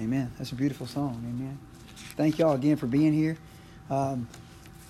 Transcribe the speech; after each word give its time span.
Amen. 0.00 0.32
That's 0.38 0.52
a 0.52 0.54
beautiful 0.54 0.86
song. 0.86 1.22
Amen. 1.28 1.58
Thank 2.16 2.38
y'all 2.38 2.54
again 2.54 2.76
for 2.76 2.86
being 2.86 3.12
here. 3.12 3.36
Um, 3.90 4.28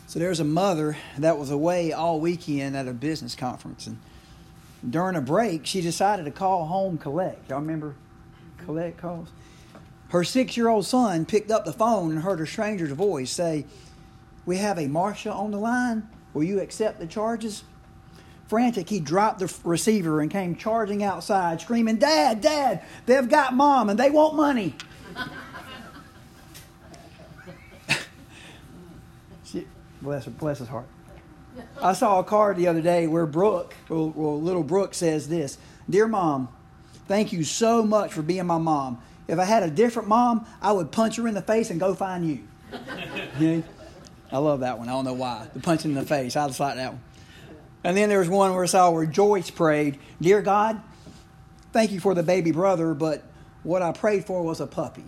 so 0.06 0.18
there's 0.18 0.40
a 0.40 0.44
mother 0.44 0.96
that 1.18 1.39
was 1.39 1.50
away 1.50 1.92
all 1.92 2.21
weekend 2.21 2.76
at 2.76 2.86
a 2.86 2.92
business 2.92 3.34
conference, 3.34 3.86
and 3.86 3.99
during 4.88 5.17
a 5.17 5.20
break, 5.20 5.67
she 5.67 5.80
decided 5.80 6.25
to 6.25 6.30
call 6.30 6.67
home 6.67 6.99
collect. 6.99 7.49
Y'all 7.50 7.60
remember 7.60 7.94
collect 8.64 8.98
calls? 8.98 9.29
Her 10.09 10.23
six-year-old 10.23 10.84
son 10.84 11.25
picked 11.25 11.50
up 11.50 11.64
the 11.64 11.73
phone 11.73 12.12
and 12.12 12.23
heard 12.23 12.41
a 12.41 12.46
stranger's 12.46 12.93
voice 12.93 13.30
say, 13.30 13.64
"We 14.45 14.59
have 14.59 14.79
a 14.79 14.87
Marcia 14.87 15.32
on 15.32 15.50
the 15.50 15.59
line. 15.59 16.09
Will 16.34 16.45
you 16.45 16.61
accept 16.61 17.00
the 17.00 17.07
charges?" 17.07 17.64
Frantic, 18.46 18.91
he 18.91 19.00
dropped 19.00 19.39
the 19.39 19.53
receiver 19.64 20.21
and 20.21 20.30
came 20.30 20.55
charging 20.55 21.03
outside, 21.03 21.62
screaming, 21.62 21.96
Dad, 21.96 22.43
Dad, 22.43 22.82
they've 23.07 23.29
got 23.29 23.55
mom 23.55 23.89
and 23.89 23.98
they 23.98 24.11
want 24.11 24.34
money. 24.34 24.75
she, 29.45 29.66
bless, 30.01 30.25
her, 30.25 30.30
bless 30.30 30.59
his 30.59 30.69
heart. 30.69 30.87
I 31.80 31.93
saw 31.93 32.20
a 32.20 32.25
card 32.25 32.57
the 32.57 32.69
other 32.69 32.80
day 32.80 33.07
where 33.07 33.27
Brooke, 33.27 33.75
well, 33.89 34.12
well, 34.15 34.41
little 34.41 34.62
Brooke 34.62 34.95
says 34.95 35.29
this 35.29 35.59
Dear 35.89 36.09
mom, 36.09 36.48
thank 37.09 37.33
you 37.33 37.45
so 37.45 37.83
much 37.83 38.12
for 38.12 38.23
being 38.23 38.47
my 38.47 38.59
mom. 38.59 39.03
If 39.29 39.39
I 39.39 39.45
had 39.45 39.62
a 39.62 39.70
different 39.70 40.09
mom, 40.09 40.47
I 40.61 40.73
would 40.73 40.91
punch 40.91 41.17
her 41.17 41.29
in 41.29 41.34
the 41.34 41.42
face 41.42 41.70
and 41.70 41.79
go 41.79 41.95
find 41.95 42.29
you. 42.29 42.48
I 44.33 44.39
love 44.39 44.61
that 44.61 44.79
one. 44.79 44.89
I 44.89 44.92
don't 44.92 45.05
know 45.05 45.12
why. 45.12 45.47
The 45.53 45.61
punch 45.61 45.84
in 45.84 45.95
the 45.95 46.03
face. 46.03 46.37
I 46.37 46.47
just 46.47 46.59
like 46.59 46.77
that 46.77 46.92
one. 46.92 47.03
And 47.84 47.97
then 47.97 48.09
there 48.09 48.20
was 48.20 48.29
one 48.29 48.55
where 48.55 48.62
I 48.62 48.67
saw 48.67 48.91
where 48.91 49.06
Joyce 49.06 49.51
prayed, 49.51 49.98
Dear 50.20 50.41
God, 50.41 50.81
thank 51.73 51.91
you 51.91 52.01
for 52.01 52.15
the 52.15 52.23
baby 52.23 52.53
brother, 52.53 52.95
but 52.95 53.23
what 53.62 53.83
I 53.83 53.93
prayed 53.93 54.25
for 54.25 54.43
was 54.43 54.61
a 54.61 54.66
puppy. 54.66 55.05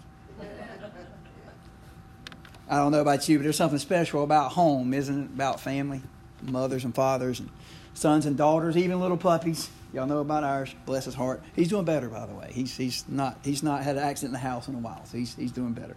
I 2.68 2.78
don't 2.78 2.92
know 2.92 3.00
about 3.00 3.28
you, 3.28 3.38
but 3.38 3.42
there's 3.44 3.56
something 3.56 3.78
special 3.78 4.24
about 4.24 4.52
home, 4.52 4.94
isn't 4.94 5.24
it? 5.24 5.26
About 5.26 5.60
family, 5.60 6.00
mothers 6.42 6.84
and 6.84 6.94
fathers, 6.94 7.40
and 7.40 7.50
sons 7.92 8.26
and 8.26 8.36
daughters, 8.36 8.76
even 8.76 9.00
little 9.00 9.18
puppies. 9.18 9.68
Y'all 9.92 10.06
know 10.06 10.18
about 10.18 10.44
ours. 10.44 10.74
Bless 10.86 11.04
his 11.04 11.14
heart. 11.14 11.42
He's 11.54 11.68
doing 11.68 11.84
better, 11.84 12.08
by 12.08 12.26
the 12.26 12.34
way. 12.34 12.50
He's, 12.52 12.76
he's 12.76 13.04
not 13.06 13.38
he's 13.44 13.62
not 13.62 13.84
had 13.84 13.96
an 13.96 14.02
accident 14.02 14.30
in 14.30 14.32
the 14.32 14.48
house 14.48 14.66
in 14.66 14.74
a 14.74 14.78
while, 14.78 15.04
so 15.04 15.18
he's 15.18 15.34
he's 15.36 15.52
doing 15.52 15.72
better. 15.72 15.94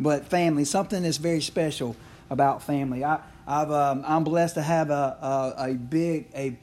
But 0.00 0.26
family, 0.26 0.64
something 0.64 1.02
that's 1.02 1.18
very 1.18 1.40
special 1.40 1.96
about 2.30 2.62
family. 2.62 3.04
I 3.04 3.20
I've 3.46 3.70
um, 3.70 4.04
I'm 4.06 4.24
blessed 4.24 4.54
to 4.54 4.62
have 4.62 4.90
a 4.90 5.54
a, 5.58 5.70
a 5.70 5.74
big 5.74 6.28
a 6.34 6.58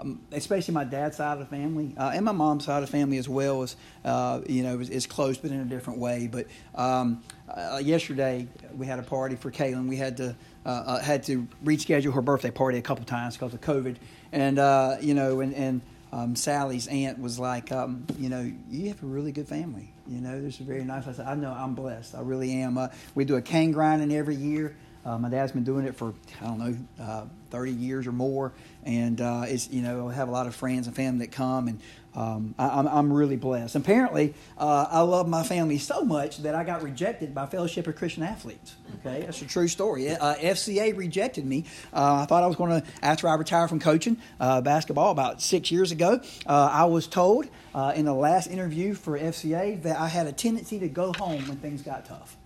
um, 0.00 0.20
especially 0.32 0.74
my 0.74 0.84
dad's 0.84 1.16
side 1.16 1.34
of 1.34 1.38
the 1.38 1.46
family 1.46 1.94
uh, 1.96 2.12
and 2.14 2.24
my 2.24 2.32
mom's 2.32 2.64
side 2.64 2.82
of 2.82 2.88
the 2.88 2.92
family 2.92 3.18
as 3.18 3.28
well 3.28 3.62
as 3.62 3.76
uh, 4.04 4.40
you 4.46 4.62
know 4.62 4.78
is, 4.78 4.90
is, 4.90 5.06
close 5.06 5.38
but 5.38 5.50
in 5.50 5.60
a 5.60 5.64
different 5.64 5.98
way. 5.98 6.28
But 6.30 6.46
um, 6.74 7.22
uh, 7.48 7.80
yesterday 7.82 8.46
we 8.76 8.86
had 8.86 8.98
a 8.98 9.02
party 9.02 9.36
for 9.36 9.50
Kaylin. 9.50 9.88
We 9.88 9.96
had 9.96 10.16
to 10.18 10.36
uh, 10.66 10.68
uh, 10.68 11.00
had 11.00 11.24
to 11.24 11.46
reschedule 11.64 12.12
her 12.14 12.22
birthday 12.22 12.50
party 12.50 12.78
a 12.78 12.82
couple 12.82 13.04
times 13.04 13.36
because 13.36 13.54
of 13.54 13.60
COVID, 13.60 13.96
and 14.32 14.58
uh, 14.58 14.96
you 15.00 15.14
know 15.14 15.40
and 15.40 15.54
and. 15.54 15.80
Um, 16.10 16.36
Sally's 16.36 16.86
aunt 16.86 17.18
was 17.20 17.38
like, 17.38 17.70
um, 17.70 18.06
you 18.18 18.30
know, 18.30 18.50
you 18.70 18.88
have 18.88 19.02
a 19.02 19.06
really 19.06 19.30
good 19.30 19.46
family. 19.46 19.92
You 20.06 20.22
know, 20.22 20.40
there's 20.40 20.58
a 20.58 20.62
very 20.62 20.82
nice. 20.82 21.06
I 21.06 21.12
said, 21.12 21.26
I 21.26 21.34
know 21.34 21.52
I'm 21.52 21.74
blessed. 21.74 22.14
I 22.14 22.22
really 22.22 22.50
am. 22.62 22.78
we 23.14 23.26
do 23.26 23.36
a 23.36 23.42
cane 23.42 23.72
grinding 23.72 24.10
every 24.16 24.34
year. 24.34 24.74
My 25.04 25.28
dad's 25.28 25.52
been 25.52 25.64
doing 25.64 25.84
it 25.84 25.94
for 25.94 26.14
I 26.40 26.46
don't 26.46 26.58
know 26.58 27.28
30 27.50 27.72
years 27.72 28.06
or 28.06 28.12
more, 28.12 28.52
and 28.84 29.20
uh, 29.20 29.44
it's 29.46 29.68
you 29.70 29.82
know 29.82 30.08
I 30.08 30.14
have 30.14 30.28
a 30.28 30.30
lot 30.30 30.46
of 30.46 30.54
friends 30.54 30.86
and 30.86 30.94
family 30.94 31.26
that 31.26 31.32
come, 31.32 31.68
and 31.68 31.80
um, 32.14 32.54
I, 32.58 32.78
am 32.78 32.88
I'm 32.88 33.12
really 33.12 33.36
blessed. 33.36 33.74
Apparently, 33.76 34.34
uh, 34.56 34.86
I 34.90 35.00
love 35.00 35.28
my 35.28 35.42
family 35.42 35.78
so 35.78 36.04
much 36.04 36.38
that 36.38 36.54
I 36.54 36.64
got 36.64 36.82
rejected 36.82 37.34
by 37.34 37.46
Fellowship 37.46 37.86
of 37.86 37.96
Christian 37.96 38.22
Athletes. 38.22 38.76
Okay, 39.00 39.22
that's 39.22 39.42
a 39.42 39.46
true 39.46 39.68
story. 39.68 40.10
Uh, 40.10 40.34
FCA 40.36 40.96
rejected 40.96 41.44
me. 41.44 41.64
Uh, 41.92 42.22
I 42.22 42.26
thought 42.26 42.42
I 42.42 42.46
was 42.46 42.56
going 42.56 42.80
to 42.80 42.86
after 43.02 43.28
I 43.28 43.34
retired 43.34 43.68
from 43.68 43.80
coaching 43.80 44.18
basketball 44.38 45.10
about 45.10 45.42
six 45.42 45.70
years 45.70 45.92
ago. 45.92 46.20
I 46.46 46.84
was 46.84 47.06
told 47.06 47.46
in 47.94 48.04
the 48.04 48.14
last 48.14 48.48
interview 48.48 48.94
for 48.94 49.18
FCA 49.18 49.82
that 49.82 49.98
I 49.98 50.08
had 50.08 50.26
a 50.26 50.32
tendency 50.32 50.78
to 50.80 50.88
go 50.88 51.12
home 51.12 51.46
when 51.48 51.58
things 51.58 51.82
got 51.82 52.06
tough, 52.06 52.36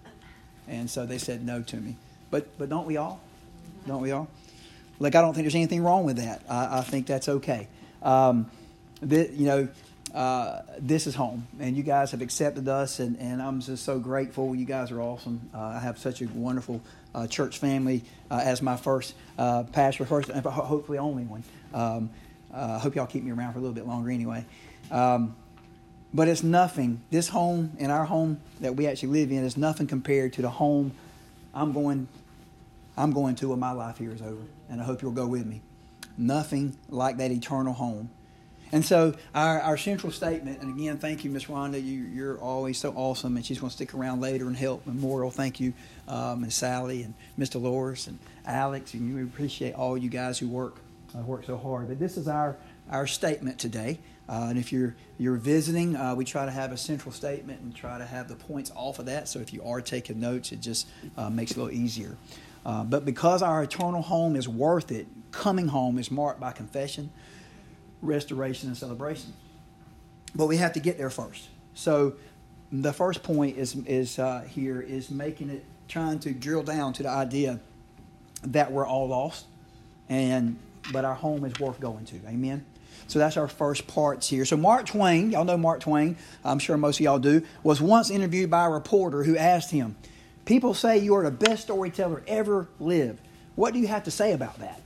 and 0.68 0.90
so 0.90 1.06
they 1.06 1.18
said 1.18 1.44
no 1.44 1.62
to 1.62 1.76
me. 1.76 1.96
But 2.30 2.58
but 2.58 2.68
don't 2.68 2.86
we 2.86 2.96
all? 2.96 3.20
Don't 3.86 4.00
we 4.00 4.12
all? 4.12 4.28
Like 5.02 5.16
I 5.16 5.20
don't 5.20 5.34
think 5.34 5.44
there's 5.44 5.56
anything 5.56 5.82
wrong 5.82 6.04
with 6.04 6.18
that. 6.18 6.42
I, 6.48 6.78
I 6.78 6.80
think 6.82 7.06
that's 7.06 7.28
okay. 7.28 7.66
Um, 8.02 8.50
you 9.02 9.46
know, 9.46 9.68
uh, 10.14 10.60
this 10.78 11.08
is 11.08 11.14
home, 11.16 11.48
and 11.58 11.76
you 11.76 11.82
guys 11.82 12.12
have 12.12 12.22
accepted 12.22 12.68
us, 12.68 13.00
and, 13.00 13.18
and 13.18 13.42
I'm 13.42 13.60
just 13.60 13.84
so 13.84 13.98
grateful. 13.98 14.54
You 14.54 14.64
guys 14.64 14.92
are 14.92 15.00
awesome. 15.00 15.50
Uh, 15.52 15.58
I 15.58 15.80
have 15.80 15.98
such 15.98 16.22
a 16.22 16.26
wonderful 16.26 16.80
uh, 17.14 17.26
church 17.26 17.58
family 17.58 18.04
uh, 18.30 18.40
as 18.44 18.62
my 18.62 18.76
first 18.76 19.14
uh, 19.38 19.64
pastor, 19.64 20.04
first, 20.04 20.28
and 20.28 20.44
hopefully 20.44 20.98
only 20.98 21.24
one. 21.24 21.42
Um, 21.74 22.10
I 22.54 22.78
hope 22.78 22.94
y'all 22.94 23.06
keep 23.06 23.24
me 23.24 23.32
around 23.32 23.54
for 23.54 23.58
a 23.58 23.62
little 23.62 23.74
bit 23.74 23.86
longer 23.86 24.10
anyway. 24.10 24.44
Um, 24.90 25.34
but 26.14 26.28
it's 26.28 26.42
nothing. 26.42 27.00
This 27.10 27.28
home 27.28 27.72
and 27.80 27.90
our 27.90 28.04
home 28.04 28.40
that 28.60 28.76
we 28.76 28.86
actually 28.86 29.20
live 29.20 29.32
in 29.32 29.42
is 29.42 29.56
nothing 29.56 29.86
compared 29.86 30.34
to 30.34 30.42
the 30.42 30.50
home 30.50 30.92
I'm 31.54 31.72
going 31.72 32.08
I'm 32.96 33.12
going 33.12 33.34
to 33.36 33.48
when 33.48 33.58
my 33.58 33.72
life 33.72 33.98
here 33.98 34.12
is 34.12 34.22
over, 34.22 34.44
and 34.68 34.80
I 34.80 34.84
hope 34.84 35.02
you'll 35.02 35.12
go 35.12 35.26
with 35.26 35.46
me. 35.46 35.62
Nothing 36.18 36.76
like 36.88 37.16
that 37.18 37.30
eternal 37.30 37.72
home. 37.72 38.10
And 38.70 38.82
so 38.82 39.14
our, 39.34 39.60
our 39.60 39.76
central 39.76 40.10
statement, 40.12 40.62
and 40.62 40.78
again, 40.78 40.96
thank 40.96 41.24
you, 41.24 41.30
Miss 41.30 41.44
Rhonda. 41.44 41.82
You, 41.82 42.04
you're 42.04 42.38
always 42.38 42.78
so 42.78 42.92
awesome, 42.96 43.36
and 43.36 43.44
she's 43.44 43.58
going 43.58 43.68
to 43.68 43.76
stick 43.76 43.92
around 43.92 44.20
later 44.20 44.46
and 44.46 44.56
help 44.56 44.86
Memorial. 44.86 45.30
Thank 45.30 45.60
you, 45.60 45.74
um, 46.08 46.42
and 46.42 46.52
Sally, 46.52 47.02
and 47.02 47.12
Mr. 47.38 47.60
Loris, 47.60 48.06
and 48.06 48.18
Alex, 48.46 48.94
and 48.94 49.14
we 49.14 49.22
appreciate 49.22 49.74
all 49.74 49.98
you 49.98 50.08
guys 50.08 50.38
who 50.38 50.48
work 50.48 50.80
uh, 51.14 51.20
work 51.20 51.44
so 51.44 51.58
hard. 51.58 51.88
But 51.88 51.98
this 51.98 52.16
is 52.16 52.28
our 52.28 52.56
our 52.90 53.06
statement 53.06 53.58
today. 53.58 53.98
Uh, 54.28 54.46
and 54.48 54.58
if 54.58 54.72
you're 54.72 54.96
you're 55.18 55.36
visiting, 55.36 55.94
uh, 55.94 56.14
we 56.14 56.24
try 56.24 56.46
to 56.46 56.50
have 56.50 56.72
a 56.72 56.76
central 56.76 57.12
statement 57.12 57.60
and 57.60 57.74
try 57.74 57.98
to 57.98 58.06
have 58.06 58.28
the 58.28 58.36
points 58.36 58.72
off 58.74 58.98
of 58.98 59.06
that. 59.06 59.28
So 59.28 59.40
if 59.40 59.52
you 59.52 59.62
are 59.64 59.82
taking 59.82 60.18
notes, 60.18 60.52
it 60.52 60.60
just 60.60 60.88
uh, 61.18 61.28
makes 61.28 61.50
it 61.50 61.56
a 61.58 61.62
little 61.62 61.78
easier. 61.78 62.16
Uh, 62.64 62.84
but 62.84 63.04
because 63.04 63.42
our 63.42 63.62
eternal 63.62 64.02
home 64.02 64.36
is 64.36 64.48
worth 64.48 64.92
it, 64.92 65.06
coming 65.32 65.68
home 65.68 65.98
is 65.98 66.10
marked 66.10 66.40
by 66.40 66.52
confession, 66.52 67.10
restoration, 68.00 68.68
and 68.68 68.76
celebration. 68.76 69.32
But 70.34 70.46
we 70.46 70.58
have 70.58 70.72
to 70.74 70.80
get 70.80 70.98
there 70.98 71.10
first. 71.10 71.48
So 71.74 72.14
the 72.70 72.92
first 72.92 73.22
point 73.22 73.56
is, 73.56 73.74
is 73.86 74.18
uh, 74.18 74.44
here 74.48 74.80
is 74.80 75.10
making 75.10 75.50
it, 75.50 75.64
trying 75.88 76.18
to 76.20 76.32
drill 76.32 76.62
down 76.62 76.92
to 76.94 77.02
the 77.02 77.10
idea 77.10 77.60
that 78.44 78.72
we're 78.72 78.86
all 78.86 79.08
lost, 79.08 79.46
and 80.08 80.58
but 80.92 81.04
our 81.04 81.14
home 81.14 81.44
is 81.44 81.58
worth 81.60 81.80
going 81.80 82.04
to. 82.06 82.16
Amen. 82.26 82.64
So 83.06 83.18
that's 83.18 83.36
our 83.36 83.48
first 83.48 83.86
parts 83.86 84.28
here. 84.28 84.44
So 84.44 84.56
Mark 84.56 84.86
Twain, 84.86 85.30
y'all 85.30 85.44
know 85.44 85.56
Mark 85.56 85.80
Twain, 85.80 86.16
I'm 86.44 86.58
sure 86.58 86.76
most 86.76 86.98
of 86.98 87.04
y'all 87.04 87.18
do, 87.18 87.42
was 87.62 87.80
once 87.80 88.10
interviewed 88.10 88.50
by 88.50 88.66
a 88.66 88.70
reporter 88.70 89.22
who 89.24 89.36
asked 89.36 89.70
him, 89.70 89.96
People 90.44 90.74
say 90.74 90.98
you 90.98 91.14
are 91.14 91.22
the 91.22 91.30
best 91.30 91.62
storyteller 91.62 92.22
ever 92.26 92.68
lived. 92.80 93.20
What 93.54 93.72
do 93.72 93.80
you 93.80 93.86
have 93.86 94.04
to 94.04 94.10
say 94.10 94.32
about 94.32 94.58
that? 94.58 94.80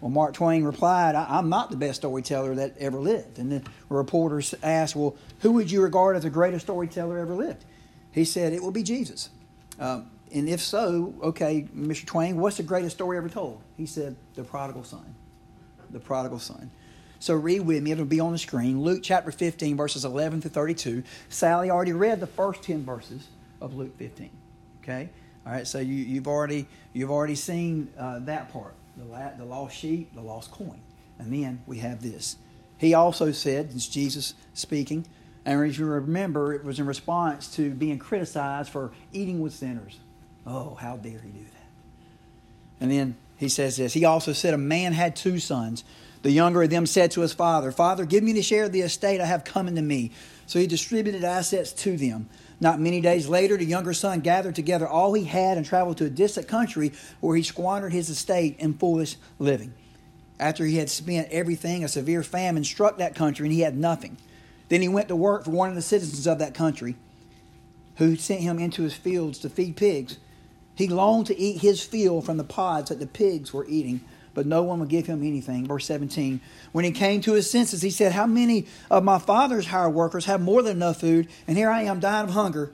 Well, 0.00 0.10
Mark 0.10 0.34
Twain 0.34 0.64
replied, 0.64 1.14
I'm 1.14 1.48
not 1.48 1.70
the 1.70 1.76
best 1.76 2.00
storyteller 2.00 2.56
that 2.56 2.76
ever 2.78 2.98
lived. 2.98 3.38
And 3.38 3.52
the 3.52 3.62
reporter 3.88 4.42
asked, 4.62 4.96
Well, 4.96 5.16
who 5.40 5.52
would 5.52 5.70
you 5.70 5.80
regard 5.80 6.16
as 6.16 6.24
the 6.24 6.30
greatest 6.30 6.66
storyteller 6.66 7.18
ever 7.18 7.34
lived? 7.34 7.64
He 8.10 8.24
said, 8.24 8.52
It 8.52 8.62
will 8.62 8.72
be 8.72 8.82
Jesus. 8.82 9.30
Um, 9.78 10.10
and 10.34 10.48
if 10.48 10.60
so, 10.60 11.14
okay, 11.22 11.68
Mr. 11.74 12.04
Twain, 12.04 12.36
what's 12.36 12.56
the 12.56 12.62
greatest 12.62 12.96
story 12.96 13.16
ever 13.16 13.28
told? 13.28 13.62
He 13.76 13.86
said, 13.86 14.16
The 14.34 14.44
prodigal 14.44 14.84
son. 14.84 15.14
The 15.90 16.00
prodigal 16.00 16.40
son. 16.40 16.70
So 17.20 17.34
read 17.34 17.60
with 17.60 17.84
me, 17.84 17.92
it'll 17.92 18.04
be 18.04 18.18
on 18.18 18.32
the 18.32 18.38
screen. 18.38 18.82
Luke 18.82 19.00
chapter 19.04 19.30
15, 19.30 19.76
verses 19.76 20.04
11 20.04 20.40
to 20.40 20.48
32. 20.48 21.04
Sally 21.28 21.70
already 21.70 21.92
read 21.92 22.18
the 22.18 22.26
first 22.26 22.64
10 22.64 22.84
verses 22.84 23.28
of 23.60 23.74
Luke 23.74 23.96
15. 23.98 24.30
Okay? 24.82 25.08
All 25.46 25.52
right, 25.52 25.66
so 25.66 25.78
you, 25.78 25.94
you've 25.94 26.28
already 26.28 26.66
you've 26.92 27.10
already 27.10 27.34
seen 27.34 27.88
uh, 27.98 28.20
that 28.20 28.52
part, 28.52 28.74
the 28.96 29.04
la- 29.04 29.34
the 29.36 29.44
lost 29.44 29.76
sheep, 29.76 30.14
the 30.14 30.20
lost 30.20 30.50
coin, 30.50 30.80
and 31.18 31.32
then 31.32 31.62
we 31.66 31.78
have 31.78 32.02
this. 32.02 32.36
He 32.78 32.94
also 32.94 33.32
said, 33.32 33.70
it's 33.74 33.88
Jesus 33.88 34.34
speaking, 34.54 35.06
and 35.44 35.64
if 35.66 35.78
you 35.78 35.86
remember, 35.86 36.52
it 36.52 36.64
was 36.64 36.78
in 36.78 36.86
response 36.86 37.54
to 37.56 37.70
being 37.70 37.98
criticized 37.98 38.70
for 38.70 38.92
eating 39.12 39.40
with 39.40 39.52
sinners. 39.52 39.98
Oh, 40.46 40.74
how 40.74 40.96
dare 40.96 41.20
he 41.20 41.30
do 41.30 41.44
that? 41.44 41.66
And 42.80 42.90
then 42.90 43.16
he 43.36 43.48
says 43.48 43.76
this. 43.76 43.92
He 43.92 44.04
also 44.04 44.32
said, 44.32 44.54
a 44.54 44.58
man 44.58 44.92
had 44.92 45.14
two 45.14 45.38
sons. 45.38 45.84
The 46.22 46.30
younger 46.30 46.62
of 46.62 46.70
them 46.70 46.86
said 46.86 47.10
to 47.12 47.20
his 47.20 47.32
father, 47.32 47.72
Father, 47.72 48.04
give 48.04 48.22
me 48.22 48.32
the 48.32 48.42
share 48.42 48.64
of 48.64 48.72
the 48.72 48.80
estate 48.80 49.20
I 49.20 49.26
have 49.26 49.44
coming 49.44 49.74
to 49.76 49.82
me. 49.82 50.12
So 50.46 50.58
he 50.58 50.66
distributed 50.66 51.24
assets 51.24 51.72
to 51.72 51.96
them. 51.96 52.28
Not 52.62 52.78
many 52.78 53.00
days 53.00 53.26
later, 53.26 53.56
the 53.56 53.64
younger 53.64 53.92
son 53.92 54.20
gathered 54.20 54.54
together 54.54 54.86
all 54.86 55.14
he 55.14 55.24
had 55.24 55.56
and 55.56 55.66
traveled 55.66 55.96
to 55.96 56.04
a 56.04 56.10
distant 56.10 56.46
country 56.46 56.92
where 57.18 57.36
he 57.36 57.42
squandered 57.42 57.92
his 57.92 58.08
estate 58.08 58.54
in 58.60 58.74
foolish 58.74 59.16
living. 59.40 59.74
After 60.38 60.64
he 60.64 60.76
had 60.76 60.88
spent 60.88 61.26
everything, 61.32 61.82
a 61.82 61.88
severe 61.88 62.22
famine 62.22 62.62
struck 62.62 62.98
that 62.98 63.16
country 63.16 63.46
and 63.48 63.52
he 63.52 63.62
had 63.62 63.76
nothing. 63.76 64.16
Then 64.68 64.80
he 64.80 64.86
went 64.86 65.08
to 65.08 65.16
work 65.16 65.44
for 65.44 65.50
one 65.50 65.70
of 65.70 65.74
the 65.74 65.82
citizens 65.82 66.28
of 66.28 66.38
that 66.38 66.54
country. 66.54 66.94
who 67.96 68.16
sent 68.16 68.40
him 68.40 68.58
into 68.58 68.82
his 68.82 68.94
fields 68.94 69.38
to 69.40 69.50
feed 69.50 69.76
pigs. 69.76 70.18
He 70.74 70.88
longed 70.88 71.26
to 71.26 71.38
eat 71.38 71.60
his 71.60 71.82
fill 71.82 72.22
from 72.22 72.36
the 72.36 72.44
pods 72.44 72.88
that 72.88 73.00
the 73.00 73.06
pigs 73.06 73.52
were 73.52 73.66
eating, 73.68 74.00
but 74.34 74.46
no 74.46 74.62
one 74.62 74.80
would 74.80 74.88
give 74.88 75.06
him 75.06 75.22
anything. 75.22 75.66
Verse 75.66 75.86
17. 75.86 76.40
When 76.72 76.84
he 76.84 76.90
came 76.90 77.20
to 77.22 77.32
his 77.32 77.50
senses, 77.50 77.82
he 77.82 77.90
said, 77.90 78.12
How 78.12 78.26
many 78.26 78.66
of 78.90 79.04
my 79.04 79.18
father's 79.18 79.66
hired 79.66 79.94
workers 79.94 80.24
have 80.26 80.40
more 80.40 80.62
than 80.62 80.76
enough 80.76 81.00
food, 81.00 81.28
and 81.46 81.56
here 81.56 81.70
I 81.70 81.82
am 81.82 82.00
dying 82.00 82.28
of 82.28 82.34
hunger? 82.34 82.72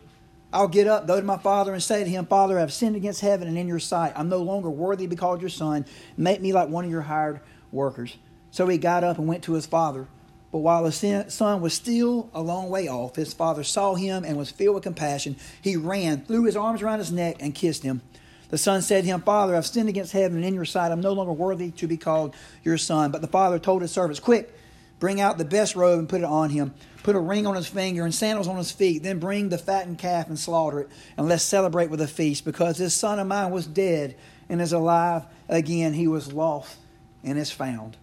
I'll 0.53 0.69
get 0.69 0.87
up, 0.87 1.07
go 1.07 1.21
to 1.21 1.27
my 1.27 1.37
father, 1.37 1.75
and 1.75 1.83
say 1.83 2.05
to 2.05 2.09
him, 2.09 2.25
Father, 2.25 2.59
I've 2.59 2.73
sinned 2.73 2.97
against 2.97 3.21
heaven 3.21 3.49
and 3.49 3.59
in 3.59 3.69
your 3.69 3.79
sight. 3.79 4.15
I'm 4.17 4.31
no 4.31 4.39
longer 4.39 4.71
worthy 4.71 5.05
to 5.05 5.11
be 5.11 5.17
called 5.17 5.43
your 5.43 5.51
son. 5.51 5.85
Make 6.17 6.41
me 6.41 6.55
like 6.55 6.71
one 6.71 6.87
of 6.87 6.91
your 6.91 7.03
hired 7.03 7.41
workers. 7.71 8.17
So 8.51 8.67
he 8.67 8.79
got 8.79 9.05
up 9.05 9.19
and 9.19 9.29
went 9.29 9.45
to 9.45 9.53
his 9.53 9.67
father. 9.67 10.09
But 10.51 10.59
while 10.59 10.85
the 10.85 11.27
son 11.29 11.61
was 11.61 11.75
still 11.75 12.31
a 12.33 12.41
long 12.41 12.71
way 12.71 12.89
off, 12.89 13.17
his 13.17 13.35
father 13.35 13.63
saw 13.63 13.95
him 13.95 14.25
and 14.25 14.39
was 14.39 14.51
filled 14.51 14.77
with 14.77 14.85
compassion. 14.85 15.37
He 15.61 15.77
ran, 15.77 16.25
threw 16.25 16.45
his 16.45 16.57
arms 16.57 16.81
around 16.81 17.01
his 17.01 17.13
neck, 17.13 17.37
and 17.41 17.55
kissed 17.55 17.83
him. 17.83 18.01
The 18.51 18.59
son 18.59 18.83
said 18.83 19.05
to 19.05 19.11
him, 19.11 19.21
Father, 19.21 19.55
I've 19.55 19.67
sinned 19.67 19.89
against 19.89 20.13
heaven 20.13 20.39
and 20.39 20.47
in 20.47 20.55
your 20.55 20.65
sight. 20.65 20.91
I'm 20.91 21.01
no 21.01 21.13
longer 21.13 21.33
worthy 21.33 21.71
to 21.73 21.87
be 21.87 21.97
called 21.97 22.35
your 22.65 22.79
son. 22.79 23.11
But 23.11 23.21
the 23.21 23.27
father 23.27 23.59
told 23.59 23.83
his 23.83 23.93
servants, 23.93 24.21
Quick, 24.21 24.55
bring 25.01 25.21
out 25.21 25.39
the 25.39 25.45
best 25.45 25.77
robe 25.77 25.99
and 25.99 26.09
put 26.09 26.23
it 26.23 26.25
on 26.25 26.51
him. 26.51 26.75
Put 27.03 27.15
a 27.15 27.21
ring 27.21 27.47
on 27.47 27.55
his 27.57 27.67
finger 27.67 28.05
and 28.05 28.15
sandals 28.15 28.49
on 28.49 28.57
his 28.57 28.73
feet. 28.73 29.03
Then 29.03 29.19
bring 29.19 29.51
the 29.51 29.59
fattened 29.59 29.99
calf 29.99 30.29
and 30.29 30.39
slaughter 30.39 30.81
it. 30.81 30.89
And 31.17 31.29
let's 31.29 31.43
celebrate 31.43 31.91
with 31.91 32.01
a 32.01 32.09
feast, 32.09 32.45
because 32.45 32.79
this 32.79 32.95
son 32.95 33.19
of 33.19 33.27
mine 33.27 33.51
was 33.51 33.67
dead 33.67 34.17
and 34.49 34.61
is 34.61 34.73
alive 34.73 35.25
again. 35.49 35.93
He 35.93 36.09
was 36.09 36.33
lost 36.33 36.77
and 37.23 37.39
is 37.39 37.51
found. 37.51 37.97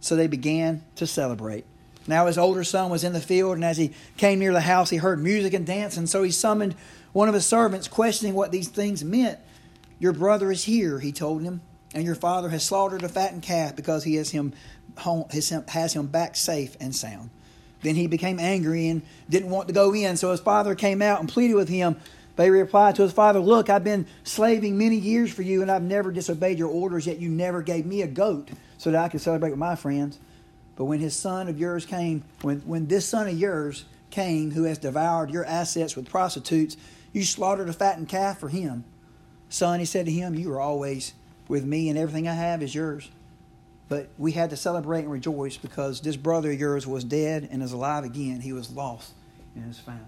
So 0.00 0.14
they 0.14 0.26
began 0.26 0.84
to 0.96 1.06
celebrate. 1.06 1.64
Now 2.06 2.26
his 2.26 2.38
older 2.38 2.64
son 2.64 2.90
was 2.90 3.02
in 3.02 3.12
the 3.12 3.20
field, 3.20 3.54
and 3.54 3.64
as 3.64 3.76
he 3.76 3.92
came 4.16 4.38
near 4.38 4.52
the 4.52 4.60
house, 4.60 4.90
he 4.90 4.98
heard 4.98 5.20
music 5.20 5.54
and 5.54 5.66
dance, 5.66 5.96
and 5.96 6.08
so 6.08 6.22
he 6.22 6.30
summoned 6.30 6.76
one 7.12 7.28
of 7.28 7.34
his 7.34 7.46
servants, 7.46 7.88
questioning 7.88 8.34
what 8.34 8.52
these 8.52 8.68
things 8.68 9.02
meant. 9.02 9.38
Your 9.98 10.12
brother 10.12 10.52
is 10.52 10.64
here, 10.64 10.98
he 10.98 11.12
told 11.12 11.42
him, 11.42 11.62
and 11.94 12.04
your 12.04 12.14
father 12.14 12.50
has 12.50 12.64
slaughtered 12.64 13.02
a 13.02 13.08
fattened 13.08 13.42
calf 13.42 13.74
because 13.74 14.04
he 14.04 14.16
has 14.16 14.30
him, 14.30 14.52
home, 14.98 15.26
has 15.30 15.92
him 15.94 16.06
back 16.06 16.36
safe 16.36 16.76
and 16.80 16.94
sound. 16.94 17.30
Then 17.82 17.94
he 17.94 18.06
became 18.06 18.38
angry 18.38 18.88
and 18.88 19.02
didn't 19.28 19.50
want 19.50 19.68
to 19.68 19.74
go 19.74 19.94
in, 19.94 20.16
so 20.16 20.30
his 20.30 20.40
father 20.40 20.74
came 20.74 21.00
out 21.00 21.20
and 21.20 21.28
pleaded 21.28 21.54
with 21.54 21.68
him. 21.68 21.96
But 22.34 22.44
he 22.44 22.50
replied 22.50 22.96
to 22.96 23.02
his 23.02 23.12
father, 23.12 23.38
Look, 23.38 23.70
I've 23.70 23.84
been 23.84 24.06
slaving 24.24 24.76
many 24.76 24.96
years 24.96 25.32
for 25.32 25.42
you, 25.42 25.62
and 25.62 25.70
I've 25.70 25.82
never 25.82 26.12
disobeyed 26.12 26.58
your 26.58 26.68
orders, 26.68 27.06
yet 27.06 27.18
you 27.18 27.30
never 27.30 27.62
gave 27.62 27.86
me 27.86 28.02
a 28.02 28.06
goat 28.06 28.50
so 28.76 28.90
that 28.90 29.02
I 29.02 29.08
could 29.08 29.22
celebrate 29.22 29.50
with 29.50 29.58
my 29.58 29.76
friends. 29.76 30.18
But 30.76 30.84
when 30.84 31.00
his 31.00 31.16
son 31.16 31.48
of 31.48 31.58
yours 31.58 31.86
came, 31.86 32.24
when, 32.42 32.60
when 32.60 32.86
this 32.86 33.06
son 33.06 33.28
of 33.28 33.38
yours 33.38 33.86
came, 34.10 34.50
who 34.50 34.64
has 34.64 34.76
devoured 34.76 35.30
your 35.30 35.46
assets 35.46 35.96
with 35.96 36.10
prostitutes, 36.10 36.76
you 37.12 37.24
slaughtered 37.24 37.70
a 37.70 37.72
fattened 37.72 38.10
calf 38.10 38.38
for 38.38 38.50
him. 38.50 38.84
Son, 39.48 39.78
he 39.78 39.84
said 39.84 40.06
to 40.06 40.12
him, 40.12 40.34
You 40.34 40.52
are 40.52 40.60
always 40.60 41.14
with 41.48 41.64
me, 41.64 41.88
and 41.88 41.98
everything 41.98 42.28
I 42.28 42.34
have 42.34 42.62
is 42.62 42.74
yours. 42.74 43.10
But 43.88 44.08
we 44.18 44.32
had 44.32 44.50
to 44.50 44.56
celebrate 44.56 45.00
and 45.00 45.12
rejoice 45.12 45.56
because 45.56 46.00
this 46.00 46.16
brother 46.16 46.50
of 46.50 46.58
yours 46.58 46.86
was 46.86 47.04
dead 47.04 47.48
and 47.52 47.62
is 47.62 47.72
alive 47.72 48.04
again. 48.04 48.40
He 48.40 48.52
was 48.52 48.72
lost 48.72 49.12
and 49.54 49.70
is 49.70 49.78
found. 49.78 50.06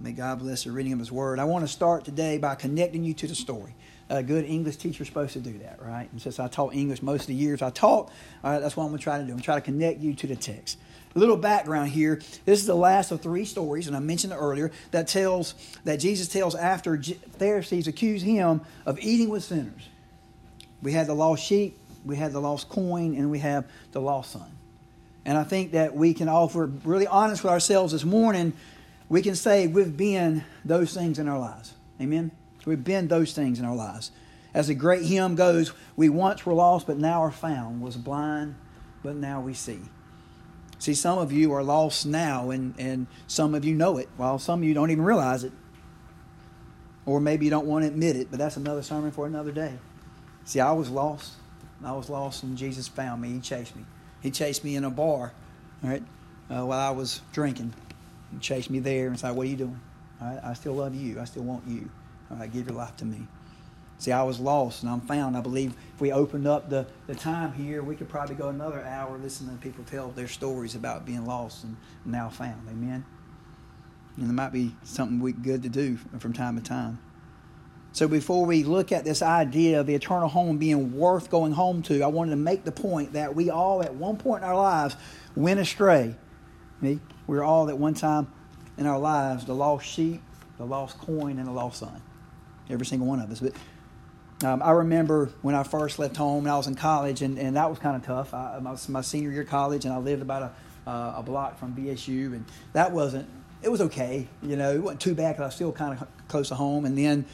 May 0.00 0.12
God 0.12 0.38
bless 0.38 0.64
the 0.64 0.72
reading 0.72 0.94
of 0.94 0.98
His 0.98 1.12
Word. 1.12 1.38
I 1.38 1.44
want 1.44 1.62
to 1.64 1.68
start 1.68 2.06
today 2.06 2.38
by 2.38 2.54
connecting 2.54 3.04
you 3.04 3.12
to 3.14 3.26
the 3.26 3.34
story 3.34 3.74
a 4.10 4.22
good 4.22 4.44
English 4.44 4.76
teacher 4.76 5.02
is 5.02 5.08
supposed 5.08 5.32
to 5.34 5.40
do 5.40 5.56
that, 5.60 5.80
right? 5.80 6.08
And 6.10 6.20
since 6.20 6.38
I 6.38 6.48
taught 6.48 6.74
English 6.74 7.00
most 7.00 7.22
of 7.22 7.26
the 7.28 7.34
years 7.34 7.62
I 7.62 7.70
taught, 7.70 8.10
all 8.42 8.52
right, 8.52 8.58
that's 8.58 8.76
what 8.76 8.84
I'm 8.84 8.90
going 8.90 8.98
to 8.98 9.04
try 9.04 9.18
to 9.18 9.24
do. 9.24 9.32
I'm 9.32 9.40
try 9.40 9.54
to 9.54 9.60
connect 9.60 10.00
you 10.00 10.14
to 10.14 10.26
the 10.26 10.36
text. 10.36 10.78
A 11.14 11.18
little 11.18 11.36
background 11.36 11.90
here. 11.90 12.20
This 12.44 12.60
is 12.60 12.66
the 12.66 12.74
last 12.74 13.10
of 13.12 13.20
three 13.20 13.44
stories, 13.44 13.86
and 13.86 13.96
I 13.96 14.00
mentioned 14.00 14.32
it 14.32 14.36
earlier, 14.36 14.72
that 14.90 15.08
tells 15.08 15.54
that 15.84 15.96
Jesus 15.96 16.28
tells 16.28 16.54
after 16.54 17.00
Pharisees 17.38 17.88
accuse 17.88 18.22
him 18.22 18.60
of 18.84 18.98
eating 19.00 19.28
with 19.28 19.44
sinners. 19.44 19.88
We 20.82 20.92
had 20.92 21.06
the 21.06 21.14
lost 21.14 21.44
sheep, 21.44 21.78
we 22.04 22.16
had 22.16 22.32
the 22.32 22.40
lost 22.40 22.68
coin, 22.68 23.14
and 23.14 23.30
we 23.30 23.38
have 23.40 23.64
the 23.92 24.00
lost 24.00 24.32
son. 24.32 24.50
And 25.24 25.36
I 25.38 25.44
think 25.44 25.72
that 25.72 25.94
we 25.94 26.14
can 26.14 26.28
all, 26.28 26.46
if 26.46 26.54
we're 26.54 26.66
really 26.66 27.06
honest 27.06 27.44
with 27.44 27.52
ourselves 27.52 27.92
this 27.92 28.04
morning. 28.04 28.54
We 29.08 29.22
can 29.22 29.34
say 29.34 29.66
we've 29.66 29.96
been 29.96 30.44
those 30.64 30.94
things 30.94 31.18
in 31.18 31.28
our 31.28 31.38
lives. 31.38 31.74
Amen. 32.00 32.30
We've 32.66 32.82
been 32.82 33.08
those 33.08 33.32
things 33.32 33.58
in 33.58 33.64
our 33.64 33.74
lives. 33.74 34.10
As 34.52 34.68
the 34.68 34.74
great 34.74 35.04
hymn 35.04 35.34
goes, 35.34 35.72
we 35.96 36.08
once 36.08 36.44
were 36.44 36.52
lost, 36.52 36.86
but 36.86 36.98
now 36.98 37.22
are 37.22 37.30
found, 37.30 37.80
was 37.80 37.96
blind, 37.96 38.56
but 39.02 39.16
now 39.16 39.40
we 39.40 39.54
see. 39.54 39.80
See, 40.78 40.94
some 40.94 41.18
of 41.18 41.30
you 41.30 41.52
are 41.52 41.62
lost 41.62 42.06
now, 42.06 42.50
and, 42.50 42.74
and 42.78 43.06
some 43.26 43.54
of 43.54 43.64
you 43.64 43.74
know 43.74 43.98
it, 43.98 44.08
while 44.16 44.38
some 44.38 44.60
of 44.60 44.64
you 44.64 44.74
don't 44.74 44.90
even 44.90 45.04
realize 45.04 45.44
it. 45.44 45.52
Or 47.06 47.20
maybe 47.20 47.44
you 47.44 47.50
don't 47.50 47.66
want 47.66 47.84
to 47.84 47.88
admit 47.88 48.16
it, 48.16 48.28
but 48.30 48.38
that's 48.38 48.56
another 48.56 48.82
sermon 48.82 49.10
for 49.10 49.26
another 49.26 49.52
day. 49.52 49.78
See, 50.44 50.60
I 50.60 50.72
was 50.72 50.90
lost. 50.90 51.34
I 51.84 51.92
was 51.92 52.10
lost, 52.10 52.42
and 52.42 52.56
Jesus 52.56 52.88
found 52.88 53.22
me. 53.22 53.32
He 53.32 53.40
chased 53.40 53.76
me. 53.76 53.84
He 54.22 54.30
chased 54.30 54.64
me 54.64 54.76
in 54.76 54.84
a 54.84 54.90
bar, 54.90 55.32
right, 55.82 56.02
uh, 56.50 56.64
while 56.66 56.80
I 56.80 56.90
was 56.90 57.20
drinking. 57.32 57.72
He 58.32 58.38
chased 58.38 58.70
me 58.70 58.80
there 58.80 59.08
and 59.08 59.18
said, 59.18 59.34
What 59.34 59.46
are 59.46 59.50
you 59.50 59.56
doing? 59.56 59.80
I 60.20 60.52
still 60.52 60.74
love 60.74 60.94
you. 60.94 61.18
I 61.18 61.24
still 61.24 61.44
want 61.44 61.66
you. 61.66 61.90
Right, 62.30 62.52
give 62.52 62.68
your 62.68 62.76
life 62.76 62.96
to 62.98 63.04
me. 63.04 63.26
See, 63.98 64.12
I 64.12 64.22
was 64.22 64.40
lost 64.40 64.82
and 64.82 64.90
I'm 64.90 65.02
found. 65.02 65.36
I 65.36 65.42
believe 65.42 65.74
if 65.94 66.00
we 66.00 66.10
opened 66.10 66.46
up 66.46 66.70
the, 66.70 66.86
the 67.06 67.14
time 67.14 67.52
here, 67.52 67.82
we 67.82 67.96
could 67.96 68.08
probably 68.08 68.34
go 68.34 68.48
another 68.48 68.82
hour 68.82 69.18
listening 69.18 69.54
to 69.54 69.62
people 69.62 69.84
tell 69.84 70.10
their 70.10 70.28
stories 70.28 70.74
about 70.74 71.04
being 71.04 71.26
lost 71.26 71.64
and 71.64 71.76
now 72.06 72.30
found. 72.30 72.66
Amen. 72.68 73.04
And 74.16 74.30
it 74.30 74.32
might 74.32 74.52
be 74.52 74.74
something 74.84 75.20
we 75.20 75.32
good 75.32 75.62
to 75.64 75.68
do 75.68 75.98
from 76.18 76.32
time 76.32 76.56
to 76.56 76.62
time. 76.62 76.98
So 77.92 78.08
before 78.08 78.46
we 78.46 78.62
look 78.62 78.90
at 78.92 79.04
this 79.04 79.20
idea 79.20 79.80
of 79.80 79.86
the 79.86 79.94
eternal 79.94 80.28
home 80.28 80.56
being 80.56 80.96
worth 80.96 81.28
going 81.28 81.52
home 81.52 81.82
to, 81.82 82.02
I 82.02 82.06
wanted 82.06 82.30
to 82.30 82.36
make 82.36 82.64
the 82.64 82.72
point 82.72 83.12
that 83.14 83.34
we 83.34 83.50
all 83.50 83.82
at 83.82 83.94
one 83.94 84.16
point 84.16 84.44
in 84.44 84.48
our 84.48 84.56
lives 84.56 84.96
went 85.34 85.60
astray. 85.60 86.14
We 86.80 87.00
are 87.28 87.42
all 87.42 87.68
at 87.68 87.76
one 87.76 87.94
time 87.94 88.32
in 88.78 88.86
our 88.86 88.98
lives 88.98 89.44
the 89.44 89.54
lost 89.54 89.86
sheep, 89.86 90.22
the 90.56 90.64
lost 90.64 90.96
coin, 90.96 91.38
and 91.38 91.46
the 91.46 91.52
lost 91.52 91.80
son 91.80 92.00
every 92.72 92.86
single 92.86 93.06
one 93.06 93.20
of 93.20 93.30
us. 93.30 93.40
But 93.40 93.52
um, 94.44 94.62
I 94.62 94.70
remember 94.70 95.30
when 95.42 95.54
I 95.54 95.62
first 95.62 95.98
left 95.98 96.16
home 96.16 96.44
and 96.44 96.52
I 96.52 96.56
was 96.56 96.66
in 96.66 96.74
college, 96.74 97.22
and, 97.22 97.38
and 97.38 97.56
that 97.56 97.68
was 97.68 97.78
kind 97.78 97.96
of 97.96 98.04
tough. 98.04 98.32
I, 98.32 98.56
I 98.56 98.70
was 98.70 98.88
my 98.88 99.02
senior 99.02 99.30
year 99.30 99.42
of 99.42 99.48
college, 99.48 99.84
and 99.84 99.92
I 99.92 99.98
lived 99.98 100.22
about 100.22 100.42
a, 100.86 100.90
uh, 100.90 101.14
a 101.18 101.22
block 101.22 101.58
from 101.58 101.74
BSU, 101.74 102.26
and 102.26 102.44
that 102.72 102.92
wasn't, 102.92 103.28
it 103.62 103.68
was 103.68 103.80
okay. 103.82 104.26
You 104.42 104.56
know, 104.56 104.72
it 104.72 104.82
wasn't 104.82 105.00
too 105.00 105.14
bad 105.14 105.32
because 105.32 105.42
I 105.42 105.46
was 105.46 105.54
still 105.54 105.72
kind 105.72 106.00
of 106.00 106.08
close 106.28 106.48
to 106.48 106.54
home. 106.54 106.86
And 106.86 106.96
then 106.96 107.26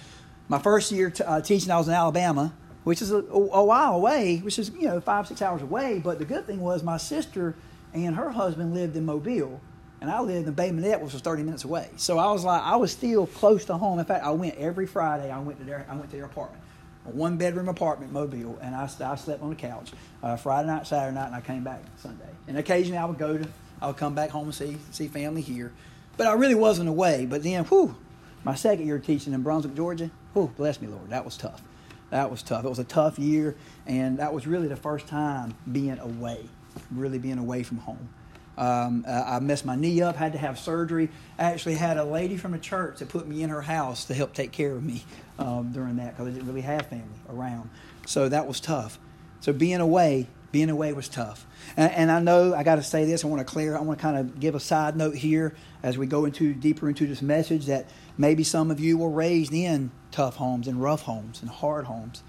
my 0.49 0.59
first 0.59 0.91
year 0.91 1.11
t- 1.11 1.23
uh, 1.23 1.41
teaching, 1.41 1.71
I 1.71 1.79
was 1.79 1.89
in 1.89 1.95
Alabama, 1.95 2.53
which 2.83 3.03
is 3.03 3.11
a, 3.11 3.19
a, 3.19 3.65
while 3.65 3.95
away, 3.95 4.39
which 4.39 4.59
is, 4.59 4.71
you 4.71 4.89
know, 4.89 5.01
five, 5.01 5.27
six 5.27 5.43
hours 5.43 5.63
away. 5.63 6.01
But 6.03 6.19
the 6.19 6.25
good 6.25 6.47
thing 6.47 6.61
was 6.61 6.83
my 6.83 6.97
sister 6.97 7.57
and 7.93 8.15
her 8.17 8.31
husband 8.31 8.75
lived 8.75 8.97
in 8.97 9.05
Mobile 9.05 9.61
and 10.01 10.11
I 10.11 10.21
lived 10.21 10.47
in 10.47 10.55
Bay 10.55 10.71
Minette, 10.71 11.01
which 11.01 11.13
was 11.13 11.23
30 11.23 11.43
minutes 11.43 11.65
away. 11.65 11.89
So 11.97 12.19
I 12.19 12.31
was 12.31 12.45
like, 12.45 12.63
I 12.63 12.77
was 12.77 12.93
still 12.93 13.27
close 13.27 13.65
to 13.67 13.77
home. 13.77 13.99
In 13.99 14.05
fact, 14.05 14.25
I 14.25 14.31
went 14.31 14.57
every 14.57 14.87
Friday. 14.87 15.31
I 15.31 15.39
went 15.39 15.59
to 15.59 15.65
their, 15.65 15.87
I 15.89 15.95
went 15.95 16.11
to 16.11 16.17
their 16.17 16.27
apartment, 16.27 16.63
a 17.07 17.11
one 17.11 17.37
bedroom 17.37 17.69
apartment, 17.69 18.13
Mobile, 18.13 18.59
and 18.61 18.75
I, 18.75 18.85
I 18.85 19.15
slept 19.17 19.43
on 19.43 19.51
the 19.51 19.57
couch 19.57 19.93
uh, 20.23 20.37
Friday 20.37 20.69
night, 20.69 20.87
Saturday 20.87 21.15
night, 21.15 21.27
and 21.27 21.35
I 21.35 21.41
came 21.41 21.65
back 21.65 21.83
Sunday. 21.97 22.29
And 22.47 22.59
occasionally 22.59 22.99
I 22.99 23.07
would 23.07 23.19
go 23.19 23.39
to, 23.39 23.49
I 23.81 23.87
would 23.87 23.97
come 23.97 24.15
back 24.15 24.31
home 24.31 24.45
and 24.45 24.55
see 24.55 24.77
see 24.91 25.09
family 25.09 25.43
here, 25.43 25.73
but 26.17 26.27
I 26.27 26.35
really 26.35 26.55
wasn't 26.55 26.89
away. 26.89 27.27
But 27.27 27.43
then, 27.43 27.65
whew, 27.65 27.97
my 28.45 28.55
second 28.55 28.87
year 28.87 28.99
teaching 28.99 29.33
in 29.33 29.43
Brunswick, 29.43 29.75
Georgia, 29.75 30.11
whew, 30.35 30.53
bless 30.57 30.81
me, 30.81 30.89
Lord, 30.89 31.11
that 31.11 31.25
was 31.25 31.37
tough. 31.37 31.63
That 32.11 32.31
was 32.31 32.43
tough. 32.43 32.65
It 32.65 32.69
was 32.69 32.79
a 32.79 32.85
tough 32.85 33.19
year, 33.19 33.57
and 33.87 34.19
that 34.19 34.33
was 34.33 34.47
really 34.47 34.69
the 34.69 34.77
first 34.77 35.09
time 35.09 35.55
being 35.71 35.99
away, 35.99 36.47
really 36.91 37.19
being 37.19 37.39
away 37.39 37.63
from 37.63 37.79
home. 37.79 38.09
Um, 38.59 39.05
uh, 39.07 39.23
I 39.27 39.39
messed 39.41 39.67
my 39.67 39.77
knee 39.77 40.01
up, 40.01 40.17
had 40.17 40.33
to 40.33 40.39
have 40.39 40.59
surgery. 40.59 41.11
I 41.39 41.45
actually 41.45 41.75
had 41.75 41.99
a 41.99 42.05
lady 42.05 42.37
from 42.37 42.55
a 42.55 42.59
church 42.59 43.01
that 43.01 43.09
put 43.09 43.27
me 43.27 43.43
in 43.43 43.51
her 43.51 43.63
house 43.63 44.07
to 44.07 44.15
help 44.15 44.33
take 44.33 44.53
care 44.53 44.73
of 44.73 44.83
me 44.83 45.05
um, 45.39 45.73
during 45.73 45.97
that 45.97 46.17
because 46.17 46.29
I 46.29 46.31
didn't 46.31 46.47
really 46.47 46.63
have 46.63 46.87
family 46.87 47.05
around. 47.29 47.69
So 48.07 48.29
that 48.29 48.47
was 48.47 48.61
tough. 48.61 48.99
So 49.41 49.53
being 49.53 49.81
away, 49.81 50.29
being 50.53 50.71
away 50.71 50.93
was 50.95 51.09
tough. 51.09 51.47
And, 51.77 51.93
and 51.93 52.11
I 52.11 52.21
know 52.21 52.55
I 52.55 52.63
got 52.63 52.77
to 52.77 52.83
say 52.83 53.05
this. 53.05 53.25
I 53.25 53.29
want 53.29 53.41
to 53.41 53.45
clear. 53.45 53.77
I 53.77 53.81
want 53.83 53.99
to 53.99 54.03
kind 54.03 54.17
of 54.17 54.41
give 54.41 54.55
a 54.55 54.61
side 54.61 54.97
note 54.97 55.17
here 55.17 55.55
as 55.83 55.99
we 55.99 56.07
go 56.07 56.25
into 56.25 56.55
deeper 56.55 56.89
into 56.89 57.07
this 57.07 57.21
message 57.21 57.67
that 57.67 57.87
maybe 58.17 58.43
some 58.43 58.71
of 58.71 58.81
you 58.81 58.97
were 58.97 59.11
raised 59.11 59.53
in 59.53 59.91
tough 60.11 60.37
homes 60.37 60.67
and 60.67 60.81
rough 60.81 61.03
homes 61.03 61.43
and 61.43 61.51
hard 61.51 61.85
homes, 61.85 62.23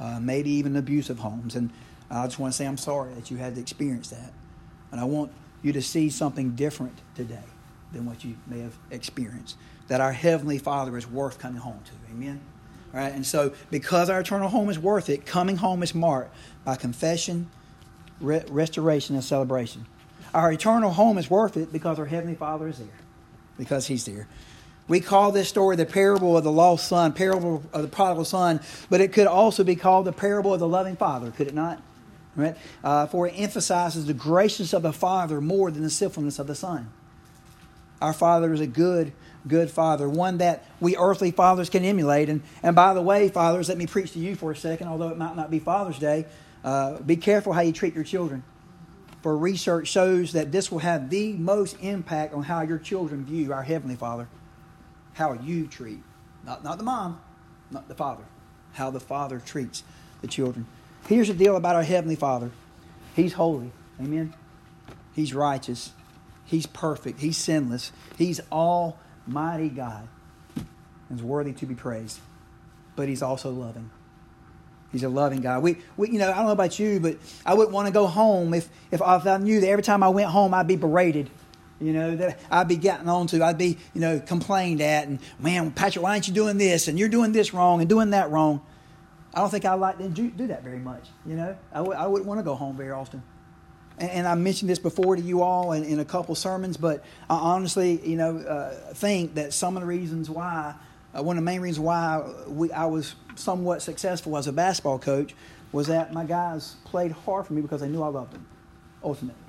uh, 0.00 0.18
maybe 0.18 0.50
even 0.50 0.76
abusive 0.76 1.18
homes. 1.18 1.54
And 1.56 1.70
I 2.10 2.24
just 2.24 2.38
want 2.38 2.54
to 2.54 2.56
say 2.56 2.66
I'm 2.66 2.78
sorry 2.78 3.12
that 3.14 3.30
you 3.30 3.36
had 3.36 3.54
to 3.56 3.60
experience 3.60 4.08
that. 4.10 4.32
And 4.90 5.00
I 5.00 5.04
want 5.04 5.30
you 5.64 5.72
to 5.72 5.82
see 5.82 6.10
something 6.10 6.54
different 6.54 7.00
today 7.16 7.42
than 7.92 8.06
what 8.06 8.24
you 8.24 8.36
may 8.46 8.60
have 8.60 8.76
experienced. 8.90 9.56
That 9.88 10.00
our 10.00 10.12
Heavenly 10.12 10.58
Father 10.58 10.96
is 10.96 11.10
worth 11.10 11.38
coming 11.38 11.60
home 11.60 11.80
to. 11.84 12.12
Amen? 12.12 12.40
All 12.92 13.00
right, 13.00 13.12
and 13.12 13.26
so 13.26 13.52
because 13.70 14.08
our 14.08 14.20
eternal 14.20 14.48
home 14.48 14.68
is 14.70 14.78
worth 14.78 15.10
it, 15.10 15.26
coming 15.26 15.56
home 15.56 15.82
is 15.82 15.94
marked 15.94 16.34
by 16.64 16.76
confession, 16.76 17.50
re- 18.20 18.44
restoration, 18.48 19.16
and 19.16 19.24
celebration. 19.24 19.86
Our 20.32 20.52
eternal 20.52 20.90
home 20.90 21.18
is 21.18 21.28
worth 21.28 21.56
it 21.56 21.72
because 21.72 21.98
our 21.98 22.06
Heavenly 22.06 22.36
Father 22.36 22.68
is 22.68 22.78
there, 22.78 22.86
because 23.58 23.86
He's 23.86 24.04
there. 24.04 24.28
We 24.86 25.00
call 25.00 25.32
this 25.32 25.48
story 25.48 25.76
the 25.76 25.86
parable 25.86 26.36
of 26.36 26.44
the 26.44 26.52
lost 26.52 26.86
son, 26.86 27.12
parable 27.12 27.62
of 27.72 27.82
the 27.82 27.88
prodigal 27.88 28.26
son, 28.26 28.60
but 28.90 29.00
it 29.00 29.12
could 29.12 29.26
also 29.26 29.64
be 29.64 29.76
called 29.76 30.04
the 30.04 30.12
parable 30.12 30.52
of 30.52 30.60
the 30.60 30.68
loving 30.68 30.96
father, 30.96 31.30
could 31.30 31.48
it 31.48 31.54
not? 31.54 31.80
Right? 32.36 32.56
Uh, 32.82 33.06
for 33.06 33.28
it 33.28 33.32
emphasizes 33.36 34.06
the 34.06 34.14
graciousness 34.14 34.72
of 34.72 34.82
the 34.82 34.92
father 34.92 35.40
more 35.40 35.70
than 35.70 35.82
the 35.82 35.90
sinfulness 35.90 36.38
of 36.38 36.46
the 36.46 36.54
son. 36.54 36.90
Our 38.02 38.12
father 38.12 38.52
is 38.52 38.60
a 38.60 38.66
good, 38.66 39.12
good 39.46 39.70
father, 39.70 40.08
one 40.08 40.38
that 40.38 40.64
we 40.80 40.96
earthly 40.96 41.30
fathers 41.30 41.70
can 41.70 41.84
emulate. 41.84 42.28
And, 42.28 42.42
and 42.62 42.74
by 42.74 42.92
the 42.92 43.02
way, 43.02 43.28
fathers, 43.28 43.68
let 43.68 43.78
me 43.78 43.86
preach 43.86 44.12
to 44.12 44.18
you 44.18 44.34
for 44.34 44.50
a 44.50 44.56
second, 44.56 44.88
although 44.88 45.08
it 45.08 45.16
might 45.16 45.36
not 45.36 45.50
be 45.50 45.58
Father's 45.60 45.98
Day. 45.98 46.26
Uh, 46.64 46.98
be 47.00 47.16
careful 47.16 47.52
how 47.52 47.60
you 47.60 47.72
treat 47.72 47.94
your 47.94 48.04
children. 48.04 48.42
For 49.22 49.36
research 49.36 49.88
shows 49.88 50.32
that 50.32 50.52
this 50.52 50.70
will 50.70 50.80
have 50.80 51.08
the 51.08 51.32
most 51.34 51.76
impact 51.80 52.34
on 52.34 52.42
how 52.42 52.62
your 52.62 52.78
children 52.78 53.24
view 53.24 53.52
our 53.52 53.62
Heavenly 53.62 53.96
Father 53.96 54.28
how 55.14 55.32
you 55.32 55.66
treat, 55.66 56.00
not, 56.44 56.62
not 56.62 56.76
the 56.76 56.84
mom, 56.84 57.20
not 57.70 57.88
the 57.88 57.94
father, 57.94 58.24
how 58.74 58.90
the 58.90 59.00
father 59.00 59.40
treats 59.44 59.82
the 60.20 60.26
children. 60.26 60.66
Here's 61.08 61.28
the 61.28 61.34
deal 61.34 61.56
about 61.56 61.76
our 61.76 61.82
Heavenly 61.82 62.16
Father 62.16 62.50
He's 63.14 63.34
holy. 63.34 63.70
Amen. 64.00 64.34
He's 65.14 65.32
righteous. 65.32 65.92
He's 66.44 66.66
perfect. 66.66 67.20
He's 67.20 67.36
sinless. 67.36 67.92
He's 68.18 68.40
Almighty 68.50 69.68
God 69.68 70.08
and 70.56 71.18
is 71.18 71.22
worthy 71.22 71.52
to 71.52 71.66
be 71.66 71.74
praised. 71.74 72.18
But 72.96 73.08
He's 73.08 73.22
also 73.22 73.50
loving. 73.50 73.90
He's 74.90 75.04
a 75.04 75.08
loving 75.08 75.40
God. 75.40 75.62
We, 75.62 75.78
we, 75.96 76.10
you 76.10 76.18
know, 76.18 76.30
I 76.30 76.36
don't 76.36 76.46
know 76.46 76.52
about 76.52 76.78
you, 76.78 77.00
but 77.00 77.16
I 77.44 77.54
wouldn't 77.54 77.72
want 77.72 77.86
to 77.86 77.92
go 77.92 78.06
home 78.06 78.54
if, 78.54 78.68
if 78.90 79.02
I 79.02 79.38
knew 79.38 79.60
that 79.60 79.68
every 79.68 79.82
time 79.82 80.02
I 80.02 80.08
went 80.08 80.30
home 80.30 80.54
I'd 80.54 80.68
be 80.68 80.76
berated 80.76 81.30
you 81.80 81.92
know, 81.92 82.16
that 82.16 82.40
I'd 82.50 82.68
be 82.68 82.76
getting 82.76 83.08
on 83.08 83.26
to. 83.28 83.44
I'd 83.44 83.58
be, 83.58 83.78
you 83.94 84.00
know, 84.00 84.20
complained 84.20 84.80
at 84.80 85.06
and, 85.06 85.18
man, 85.38 85.70
Patrick, 85.70 86.02
why 86.02 86.12
aren't 86.12 86.28
you 86.28 86.34
doing 86.34 86.56
this? 86.56 86.88
And 86.88 86.98
you're 86.98 87.08
doing 87.08 87.32
this 87.32 87.52
wrong 87.52 87.80
and 87.80 87.88
doing 87.88 88.10
that 88.10 88.30
wrong. 88.30 88.62
I 89.34 89.40
don't 89.40 89.50
think 89.50 89.64
I 89.64 89.74
like 89.74 89.98
to 89.98 90.08
do, 90.08 90.46
that 90.46 90.62
very 90.62 90.78
much, 90.78 91.08
you 91.26 91.34
know. 91.34 91.56
I 91.72 91.78
w- 91.78 91.98
I 91.98 92.06
wouldn't 92.06 92.28
want 92.28 92.38
to 92.38 92.44
go 92.44 92.54
home 92.54 92.76
very 92.76 92.92
often. 92.92 93.22
And, 93.98 94.10
and 94.10 94.28
I 94.28 94.34
mentioned 94.36 94.70
this 94.70 94.78
before 94.78 95.16
to 95.16 95.22
you 95.22 95.42
all 95.42 95.72
in, 95.72 95.82
in 95.82 95.98
a 95.98 96.04
couple 96.04 96.34
sermons, 96.36 96.76
but 96.76 97.04
I 97.28 97.34
honestly, 97.34 98.00
you 98.08 98.16
know, 98.16 98.38
uh, 98.38 98.94
think 98.94 99.34
that 99.34 99.52
some 99.52 99.76
of 99.76 99.80
the 99.82 99.86
reasons 99.88 100.30
why, 100.30 100.74
uh, 101.12 101.22
one 101.22 101.36
of 101.36 101.42
the 101.42 101.44
main 101.44 101.60
reasons 101.60 101.80
why 101.80 102.24
we, 102.46 102.70
I 102.70 102.86
was 102.86 103.16
somewhat 103.34 103.82
successful 103.82 104.36
as 104.36 104.46
a 104.46 104.52
basketball 104.52 105.00
coach 105.00 105.34
was 105.72 105.88
that 105.88 106.12
my 106.12 106.24
guys 106.24 106.76
played 106.84 107.10
hard 107.10 107.46
for 107.46 107.54
me 107.54 107.60
because 107.60 107.80
they 107.80 107.88
knew 107.88 108.02
I 108.02 108.08
loved 108.08 108.34
them, 108.34 108.46
ultimately. 109.02 109.40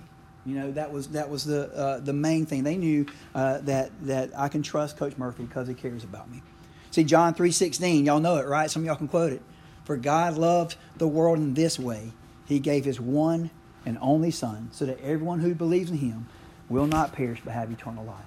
You 0.48 0.56
know 0.56 0.72
that 0.74 0.92
was 0.92 1.08
that 1.10 1.28
was 1.30 1.44
the 1.44 1.74
uh, 1.76 2.00
the 2.00 2.14
main 2.14 2.46
thing. 2.46 2.64
They 2.64 2.78
knew 2.78 3.08
uh, 3.34 3.60
that 3.62 3.90
that 4.06 4.30
I 4.38 4.48
can 4.48 4.62
trust 4.62 4.96
Coach 4.96 5.18
Murphy 5.18 5.44
because 5.44 5.68
he 5.68 5.74
cares 5.74 6.04
about 6.04 6.30
me. 6.30 6.44
See 6.92 7.04
John 7.04 7.34
three 7.34 7.52
sixteen, 7.52 8.06
y'all 8.06 8.20
know 8.20 8.38
it, 8.38 8.46
right? 8.46 8.70
Some 8.70 8.84
of 8.84 8.86
y'all 8.86 8.96
can 8.96 9.08
quote 9.08 9.34
it. 9.34 9.42
For 9.86 9.96
God 9.96 10.38
loved 10.38 10.76
the 10.98 11.08
world 11.08 11.38
in 11.38 11.54
this 11.54 11.80
way: 11.80 12.12
He 12.46 12.60
gave 12.60 12.84
His 12.84 13.00
one 13.00 13.52
and 13.86 13.98
only 14.02 14.32
Son, 14.32 14.70
so 14.74 14.86
that 14.86 15.00
everyone 15.00 15.40
who 15.40 15.56
believes 15.56 15.92
in 15.92 15.98
Him 15.98 16.28
will 16.68 16.88
not 16.88 17.14
perish 17.14 17.42
but 17.46 17.54
have 17.54 17.72
eternal 17.72 18.04
life, 18.04 18.26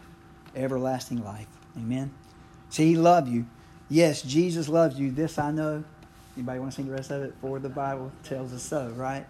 everlasting 0.56 1.22
life. 1.22 1.48
Amen. 1.76 2.12
See, 2.70 2.86
He 2.86 2.96
loved 2.96 3.28
you. 3.28 3.46
Yes, 3.90 4.22
Jesus 4.22 4.68
loves 4.68 4.98
you. 4.98 5.10
This 5.10 5.38
I 5.38 5.50
know. 5.50 5.84
Anybody 6.36 6.60
want 6.60 6.72
to 6.72 6.76
sing 6.76 6.86
the 6.86 6.92
rest 6.92 7.10
of 7.10 7.22
it? 7.22 7.34
For 7.40 7.58
the 7.58 7.68
Bible 7.68 8.12
tells 8.22 8.52
us 8.52 8.62
so, 8.62 8.88
right? 8.90 9.26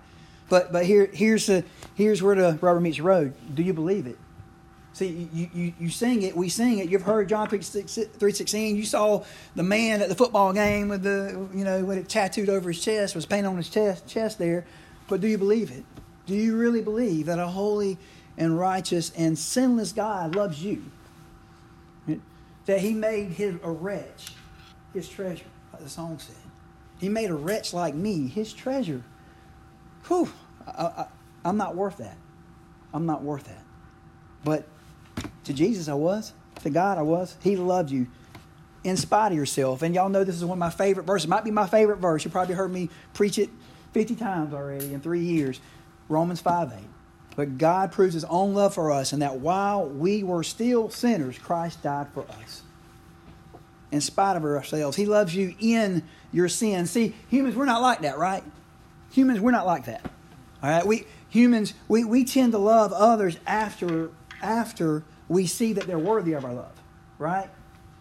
But 0.48 0.72
but 0.72 0.84
here 0.84 1.08
here's 1.12 1.46
the 1.46 1.64
here's 1.94 2.22
where 2.22 2.34
the 2.34 2.58
rubber 2.60 2.80
meets 2.80 2.98
the 2.98 3.04
road. 3.04 3.34
Do 3.54 3.62
you 3.62 3.72
believe 3.72 4.06
it? 4.06 4.18
See, 4.92 5.28
you, 5.32 5.50
you, 5.54 5.72
you 5.78 5.90
sing 5.90 6.22
it, 6.22 6.36
we 6.36 6.48
sing 6.48 6.78
it. 6.78 6.88
You've 6.88 7.02
heard 7.02 7.28
John 7.28 7.48
3.16. 7.48 8.74
You 8.74 8.84
saw 8.84 9.24
the 9.54 9.62
man 9.62 10.02
at 10.02 10.08
the 10.08 10.14
football 10.14 10.52
game 10.52 10.88
with 10.88 11.02
the, 11.02 11.48
you 11.54 11.64
know, 11.64 11.84
with 11.84 11.98
it 11.98 12.08
tattooed 12.08 12.48
over 12.48 12.70
his 12.70 12.82
chest, 12.82 13.14
was 13.14 13.26
painted 13.26 13.48
on 13.48 13.56
his 13.56 13.68
chest, 13.68 14.08
chest 14.08 14.38
there. 14.38 14.64
But 15.08 15.20
do 15.20 15.28
you 15.28 15.38
believe 15.38 15.70
it? 15.70 15.84
Do 16.26 16.34
you 16.34 16.56
really 16.56 16.82
believe 16.82 17.26
that 17.26 17.38
a 17.38 17.46
holy 17.46 17.96
and 18.36 18.58
righteous 18.58 19.12
and 19.16 19.38
sinless 19.38 19.92
God 19.92 20.34
loves 20.34 20.62
you? 20.62 20.84
That 22.66 22.80
he 22.80 22.92
made 22.92 23.30
his, 23.30 23.54
a 23.62 23.70
wretch 23.70 24.32
his 24.92 25.08
treasure, 25.08 25.46
like 25.72 25.82
the 25.82 25.88
song 25.88 26.18
said. 26.18 26.36
He 26.98 27.08
made 27.08 27.30
a 27.30 27.34
wretch 27.34 27.72
like 27.72 27.94
me 27.94 28.26
his 28.26 28.52
treasure 28.52 29.02
whew, 30.08 30.30
I, 30.66 31.06
am 31.44 31.56
not 31.56 31.76
worth 31.76 31.98
that. 31.98 32.16
I'm 32.92 33.06
not 33.06 33.22
worth 33.22 33.44
that. 33.44 33.64
But 34.44 34.66
to 35.48 35.52
Jesus, 35.52 35.88
I 35.88 35.94
was. 35.94 36.32
To 36.62 36.70
God, 36.70 36.98
I 36.98 37.02
was. 37.02 37.36
He 37.42 37.56
loved 37.56 37.90
you 37.90 38.06
in 38.84 38.96
spite 38.96 39.32
of 39.32 39.38
yourself. 39.38 39.82
And 39.82 39.94
y'all 39.94 40.08
know 40.08 40.24
this 40.24 40.36
is 40.36 40.44
one 40.44 40.56
of 40.56 40.60
my 40.60 40.70
favorite 40.70 41.04
verses. 41.04 41.26
It 41.26 41.28
might 41.28 41.44
be 41.44 41.50
my 41.50 41.66
favorite 41.66 41.98
verse. 41.98 42.24
You 42.24 42.30
probably 42.30 42.54
heard 42.54 42.72
me 42.72 42.90
preach 43.14 43.38
it 43.38 43.50
50 43.92 44.14
times 44.16 44.54
already 44.54 44.94
in 44.94 45.00
three 45.00 45.22
years. 45.24 45.60
Romans 46.08 46.40
5 46.40 46.72
8. 46.72 46.84
But 47.36 47.58
God 47.58 47.92
proves 47.92 48.14
his 48.14 48.24
own 48.24 48.54
love 48.54 48.74
for 48.74 48.90
us, 48.90 49.12
and 49.12 49.22
that 49.22 49.38
while 49.38 49.86
we 49.86 50.24
were 50.24 50.42
still 50.42 50.90
sinners, 50.90 51.38
Christ 51.38 51.82
died 51.82 52.08
for 52.12 52.26
us. 52.28 52.62
In 53.92 54.00
spite 54.00 54.36
of 54.36 54.44
ourselves, 54.44 54.96
he 54.96 55.06
loves 55.06 55.34
you 55.34 55.54
in 55.60 56.02
your 56.32 56.48
sin. 56.48 56.86
See, 56.86 57.14
humans, 57.28 57.54
we're 57.54 57.64
not 57.64 57.80
like 57.80 58.00
that, 58.00 58.18
right? 58.18 58.42
Humans, 59.12 59.40
we're 59.40 59.52
not 59.52 59.66
like 59.66 59.84
that. 59.84 60.04
All 60.62 60.70
right? 60.70 60.84
We 60.84 61.06
humans, 61.28 61.74
we, 61.86 62.04
we 62.04 62.24
tend 62.24 62.52
to 62.52 62.58
love 62.58 62.92
others 62.92 63.38
after 63.46 64.10
after 64.42 65.04
we 65.28 65.46
see 65.46 65.74
that 65.74 65.86
they're 65.86 65.98
worthy 65.98 66.32
of 66.32 66.44
our 66.44 66.54
love. 66.54 66.82
Right? 67.18 67.48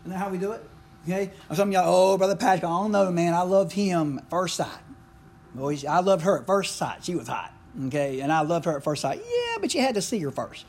Isn't 0.01 0.11
that 0.11 0.17
how 0.17 0.29
we 0.29 0.37
do 0.37 0.51
it? 0.53 0.63
Okay? 1.03 1.31
Some 1.53 1.69
of 1.69 1.73
y'all, 1.73 1.83
oh, 1.85 2.17
Brother 2.17 2.35
Patrick, 2.35 2.65
I 2.65 2.67
don't 2.67 2.91
know, 2.91 3.11
man. 3.11 3.33
I 3.33 3.41
loved 3.41 3.71
him 3.71 4.19
at 4.19 4.29
first 4.29 4.55
sight. 4.55 4.79
Boys, 5.55 5.85
I 5.85 5.99
loved 5.99 6.23
her 6.23 6.39
at 6.39 6.45
first 6.45 6.75
sight. 6.75 7.03
She 7.03 7.15
was 7.15 7.27
hot. 7.27 7.51
Okay? 7.85 8.19
And 8.19 8.31
I 8.31 8.41
loved 8.41 8.65
her 8.65 8.77
at 8.77 8.83
first 8.83 9.01
sight. 9.01 9.19
Yeah, 9.19 9.57
but 9.59 9.73
you 9.73 9.81
had 9.81 9.95
to 9.95 10.01
see 10.01 10.19
her 10.19 10.31
first. 10.31 10.65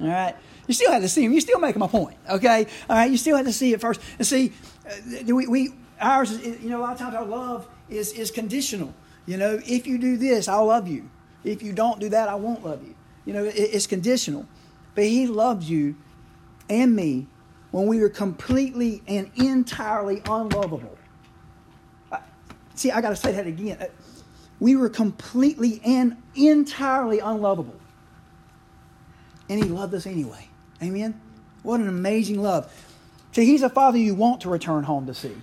All 0.00 0.08
right? 0.08 0.34
You 0.66 0.74
still 0.74 0.92
had 0.92 1.02
to 1.02 1.08
see 1.08 1.24
him. 1.24 1.32
You 1.32 1.40
still 1.40 1.60
making 1.60 1.80
my 1.80 1.86
point. 1.86 2.16
Okay? 2.28 2.66
All 2.90 2.96
right? 2.96 3.10
You 3.10 3.16
still 3.16 3.36
had 3.36 3.46
to 3.46 3.52
see 3.52 3.72
it 3.72 3.80
first. 3.80 4.00
And 4.18 4.26
see, 4.26 4.52
uh, 4.86 5.34
we, 5.34 5.46
we 5.46 5.74
ours, 6.00 6.30
is, 6.30 6.62
you 6.62 6.70
know, 6.70 6.80
a 6.80 6.82
lot 6.82 6.92
of 6.92 6.98
times 6.98 7.14
our 7.14 7.24
love 7.24 7.68
is, 7.88 8.12
is 8.12 8.30
conditional. 8.30 8.94
You 9.26 9.36
know, 9.36 9.60
if 9.64 9.86
you 9.86 9.98
do 9.98 10.16
this, 10.16 10.48
I'll 10.48 10.66
love 10.66 10.88
you. 10.88 11.08
If 11.44 11.62
you 11.62 11.72
don't 11.72 12.00
do 12.00 12.08
that, 12.10 12.28
I 12.28 12.34
won't 12.34 12.64
love 12.64 12.82
you. 12.82 12.94
You 13.24 13.34
know, 13.34 13.44
it, 13.44 13.54
it's 13.54 13.86
conditional. 13.86 14.46
But 14.94 15.04
He 15.04 15.26
loved 15.26 15.64
you 15.64 15.96
and 16.68 16.94
me 16.94 17.26
when 17.70 17.86
we 17.86 18.00
were 18.00 18.08
completely 18.08 19.02
and 19.06 19.30
entirely 19.36 20.22
unlovable. 20.26 20.96
See, 22.74 22.90
I 22.90 23.00
got 23.00 23.10
to 23.10 23.16
say 23.16 23.32
that 23.32 23.46
again. 23.46 23.76
Uh, 23.80 23.86
we 24.60 24.76
were 24.76 24.88
completely 24.88 25.80
and 25.84 26.16
entirely 26.34 27.18
unlovable. 27.18 27.78
And 29.48 29.62
He 29.62 29.68
loved 29.68 29.94
us 29.94 30.06
anyway. 30.06 30.48
Amen? 30.82 31.20
What 31.62 31.80
an 31.80 31.88
amazing 31.88 32.40
love. 32.40 32.72
See, 33.32 33.44
He's 33.44 33.62
a 33.62 33.68
Father 33.68 33.98
you 33.98 34.14
want 34.14 34.42
to 34.42 34.48
return 34.48 34.84
home 34.84 35.06
to 35.06 35.14
see, 35.14 35.36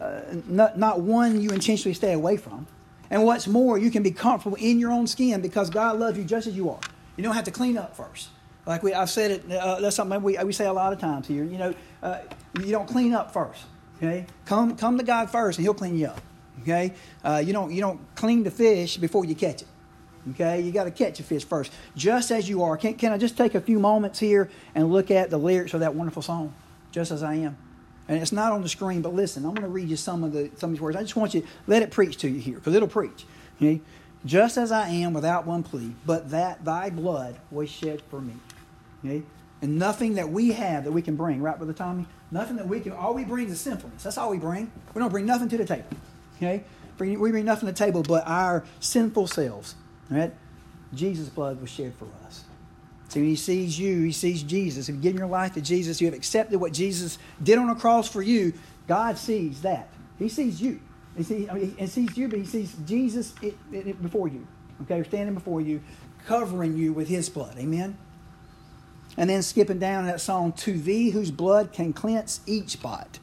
uh, 0.00 0.20
not, 0.46 0.78
not 0.78 1.00
one 1.00 1.40
you 1.40 1.50
intentionally 1.50 1.94
stay 1.94 2.12
away 2.12 2.36
from. 2.36 2.66
And 3.10 3.24
what's 3.24 3.46
more, 3.46 3.76
you 3.76 3.90
can 3.90 4.02
be 4.02 4.10
comfortable 4.10 4.56
in 4.56 4.78
your 4.78 4.90
own 4.90 5.06
skin 5.06 5.42
because 5.42 5.68
God 5.68 5.98
loves 5.98 6.16
you 6.16 6.24
just 6.24 6.46
as 6.46 6.56
you 6.56 6.70
are. 6.70 6.80
You 7.16 7.22
don't 7.22 7.34
have 7.34 7.44
to 7.44 7.50
clean 7.50 7.76
up 7.76 7.94
first. 7.94 8.28
Like 8.64 8.82
we, 8.82 8.94
I've 8.94 9.10
said 9.10 9.30
it, 9.32 9.52
uh, 9.52 9.80
that's 9.80 9.96
something 9.96 10.22
we, 10.22 10.38
we 10.44 10.52
say 10.52 10.66
a 10.66 10.72
lot 10.72 10.92
of 10.92 11.00
times 11.00 11.26
here. 11.26 11.44
You 11.44 11.58
know, 11.58 11.74
uh, 12.02 12.18
you 12.60 12.70
don't 12.70 12.86
clean 12.86 13.12
up 13.12 13.32
first. 13.32 13.64
Okay, 13.96 14.26
come 14.46 14.76
come 14.76 14.98
to 14.98 15.04
God 15.04 15.30
first, 15.30 15.58
and 15.58 15.64
He'll 15.64 15.74
clean 15.74 15.96
you 15.96 16.06
up. 16.06 16.20
Okay, 16.62 16.94
uh, 17.24 17.42
you 17.44 17.52
don't 17.52 17.72
you 17.72 17.80
don't 17.80 18.00
clean 18.14 18.44
the 18.44 18.50
fish 18.50 18.96
before 18.96 19.24
you 19.24 19.34
catch 19.34 19.62
it. 19.62 19.68
Okay, 20.30 20.60
you 20.60 20.70
got 20.70 20.84
to 20.84 20.92
catch 20.92 21.18
a 21.18 21.24
fish 21.24 21.44
first, 21.44 21.72
just 21.96 22.30
as 22.30 22.48
you 22.48 22.62
are. 22.62 22.76
Can, 22.76 22.94
can 22.94 23.12
I 23.12 23.18
just 23.18 23.36
take 23.36 23.56
a 23.56 23.60
few 23.60 23.80
moments 23.80 24.20
here 24.20 24.48
and 24.74 24.92
look 24.92 25.10
at 25.10 25.30
the 25.30 25.38
lyrics 25.38 25.74
of 25.74 25.80
that 25.80 25.94
wonderful 25.94 26.22
song, 26.22 26.54
"Just 26.92 27.10
as 27.10 27.22
I 27.22 27.34
Am"? 27.34 27.56
And 28.08 28.20
it's 28.20 28.32
not 28.32 28.52
on 28.52 28.62
the 28.62 28.68
screen, 28.68 29.02
but 29.02 29.14
listen, 29.14 29.44
I'm 29.44 29.54
going 29.54 29.62
to 29.62 29.68
read 29.68 29.88
you 29.88 29.96
some 29.96 30.22
of 30.22 30.32
the 30.32 30.50
some 30.56 30.70
of 30.70 30.74
these 30.74 30.80
words. 30.80 30.96
I 30.96 31.02
just 31.02 31.16
want 31.16 31.34
you 31.34 31.44
let 31.66 31.82
it 31.82 31.90
preach 31.90 32.16
to 32.18 32.28
you 32.28 32.40
here, 32.40 32.56
because 32.56 32.74
it'll 32.74 32.88
preach. 32.88 33.24
Okay? 33.56 33.80
Just 34.24 34.56
as 34.56 34.70
I 34.70 34.88
am 34.88 35.12
without 35.12 35.46
one 35.46 35.62
plea, 35.62 35.94
but 36.06 36.30
that 36.30 36.64
thy 36.64 36.90
blood 36.90 37.36
was 37.50 37.68
shed 37.68 38.02
for 38.08 38.20
me. 38.20 38.34
Okay? 39.04 39.22
And 39.60 39.78
nothing 39.78 40.14
that 40.14 40.28
we 40.28 40.52
have 40.52 40.84
that 40.84 40.92
we 40.92 41.02
can 41.02 41.16
bring, 41.16 41.42
right, 41.42 41.56
Brother 41.56 41.72
Tommy? 41.72 42.06
Nothing 42.30 42.56
that 42.56 42.66
we 42.66 42.80
can, 42.80 42.92
all 42.92 43.14
we 43.14 43.24
bring 43.24 43.48
is 43.48 43.60
sinfulness. 43.60 44.02
That's 44.02 44.18
all 44.18 44.30
we 44.30 44.38
bring. 44.38 44.70
We 44.94 45.00
don't 45.00 45.10
bring 45.10 45.26
nothing 45.26 45.48
to 45.48 45.56
the 45.56 45.64
table. 45.64 45.84
Okay? 46.36 46.64
We 46.98 47.16
bring 47.16 47.44
nothing 47.44 47.66
to 47.66 47.72
the 47.72 47.78
table 47.78 48.02
but 48.02 48.26
our 48.26 48.64
sinful 48.80 49.26
selves. 49.26 49.74
Right? 50.10 50.32
Jesus' 50.94 51.28
blood 51.28 51.60
was 51.60 51.70
shed 51.70 51.94
for 51.98 52.06
us. 52.24 52.44
So 53.08 53.20
when 53.20 53.28
he 53.28 53.36
sees 53.36 53.78
you, 53.78 54.02
he 54.04 54.12
sees 54.12 54.42
Jesus. 54.42 54.88
If 54.88 54.94
you've 54.94 55.02
given 55.02 55.18
your 55.18 55.28
life 55.28 55.54
to 55.54 55.60
Jesus, 55.60 56.00
you 56.00 56.06
have 56.06 56.14
accepted 56.14 56.58
what 56.58 56.72
Jesus 56.72 57.18
did 57.42 57.58
on 57.58 57.66
the 57.66 57.74
cross 57.74 58.08
for 58.08 58.22
you, 58.22 58.54
God 58.88 59.18
sees 59.18 59.62
that. 59.62 59.88
He 60.18 60.28
sees 60.28 60.62
you. 60.62 60.80
He 61.16 61.22
sees, 61.22 61.48
I 61.48 61.54
mean, 61.54 61.74
he 61.76 61.86
sees 61.86 62.16
you, 62.16 62.28
but 62.28 62.38
he 62.38 62.46
sees 62.46 62.74
Jesus 62.86 63.34
it, 63.42 63.56
it, 63.72 63.86
it 63.86 64.02
before 64.02 64.28
you. 64.28 64.46
Okay, 64.82 65.02
standing 65.04 65.34
before 65.34 65.60
you, 65.60 65.82
covering 66.26 66.76
you 66.76 66.92
with 66.92 67.08
his 67.08 67.28
blood. 67.28 67.56
Amen? 67.58 67.96
And 69.16 69.28
then 69.28 69.42
skipping 69.42 69.78
down 69.78 70.06
that 70.06 70.20
song, 70.20 70.52
to 70.52 70.78
thee 70.78 71.10
whose 71.10 71.30
blood 71.30 71.72
can 71.72 71.92
cleanse 71.92 72.40
each 72.46 72.70
spot. 72.70 73.18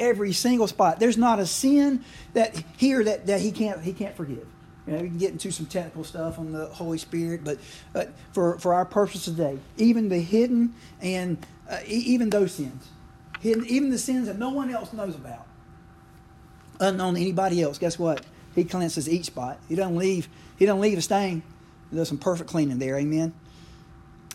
Every 0.00 0.32
single 0.32 0.66
spot. 0.66 0.98
There's 0.98 1.16
not 1.16 1.38
a 1.38 1.46
sin 1.46 2.04
that 2.32 2.64
here 2.76 3.04
that, 3.04 3.26
that 3.26 3.40
he 3.40 3.52
can't 3.52 3.80
he 3.80 3.92
can't 3.92 4.16
forgive. 4.16 4.46
You 4.86 4.92
know, 4.92 5.02
we 5.02 5.08
can 5.08 5.18
get 5.18 5.30
into 5.30 5.50
some 5.50 5.66
technical 5.66 6.04
stuff 6.04 6.38
on 6.38 6.52
the 6.52 6.66
Holy 6.66 6.98
Spirit, 6.98 7.42
but, 7.42 7.58
but 7.92 8.12
for, 8.32 8.58
for 8.58 8.74
our 8.74 8.84
purpose 8.84 9.24
today, 9.24 9.58
even 9.78 10.10
the 10.10 10.18
hidden 10.18 10.74
and 11.00 11.38
uh, 11.70 11.78
even 11.86 12.28
those 12.28 12.52
sins, 12.52 12.88
hidden, 13.40 13.64
even 13.66 13.88
the 13.88 13.98
sins 13.98 14.26
that 14.26 14.38
no 14.38 14.50
one 14.50 14.70
else 14.70 14.92
knows 14.92 15.14
about, 15.14 15.43
unknown 16.80 17.14
to 17.14 17.20
anybody 17.20 17.62
else, 17.62 17.78
guess 17.78 17.98
what? 17.98 18.24
He 18.54 18.64
cleanses 18.64 19.08
each 19.08 19.26
spot. 19.26 19.58
He 19.68 19.74
doesn't 19.74 19.96
leave. 19.96 20.28
He 20.56 20.66
doesn't 20.66 20.80
leave 20.80 20.98
a 20.98 21.02
stain. 21.02 21.42
He 21.90 21.96
does 21.96 22.08
some 22.08 22.18
perfect 22.18 22.48
cleaning 22.48 22.78
there. 22.78 22.96
Amen. 22.96 23.34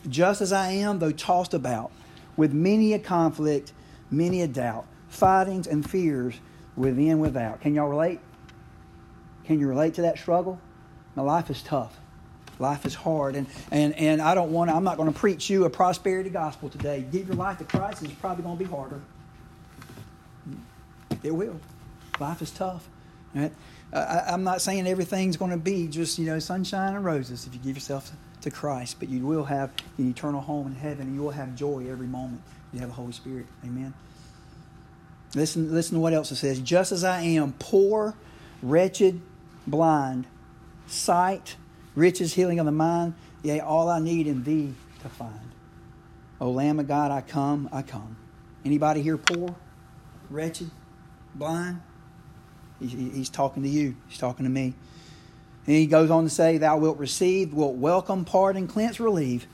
Just 0.07 0.41
as 0.41 0.51
I 0.51 0.71
am, 0.71 0.99
though 0.99 1.11
tossed 1.11 1.53
about 1.53 1.91
with 2.37 2.53
many 2.53 2.93
a 2.93 2.99
conflict, 2.99 3.73
many 4.11 4.41
a 4.41 4.47
doubt, 4.47 4.85
fightings 5.09 5.67
and 5.67 5.89
fears 5.89 6.35
within 6.75 7.19
without. 7.19 7.61
Can 7.61 7.75
y'all 7.75 7.89
relate? 7.89 8.19
Can 9.45 9.59
you 9.59 9.67
relate 9.67 9.95
to 9.95 10.03
that 10.03 10.17
struggle? 10.17 10.59
My 11.15 11.23
life 11.23 11.49
is 11.49 11.61
tough. 11.61 11.97
Life 12.59 12.85
is 12.85 12.93
hard, 12.93 13.35
and, 13.35 13.47
and, 13.71 13.95
and 13.95 14.21
I 14.21 14.35
don't 14.35 14.51
want 14.51 14.69
I'm 14.69 14.83
not 14.83 14.97
going 14.97 15.11
to 15.11 15.17
preach 15.17 15.49
you 15.49 15.63
a 15.63 15.69
prosperity 15.69 16.29
gospel 16.29 16.67
today. 16.67 17.05
Give 17.09 17.25
your 17.27 17.37
life 17.37 17.57
to 17.59 17.63
Christ, 17.63 18.01
and 18.01 18.11
it's 18.11 18.19
probably 18.19 18.43
going 18.43 18.57
to 18.57 18.63
be 18.63 18.69
harder. 18.69 18.99
It 21.23 21.33
will. 21.33 21.57
Life 22.19 22.41
is 22.41 22.51
tough. 22.51 22.87
Right? 23.33 23.51
I, 23.93 24.23
I'm 24.27 24.43
not 24.43 24.61
saying 24.61 24.87
everything's 24.87 25.37
going 25.37 25.51
to 25.51 25.57
be 25.57 25.87
just, 25.87 26.19
you 26.19 26.25
know, 26.25 26.39
sunshine 26.39 26.95
and 26.95 27.03
roses 27.03 27.47
if 27.47 27.53
you 27.53 27.59
give 27.59 27.75
yourself 27.75 28.11
to 28.41 28.51
Christ, 28.51 28.97
but 28.99 29.09
you 29.09 29.25
will 29.25 29.45
have 29.45 29.71
an 29.97 30.09
eternal 30.09 30.41
home 30.41 30.67
in 30.67 30.75
heaven, 30.75 31.07
and 31.07 31.15
you 31.15 31.21
will 31.21 31.31
have 31.31 31.55
joy 31.55 31.85
every 31.89 32.07
moment 32.07 32.41
you 32.73 32.79
have 32.79 32.89
the 32.89 32.95
Holy 32.95 33.11
Spirit. 33.11 33.45
Amen. 33.63 33.93
Listen, 35.35 35.73
listen 35.73 35.95
to 35.95 35.99
what 35.99 36.13
else 36.13 36.31
it 36.31 36.37
says. 36.37 36.59
Just 36.59 36.91
as 36.91 37.03
I 37.03 37.21
am 37.21 37.53
poor, 37.59 38.15
wretched, 38.61 39.21
blind, 39.67 40.25
sight, 40.87 41.55
riches, 41.95 42.33
healing 42.33 42.59
of 42.59 42.65
the 42.65 42.71
mind, 42.71 43.13
yea, 43.43 43.59
all 43.59 43.89
I 43.89 43.99
need 43.99 44.27
in 44.27 44.43
thee 44.43 44.73
to 45.01 45.09
find. 45.09 45.51
O 46.41 46.51
Lamb 46.51 46.79
of 46.79 46.87
God, 46.87 47.11
I 47.11 47.21
come, 47.21 47.69
I 47.71 47.81
come. 47.81 48.17
Anybody 48.65 49.01
here 49.01 49.17
poor, 49.17 49.55
wretched, 50.29 50.71
blind? 51.35 51.81
He's 52.79 53.29
talking 53.29 53.63
to 53.63 53.69
you. 53.69 53.95
He's 54.07 54.17
talking 54.17 54.45
to 54.45 54.49
me. 54.49 54.73
And 55.65 55.75
he 55.75 55.85
goes 55.85 56.09
on 56.09 56.23
to 56.23 56.29
say, 56.29 56.57
Thou 56.57 56.77
wilt 56.77 56.97
receive, 56.97 57.53
wilt 57.53 57.75
welcome, 57.75 58.25
pardon, 58.25 58.67
cleanse, 58.67 58.99
relieve, 58.99 59.45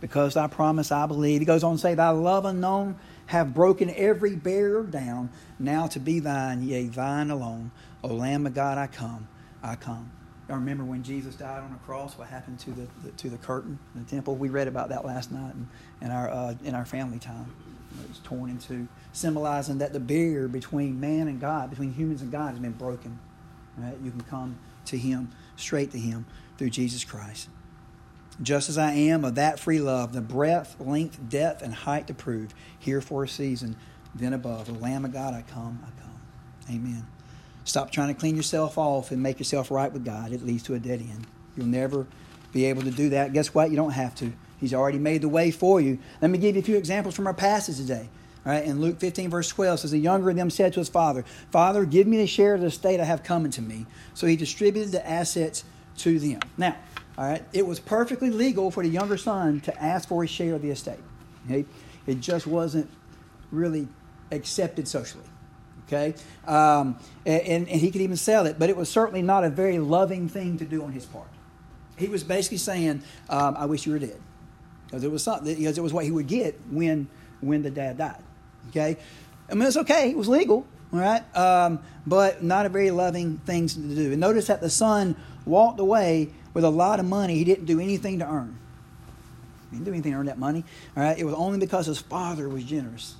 because 0.00 0.34
thy 0.34 0.46
promise 0.46 0.92
I 0.92 1.06
believe. 1.06 1.40
He 1.40 1.46
goes 1.46 1.64
on 1.64 1.76
to 1.76 1.80
say, 1.80 1.94
Thy 1.94 2.10
love 2.10 2.44
unknown 2.44 2.96
have 3.26 3.54
broken 3.54 3.90
every 3.96 4.36
barrier 4.36 4.82
down, 4.82 5.30
now 5.58 5.86
to 5.86 5.98
be 6.00 6.20
thine, 6.20 6.62
yea, 6.62 6.86
thine 6.88 7.30
alone. 7.30 7.70
O 8.04 8.08
Lamb 8.08 8.46
of 8.46 8.54
God, 8.54 8.76
I 8.78 8.88
come, 8.88 9.28
I 9.62 9.76
come. 9.76 10.10
I 10.48 10.54
remember 10.54 10.84
when 10.84 11.02
Jesus 11.02 11.36
died 11.36 11.62
on 11.62 11.72
the 11.72 11.78
cross, 11.78 12.18
what 12.18 12.28
happened 12.28 12.58
to 12.60 12.72
the, 12.72 12.86
the 13.04 13.10
to 13.12 13.30
the 13.30 13.38
curtain 13.38 13.78
in 13.94 14.04
the 14.04 14.10
temple? 14.10 14.34
We 14.34 14.50
read 14.50 14.68
about 14.68 14.90
that 14.90 15.06
last 15.06 15.32
night 15.32 15.54
in, 15.54 15.68
in 16.02 16.10
our 16.10 16.28
uh, 16.28 16.54
in 16.64 16.74
our 16.74 16.84
family 16.84 17.18
time. 17.18 17.54
It 18.02 18.08
was 18.08 18.18
torn 18.18 18.50
in 18.50 18.58
two, 18.58 18.88
symbolizing 19.12 19.78
that 19.78 19.92
the 19.92 20.00
barrier 20.00 20.48
between 20.48 21.00
man 21.00 21.28
and 21.28 21.40
God, 21.40 21.70
between 21.70 21.92
humans 21.92 22.22
and 22.22 22.30
God, 22.30 22.50
has 22.50 22.58
been 22.58 22.72
broken. 22.72 23.18
Right? 23.76 23.94
You 24.02 24.10
can 24.10 24.22
come 24.22 24.58
to 24.86 24.98
Him, 24.98 25.30
straight 25.56 25.90
to 25.92 25.98
Him, 25.98 26.26
through 26.58 26.70
Jesus 26.70 27.04
Christ. 27.04 27.48
Just 28.40 28.68
as 28.68 28.78
I 28.78 28.92
am 28.92 29.24
of 29.24 29.34
that 29.34 29.60
free 29.60 29.78
love, 29.80 30.12
the 30.12 30.20
breadth, 30.20 30.76
length, 30.80 31.18
depth, 31.28 31.62
and 31.62 31.74
height 31.74 32.06
to 32.06 32.14
prove, 32.14 32.54
here 32.78 33.00
for 33.00 33.24
a 33.24 33.28
season, 33.28 33.76
then 34.14 34.32
above. 34.32 34.66
The 34.66 34.72
Lamb 34.72 35.04
of 35.04 35.12
God, 35.12 35.34
I 35.34 35.42
come, 35.42 35.80
I 35.86 36.00
come. 36.00 36.20
Amen. 36.70 37.06
Stop 37.64 37.92
trying 37.92 38.08
to 38.08 38.18
clean 38.18 38.36
yourself 38.36 38.76
off 38.76 39.10
and 39.10 39.22
make 39.22 39.38
yourself 39.38 39.70
right 39.70 39.92
with 39.92 40.04
God. 40.04 40.32
It 40.32 40.44
leads 40.44 40.62
to 40.64 40.74
a 40.74 40.78
dead 40.78 41.00
end. 41.00 41.26
You'll 41.56 41.66
never 41.66 42.06
be 42.52 42.64
able 42.66 42.82
to 42.82 42.90
do 42.90 43.10
that. 43.10 43.32
Guess 43.32 43.54
what? 43.54 43.70
You 43.70 43.76
don't 43.76 43.92
have 43.92 44.14
to. 44.16 44.32
He's 44.62 44.72
already 44.72 44.98
made 44.98 45.22
the 45.22 45.28
way 45.28 45.50
for 45.50 45.80
you. 45.80 45.98
Let 46.20 46.30
me 46.30 46.38
give 46.38 46.54
you 46.54 46.60
a 46.60 46.64
few 46.64 46.76
examples 46.76 47.16
from 47.16 47.26
our 47.26 47.34
passage 47.34 47.78
today. 47.78 48.08
All 48.46 48.52
right, 48.52 48.64
in 48.64 48.80
Luke 48.80 49.00
15, 49.00 49.28
verse 49.28 49.48
12 49.48 49.80
says, 49.80 49.90
The 49.90 49.98
younger 49.98 50.30
of 50.30 50.36
them 50.36 50.50
said 50.50 50.72
to 50.74 50.78
his 50.78 50.88
father, 50.88 51.24
Father, 51.50 51.84
give 51.84 52.06
me 52.06 52.18
the 52.18 52.28
share 52.28 52.54
of 52.54 52.60
the 52.60 52.68
estate 52.68 53.00
I 53.00 53.04
have 53.04 53.24
coming 53.24 53.50
to 53.52 53.60
me. 53.60 53.86
So 54.14 54.28
he 54.28 54.36
distributed 54.36 54.92
the 54.92 55.04
assets 55.04 55.64
to 55.98 56.20
them. 56.20 56.38
Now, 56.56 56.76
all 57.18 57.24
right, 57.24 57.44
it 57.52 57.66
was 57.66 57.80
perfectly 57.80 58.30
legal 58.30 58.70
for 58.70 58.84
the 58.84 58.88
younger 58.88 59.16
son 59.16 59.60
to 59.62 59.82
ask 59.82 60.08
for 60.08 60.22
a 60.22 60.28
share 60.28 60.54
of 60.54 60.62
the 60.62 60.70
estate. 60.70 61.00
Okay? 61.46 61.64
It 62.06 62.20
just 62.20 62.46
wasn't 62.46 62.88
really 63.50 63.88
accepted 64.30 64.86
socially. 64.86 65.24
Okay? 65.88 66.14
Um, 66.46 67.00
and, 67.26 67.68
and 67.68 67.80
he 67.80 67.90
could 67.90 68.00
even 68.00 68.16
sell 68.16 68.46
it, 68.46 68.60
but 68.60 68.70
it 68.70 68.76
was 68.76 68.88
certainly 68.88 69.22
not 69.22 69.42
a 69.42 69.50
very 69.50 69.80
loving 69.80 70.28
thing 70.28 70.56
to 70.58 70.64
do 70.64 70.84
on 70.84 70.92
his 70.92 71.04
part. 71.04 71.26
He 71.96 72.06
was 72.06 72.22
basically 72.22 72.58
saying, 72.58 73.02
um, 73.28 73.56
I 73.58 73.66
wish 73.66 73.86
you 73.86 73.92
were 73.92 73.98
dead. 73.98 74.20
Because 74.92 75.04
it 75.04 75.10
was 75.10 75.22
something 75.22 75.56
because 75.56 75.78
it 75.78 75.80
was 75.80 75.94
what 75.94 76.04
he 76.04 76.10
would 76.10 76.26
get 76.26 76.60
when 76.70 77.08
when 77.40 77.62
the 77.62 77.70
dad 77.70 77.96
died. 77.96 78.22
Okay? 78.68 78.98
I 79.50 79.54
mean 79.54 79.66
it's 79.66 79.78
okay, 79.78 80.10
it 80.10 80.16
was 80.18 80.28
legal, 80.28 80.66
all 80.92 80.98
right? 80.98 81.24
Um, 81.34 81.78
but 82.06 82.42
not 82.42 82.66
a 82.66 82.68
very 82.68 82.90
loving 82.90 83.38
thing 83.38 83.68
to 83.68 83.78
do. 83.78 84.12
And 84.12 84.20
notice 84.20 84.48
that 84.48 84.60
the 84.60 84.68
son 84.68 85.16
walked 85.46 85.80
away 85.80 86.28
with 86.52 86.64
a 86.64 86.68
lot 86.68 87.00
of 87.00 87.06
money 87.06 87.38
he 87.38 87.44
didn't 87.44 87.64
do 87.64 87.80
anything 87.80 88.18
to 88.18 88.26
earn. 88.28 88.58
He 89.70 89.78
didn't 89.78 89.86
do 89.86 89.92
anything 89.92 90.12
to 90.12 90.18
earn 90.18 90.26
that 90.26 90.38
money. 90.38 90.62
All 90.94 91.02
right? 91.02 91.18
It 91.18 91.24
was 91.24 91.34
only 91.36 91.58
because 91.58 91.86
his 91.86 91.98
father 91.98 92.46
was 92.50 92.62
generous. 92.62 93.14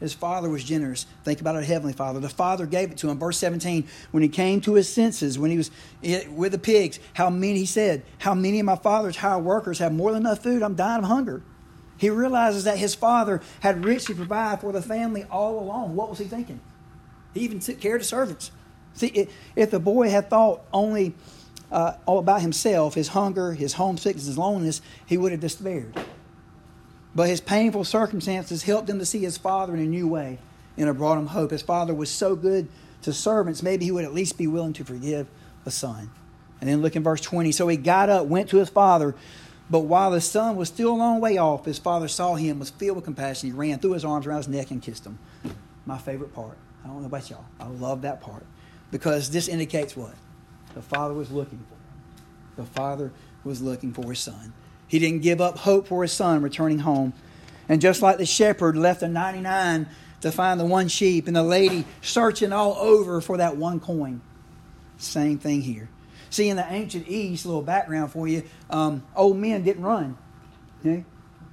His 0.00 0.12
father 0.12 0.50
was 0.50 0.62
generous. 0.62 1.06
Think 1.24 1.40
about 1.40 1.56
our 1.56 1.62
Heavenly 1.62 1.94
Father. 1.94 2.20
The 2.20 2.28
Father 2.28 2.66
gave 2.66 2.90
it 2.90 2.98
to 2.98 3.08
him. 3.08 3.18
Verse 3.18 3.38
17, 3.38 3.88
when 4.10 4.22
he 4.22 4.28
came 4.28 4.60
to 4.62 4.74
his 4.74 4.92
senses, 4.92 5.38
when 5.38 5.50
he 5.50 5.56
was 5.56 5.70
with 6.28 6.52
the 6.52 6.58
pigs, 6.58 7.00
how 7.14 7.30
many, 7.30 7.60
he 7.60 7.66
said, 7.66 8.02
How 8.18 8.34
many 8.34 8.60
of 8.60 8.66
my 8.66 8.76
father's 8.76 9.16
hired 9.16 9.44
workers 9.44 9.78
have 9.78 9.92
more 9.92 10.12
than 10.12 10.22
enough 10.22 10.42
food? 10.42 10.62
I'm 10.62 10.74
dying 10.74 11.02
of 11.02 11.08
hunger. 11.08 11.42
He 11.98 12.10
realizes 12.10 12.64
that 12.64 12.76
his 12.76 12.94
father 12.94 13.40
had 13.60 13.84
richly 13.84 14.14
provided 14.14 14.60
for 14.60 14.70
the 14.70 14.82
family 14.82 15.24
all 15.30 15.58
along. 15.58 15.96
What 15.96 16.10
was 16.10 16.18
he 16.18 16.26
thinking? 16.26 16.60
He 17.32 17.40
even 17.40 17.60
took 17.60 17.80
care 17.80 17.96
of 17.96 18.02
the 18.02 18.06
servants. 18.06 18.50
See, 18.92 19.28
if 19.54 19.70
the 19.70 19.80
boy 19.80 20.10
had 20.10 20.28
thought 20.28 20.62
only 20.72 21.14
uh, 21.70 21.94
all 22.04 22.18
about 22.18 22.42
himself, 22.42 22.94
his 22.94 23.08
hunger, 23.08 23.52
his 23.52 23.74
homesickness, 23.74 24.26
his 24.26 24.38
loneliness, 24.38 24.82
he 25.06 25.16
would 25.16 25.32
have 25.32 25.40
despaired. 25.40 25.98
But 27.16 27.30
his 27.30 27.40
painful 27.40 27.84
circumstances 27.84 28.64
helped 28.64 28.90
him 28.90 28.98
to 28.98 29.06
see 29.06 29.20
his 29.20 29.38
father 29.38 29.74
in 29.74 29.80
a 29.80 29.86
new 29.86 30.06
way 30.06 30.38
and 30.76 30.86
it 30.86 30.92
brought 30.92 31.16
him 31.16 31.28
hope. 31.28 31.50
His 31.50 31.62
father 31.62 31.94
was 31.94 32.10
so 32.10 32.36
good 32.36 32.68
to 33.02 33.12
servants, 33.12 33.62
maybe 33.62 33.86
he 33.86 33.90
would 33.90 34.04
at 34.04 34.12
least 34.12 34.36
be 34.36 34.46
willing 34.46 34.74
to 34.74 34.84
forgive 34.84 35.26
a 35.64 35.70
son. 35.70 36.10
And 36.60 36.68
then 36.68 36.82
look 36.82 36.94
in 36.94 37.02
verse 37.02 37.22
20. 37.22 37.52
So 37.52 37.68
he 37.68 37.78
got 37.78 38.10
up, 38.10 38.26
went 38.26 38.50
to 38.50 38.58
his 38.58 38.68
father, 38.68 39.14
but 39.70 39.80
while 39.80 40.10
the 40.10 40.20
son 40.20 40.56
was 40.56 40.68
still 40.68 40.90
a 40.90 40.96
long 40.96 41.20
way 41.20 41.38
off, 41.38 41.64
his 41.64 41.78
father 41.78 42.08
saw 42.08 42.34
him, 42.34 42.58
was 42.58 42.70
filled 42.70 42.96
with 42.96 43.04
compassion. 43.04 43.50
He 43.50 43.56
ran, 43.56 43.78
threw 43.78 43.92
his 43.92 44.04
arms 44.04 44.26
around 44.26 44.38
his 44.38 44.48
neck, 44.48 44.70
and 44.70 44.82
kissed 44.82 45.06
him. 45.06 45.18
My 45.86 45.98
favorite 45.98 46.34
part. 46.34 46.58
I 46.84 46.88
don't 46.88 47.00
know 47.00 47.06
about 47.06 47.30
y'all. 47.30 47.46
I 47.58 47.66
love 47.66 48.02
that 48.02 48.20
part 48.20 48.44
because 48.90 49.30
this 49.30 49.48
indicates 49.48 49.96
what? 49.96 50.14
The 50.74 50.82
father 50.82 51.14
was 51.14 51.30
looking 51.30 51.64
for. 51.68 52.60
The 52.62 52.68
father 52.68 53.12
was 53.44 53.62
looking 53.62 53.92
for 53.92 54.10
his 54.10 54.18
son. 54.18 54.52
He 54.88 54.98
didn't 54.98 55.22
give 55.22 55.40
up 55.40 55.58
hope 55.58 55.88
for 55.88 56.02
his 56.02 56.12
son 56.12 56.42
returning 56.42 56.80
home. 56.80 57.12
And 57.68 57.80
just 57.80 58.02
like 58.02 58.18
the 58.18 58.26
shepherd 58.26 58.76
left 58.76 59.00
the 59.00 59.08
99 59.08 59.88
to 60.20 60.32
find 60.32 60.58
the 60.58 60.64
one 60.64 60.88
sheep, 60.88 61.26
and 61.26 61.36
the 61.36 61.42
lady 61.42 61.84
searching 62.00 62.52
all 62.52 62.74
over 62.74 63.20
for 63.20 63.36
that 63.36 63.56
one 63.56 63.80
coin, 63.80 64.20
same 64.98 65.38
thing 65.38 65.60
here. 65.60 65.88
See, 66.30 66.48
in 66.48 66.56
the 66.56 66.66
ancient 66.72 67.08
East, 67.08 67.44
a 67.44 67.48
little 67.48 67.62
background 67.62 68.12
for 68.12 68.26
you, 68.26 68.42
um, 68.70 69.04
old 69.14 69.36
men 69.36 69.62
didn't 69.62 69.82
run. 69.82 70.16
Okay? 70.80 71.04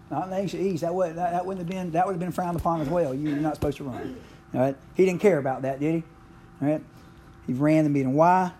Not 0.10 0.26
in 0.26 0.30
the 0.32 0.38
ancient 0.38 0.63
East. 0.63 0.82
That 0.82 0.93
would, 0.93 1.15
that, 1.15 1.32
that, 1.32 1.46
wouldn't 1.46 1.67
have 1.67 1.76
been, 1.76 1.91
that 1.91 2.06
would 2.06 2.13
have 2.13 2.19
been 2.19 2.32
frowned 2.32 2.58
upon 2.58 2.82
as 2.82 2.89
well. 2.89 3.13
You're 3.13 3.36
not 3.36 3.56
supposed 3.56 3.78
to 3.78 3.84
run. 3.84 4.17
All 4.54 4.62
right? 4.62 4.76
He 4.96 5.06
didn't 5.06 5.22
care 5.22 5.38
about 5.38 5.63
that, 5.63 5.80
did 5.80 5.96
he? 5.96 6.04
All 6.62 6.69
right? 6.69 6.82
He 7.48 7.54
ran 7.54 7.84
the 7.84 7.89
meeting. 7.89 8.13
Why? 8.13 8.52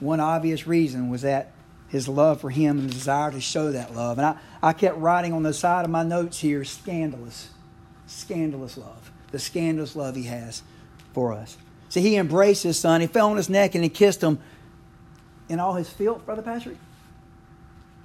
One 0.00 0.20
obvious 0.20 0.66
reason 0.66 1.10
was 1.10 1.22
that 1.22 1.52
his 1.94 2.08
love 2.08 2.40
for 2.40 2.50
him 2.50 2.80
and 2.80 2.90
the 2.90 2.92
desire 2.92 3.30
to 3.30 3.40
show 3.40 3.70
that 3.70 3.94
love. 3.94 4.18
And 4.18 4.26
I, 4.26 4.36
I 4.60 4.72
kept 4.72 4.98
writing 4.98 5.32
on 5.32 5.44
the 5.44 5.52
side 5.52 5.84
of 5.84 5.92
my 5.92 6.02
notes 6.02 6.40
here 6.40 6.64
scandalous, 6.64 7.50
scandalous 8.08 8.76
love. 8.76 9.12
The 9.30 9.38
scandalous 9.38 9.94
love 9.94 10.16
he 10.16 10.24
has 10.24 10.64
for 11.12 11.32
us. 11.32 11.56
See, 11.90 12.00
he 12.00 12.16
embraced 12.16 12.64
his 12.64 12.76
son. 12.80 13.00
He 13.00 13.06
fell 13.06 13.30
on 13.30 13.36
his 13.36 13.48
neck 13.48 13.76
and 13.76 13.84
he 13.84 13.88
kissed 13.88 14.24
him 14.24 14.40
in 15.48 15.60
all 15.60 15.74
his 15.74 15.88
filth, 15.88 16.26
Brother 16.26 16.42
Patrick. 16.42 16.78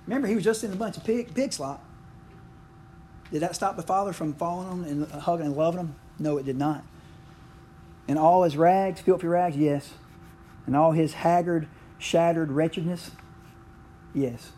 Remember, 0.06 0.28
he 0.28 0.36
was 0.36 0.44
just 0.44 0.64
in 0.64 0.72
a 0.72 0.76
bunch 0.76 0.96
of 0.96 1.04
pig, 1.04 1.34
pig 1.34 1.52
slop. 1.52 1.84
Did 3.32 3.42
that 3.42 3.56
stop 3.56 3.76
the 3.76 3.82
father 3.82 4.14
from 4.14 4.36
following 4.36 4.84
him 4.84 5.04
and 5.04 5.12
hugging 5.24 5.48
and 5.48 5.58
loving 5.58 5.80
him? 5.80 5.96
No, 6.20 6.38
it 6.38 6.46
did 6.46 6.60
not. 6.60 6.84
In 8.08 8.20
all 8.20 8.44
his 8.44 8.56
rags, 8.56 9.02
filthy 9.02 9.26
rags, 9.26 9.58
yes. 9.58 9.94
In 10.68 10.76
all 10.76 10.92
his 10.92 11.14
haggard, 11.14 11.68
shattered 11.98 12.52
wretchedness, 12.52 13.10
Yes. 14.14 14.52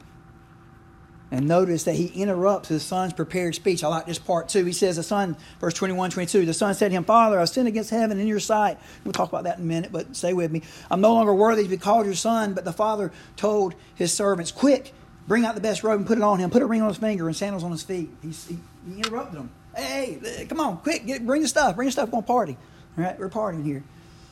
And 1.33 1.47
notice 1.47 1.85
that 1.85 1.95
he 1.95 2.07
interrupts 2.07 2.67
his 2.67 2.83
son's 2.83 3.13
prepared 3.13 3.55
speech. 3.55 3.85
I 3.85 3.87
like 3.87 4.05
this 4.05 4.19
part 4.19 4.49
too. 4.49 4.65
He 4.65 4.73
says, 4.73 4.97
The 4.97 5.03
son, 5.03 5.37
verse 5.61 5.73
21, 5.73 6.11
22, 6.11 6.45
the 6.45 6.53
son 6.53 6.73
said 6.73 6.89
to 6.89 6.93
him, 6.93 7.05
Father, 7.05 7.39
I 7.39 7.45
sinned 7.45 7.69
against 7.69 7.89
heaven 7.89 8.19
in 8.19 8.27
your 8.27 8.41
sight. 8.41 8.77
We'll 9.05 9.13
talk 9.13 9.29
about 9.29 9.45
that 9.45 9.57
in 9.57 9.63
a 9.63 9.67
minute, 9.67 9.93
but 9.93 10.13
stay 10.13 10.33
with 10.33 10.51
me. 10.51 10.61
I'm 10.89 10.99
no 10.99 11.13
longer 11.13 11.33
worthy 11.33 11.63
to 11.63 11.69
be 11.69 11.77
called 11.77 12.05
your 12.05 12.15
son. 12.15 12.53
But 12.53 12.65
the 12.65 12.73
father 12.73 13.13
told 13.37 13.75
his 13.95 14.13
servants, 14.13 14.51
Quick, 14.51 14.93
bring 15.25 15.45
out 15.45 15.55
the 15.55 15.61
best 15.61 15.85
robe 15.85 15.99
and 15.99 16.07
put 16.07 16.17
it 16.17 16.23
on 16.23 16.37
him. 16.37 16.49
Put 16.49 16.63
a 16.63 16.65
ring 16.65 16.81
on 16.81 16.89
his 16.89 16.97
finger 16.97 17.27
and 17.27 17.35
sandals 17.35 17.63
on 17.63 17.71
his 17.71 17.83
feet. 17.83 18.09
He, 18.21 18.29
he, 18.29 18.59
he 18.89 18.97
interrupted 18.97 19.39
them. 19.39 19.51
Hey, 19.73 20.19
hey, 20.21 20.45
come 20.47 20.59
on, 20.59 20.79
quick, 20.79 21.05
get, 21.05 21.25
bring 21.25 21.41
the 21.41 21.47
stuff. 21.47 21.77
Bring 21.77 21.87
the 21.87 21.93
stuff, 21.93 22.09
we're 22.09 22.11
going 22.11 22.23
to 22.23 22.27
party. 22.27 22.57
All 22.97 23.05
right, 23.05 23.17
we're 23.17 23.29
partying 23.29 23.63
here. 23.63 23.85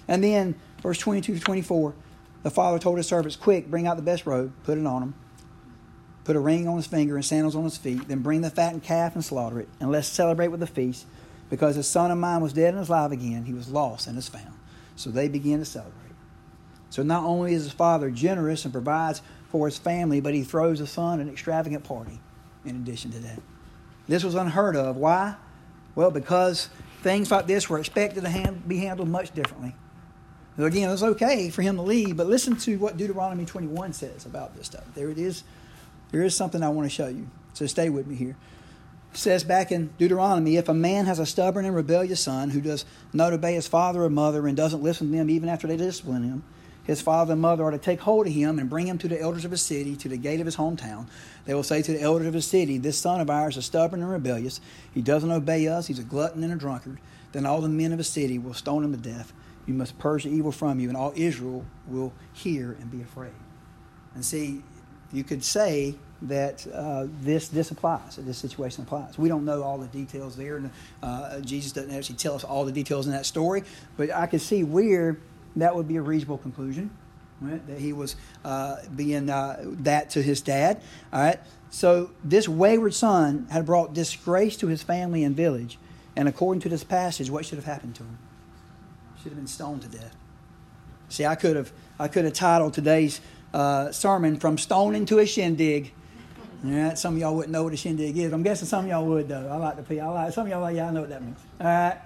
And 0.09 0.21
then, 0.21 0.55
verse 0.81 0.97
22 0.97 1.35
to 1.35 1.39
24, 1.39 1.93
the 2.43 2.49
father 2.49 2.79
told 2.79 2.97
his 2.97 3.07
servants, 3.07 3.35
Quick, 3.35 3.69
bring 3.69 3.87
out 3.87 3.97
the 3.97 4.03
best 4.03 4.25
robe, 4.25 4.53
put 4.63 4.77
it 4.77 4.85
on 4.85 5.03
him 5.03 5.13
put 6.29 6.35
a 6.35 6.39
ring 6.39 6.67
on 6.67 6.77
his 6.77 6.85
finger 6.85 7.15
and 7.15 7.25
sandals 7.25 7.55
on 7.55 7.63
his 7.63 7.75
feet, 7.75 8.07
then 8.07 8.19
bring 8.19 8.41
the 8.41 8.51
fattened 8.51 8.83
calf 8.83 9.15
and 9.15 9.25
slaughter 9.25 9.59
it, 9.61 9.67
and 9.79 9.91
let's 9.91 10.07
celebrate 10.07 10.49
with 10.49 10.61
a 10.61 10.67
feast, 10.67 11.07
because 11.49 11.75
a 11.75 11.81
son 11.81 12.11
of 12.11 12.19
mine 12.19 12.39
was 12.39 12.53
dead 12.53 12.75
and 12.75 12.83
is 12.83 12.87
alive 12.87 13.11
again. 13.11 13.45
He 13.45 13.53
was 13.55 13.69
lost 13.69 14.05
and 14.05 14.15
is 14.15 14.29
found. 14.29 14.53
So 14.95 15.09
they 15.09 15.27
begin 15.27 15.57
to 15.57 15.65
celebrate. 15.65 16.13
So 16.91 17.01
not 17.01 17.23
only 17.23 17.55
is 17.55 17.63
his 17.63 17.71
father 17.71 18.11
generous 18.11 18.63
and 18.63 18.71
provides 18.71 19.23
for 19.49 19.65
his 19.65 19.79
family, 19.79 20.21
but 20.21 20.35
he 20.35 20.43
throws 20.43 20.77
the 20.77 20.85
son 20.85 21.19
an 21.19 21.29
extravagant 21.29 21.83
party 21.83 22.19
in 22.63 22.75
addition 22.75 23.09
to 23.09 23.19
that. 23.21 23.41
This 24.07 24.23
was 24.23 24.35
unheard 24.35 24.75
of. 24.75 24.97
Why? 24.97 25.33
Well, 25.95 26.11
because 26.11 26.69
things 27.01 27.31
like 27.31 27.47
this 27.47 27.67
were 27.71 27.79
expected 27.79 28.23
to 28.23 28.53
be 28.67 28.77
handled 28.77 29.09
much 29.09 29.33
differently. 29.33 29.73
Again, 30.59 30.89
it's 30.89 31.03
okay 31.03 31.49
for 31.49 31.61
him 31.61 31.77
to 31.77 31.81
leave, 31.81 32.17
but 32.17 32.27
listen 32.27 32.57
to 32.57 32.77
what 32.77 32.97
Deuteronomy 32.97 33.45
21 33.45 33.93
says 33.93 34.25
about 34.25 34.55
this 34.55 34.65
stuff. 34.65 34.83
There 34.93 35.09
it 35.09 35.17
is 35.17 35.43
there 36.11 36.23
is 36.23 36.35
something 36.35 36.63
I 36.63 36.69
want 36.69 36.89
to 36.89 36.95
show 36.95 37.07
you. 37.07 37.29
So 37.53 37.65
stay 37.65 37.89
with 37.89 38.07
me 38.07 38.15
here. 38.15 38.35
It 39.11 39.17
says 39.17 39.43
back 39.43 39.71
in 39.71 39.91
Deuteronomy 39.97 40.57
if 40.57 40.69
a 40.69 40.73
man 40.73 41.05
has 41.05 41.19
a 41.19 41.25
stubborn 41.25 41.65
and 41.65 41.75
rebellious 41.75 42.21
son 42.21 42.49
who 42.49 42.61
does 42.61 42.85
not 43.13 43.33
obey 43.33 43.53
his 43.55 43.67
father 43.67 44.03
or 44.03 44.09
mother 44.09 44.47
and 44.47 44.55
doesn't 44.55 44.83
listen 44.83 45.11
to 45.11 45.17
them 45.17 45.29
even 45.29 45.49
after 45.49 45.67
they 45.67 45.77
discipline 45.77 46.23
him, 46.23 46.43
his 46.83 47.01
father 47.01 47.33
and 47.33 47.41
mother 47.41 47.63
are 47.63 47.71
to 47.71 47.77
take 47.77 47.99
hold 48.01 48.25
of 48.25 48.33
him 48.33 48.57
and 48.57 48.69
bring 48.69 48.87
him 48.87 48.97
to 48.97 49.07
the 49.07 49.21
elders 49.21 49.45
of 49.45 49.51
his 49.51 49.61
city, 49.61 49.95
to 49.95 50.09
the 50.09 50.17
gate 50.17 50.39
of 50.39 50.47
his 50.47 50.55
hometown. 50.55 51.07
They 51.45 51.53
will 51.53 51.63
say 51.63 51.83
to 51.83 51.91
the 51.91 52.01
elders 52.01 52.27
of 52.27 52.33
his 52.33 52.47
city, 52.47 52.79
This 52.79 52.97
son 52.97 53.21
of 53.21 53.29
ours 53.29 53.57
is 53.57 53.65
stubborn 53.65 54.01
and 54.01 54.09
rebellious. 54.09 54.59
He 54.91 55.01
doesn't 55.01 55.31
obey 55.31 55.67
us. 55.67 55.85
He's 55.85 55.99
a 55.99 56.03
glutton 56.03 56.43
and 56.43 56.51
a 56.51 56.55
drunkard. 56.55 56.99
Then 57.31 57.45
all 57.45 57.61
the 57.61 57.69
men 57.69 57.91
of 57.91 57.99
his 57.99 58.09
city 58.09 58.39
will 58.39 58.55
stone 58.55 58.83
him 58.83 58.91
to 58.91 58.97
death. 58.97 59.31
You 59.69 59.75
must 59.75 59.99
purge 59.99 60.23
the 60.23 60.31
evil 60.31 60.51
from 60.51 60.79
you, 60.79 60.87
and 60.87 60.97
all 60.97 61.13
Israel 61.15 61.63
will 61.85 62.11
hear 62.33 62.75
and 62.81 62.89
be 62.89 63.03
afraid. 63.03 63.35
And 64.15 64.25
see, 64.25 64.63
you 65.13 65.23
could 65.23 65.43
say 65.43 65.93
that 66.23 66.65
uh, 66.73 67.05
this 67.21 67.49
this 67.49 67.69
applies, 67.69 68.15
that 68.15 68.23
this 68.23 68.39
situation 68.39 68.81
applies. 68.81 69.19
We 69.19 69.29
don't 69.29 69.45
know 69.45 69.61
all 69.61 69.77
the 69.77 69.85
details 69.85 70.35
there, 70.35 70.57
and 70.57 70.71
uh, 71.03 71.41
Jesus 71.41 71.71
doesn't 71.71 71.93
actually 71.93 72.15
tell 72.15 72.33
us 72.33 72.43
all 72.43 72.65
the 72.65 72.71
details 72.71 73.05
in 73.05 73.11
that 73.11 73.27
story. 73.27 73.61
But 73.95 74.09
I 74.09 74.25
can 74.25 74.39
see 74.39 74.63
where 74.63 75.19
that 75.55 75.75
would 75.75 75.87
be 75.87 75.97
a 75.97 76.01
reasonable 76.01 76.39
conclusion, 76.39 76.89
right? 77.39 77.63
That 77.67 77.77
he 77.77 77.93
was 77.93 78.15
uh, 78.43 78.77
being 78.95 79.29
uh, 79.29 79.59
that 79.83 80.09
to 80.09 80.23
his 80.23 80.41
dad. 80.41 80.81
All 81.13 81.21
right. 81.21 81.39
So 81.69 82.09
this 82.23 82.49
wayward 82.49 82.95
son 82.95 83.45
had 83.51 83.67
brought 83.67 83.93
disgrace 83.93 84.57
to 84.57 84.67
his 84.67 84.81
family 84.81 85.23
and 85.23 85.35
village, 85.35 85.77
and 86.15 86.27
according 86.27 86.61
to 86.61 86.69
this 86.69 86.83
passage, 86.83 87.29
what 87.29 87.45
should 87.45 87.59
have 87.59 87.65
happened 87.65 87.93
to 87.97 88.03
him? 88.03 88.17
Should 89.21 89.31
have 89.31 89.37
been 89.37 89.47
stoned 89.47 89.81
to 89.81 89.87
death. 89.89 90.15
See, 91.09 91.25
I 91.25 91.35
could 91.35 91.55
have 91.55 91.71
I 91.99 92.07
could 92.07 92.23
have 92.25 92.33
titled 92.33 92.73
today's 92.73 93.19
uh, 93.53 93.91
sermon 93.91 94.39
from 94.39 94.57
stoning 94.57 95.05
to 95.07 95.19
a 95.19 95.25
shindig. 95.25 95.91
Yeah, 96.63 96.93
some 96.93 97.15
of 97.15 97.19
y'all 97.19 97.35
wouldn't 97.35 97.51
know 97.51 97.63
what 97.63 97.73
a 97.73 97.77
shindig 97.77 98.17
is. 98.17 98.31
I'm 98.31 98.43
guessing 98.43 98.67
some 98.67 98.85
of 98.85 98.91
y'all 98.91 99.05
would 99.05 99.27
though. 99.27 99.47
I 99.49 99.55
like 99.55 99.87
the. 99.87 99.99
I 100.01 100.07
like 100.07 100.33
some 100.33 100.45
of 100.45 100.51
y'all 100.51 100.61
like 100.61 100.75
yeah, 100.75 100.87
I 100.87 100.91
know 100.91 101.01
what 101.01 101.09
that 101.09 101.21
means. 101.21 101.39
All 101.59 101.67
right, 101.67 101.97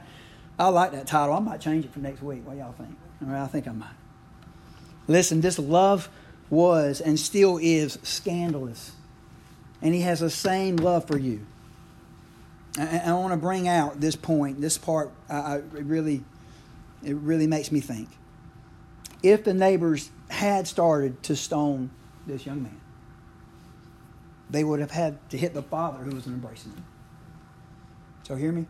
I 0.58 0.69
like 0.69 0.91
that 0.93 1.08
title. 1.08 1.36
I 1.36 1.39
might 1.39 1.62
change 1.62 1.86
it 1.86 1.93
for 1.93 1.99
next 1.99 2.21
week. 2.21 2.45
What 2.45 2.58
y'all 2.58 2.73
think? 2.73 2.95
All 3.21 3.30
right, 3.30 3.43
I 3.43 3.47
think 3.47 3.67
I 3.67 3.71
might. 3.71 3.89
Listen, 5.08 5.41
this 5.41 5.60
love 5.60 6.10
was 6.49 7.02
and 7.02 7.19
still 7.19 7.58
is 7.58 7.99
scandalous, 8.04 8.93
and 9.82 9.93
he 9.93 10.02
has 10.02 10.19
the 10.19 10.30
same 10.30 10.78
love 10.78 11.06
for 11.06 11.17
you. 11.17 11.45
I, 12.78 13.02
I 13.06 13.13
want 13.13 13.34
to 13.34 13.38
bring 13.38 13.67
out 13.67 13.99
this 13.99 14.15
point, 14.15 14.62
this 14.62 14.78
part. 14.78 15.12
I 15.30 15.62
really, 15.71 16.23
it 17.06 17.16
really 17.16 17.48
makes 17.48 17.72
me 17.72 17.80
think. 17.80 18.10
If 19.22 19.44
the 19.44 19.54
neighbors 19.54 20.10
had 20.30 20.68
started 20.68 21.24
to 21.24 21.36
stone 21.36 21.92
this 22.28 22.46
young 22.46 22.63
man, 22.63 22.80
they 24.50 24.63
would 24.63 24.80
have 24.80 24.92
had 24.92 25.18
to 25.32 25.38
hit 25.38 25.54
the 25.54 25.63
father 25.63 26.04
who 26.04 26.16
was 26.16 26.28
embracing 26.28 26.72
him. 26.72 26.86
So 28.24 28.36
hear 28.36 28.52
me? 28.52 28.66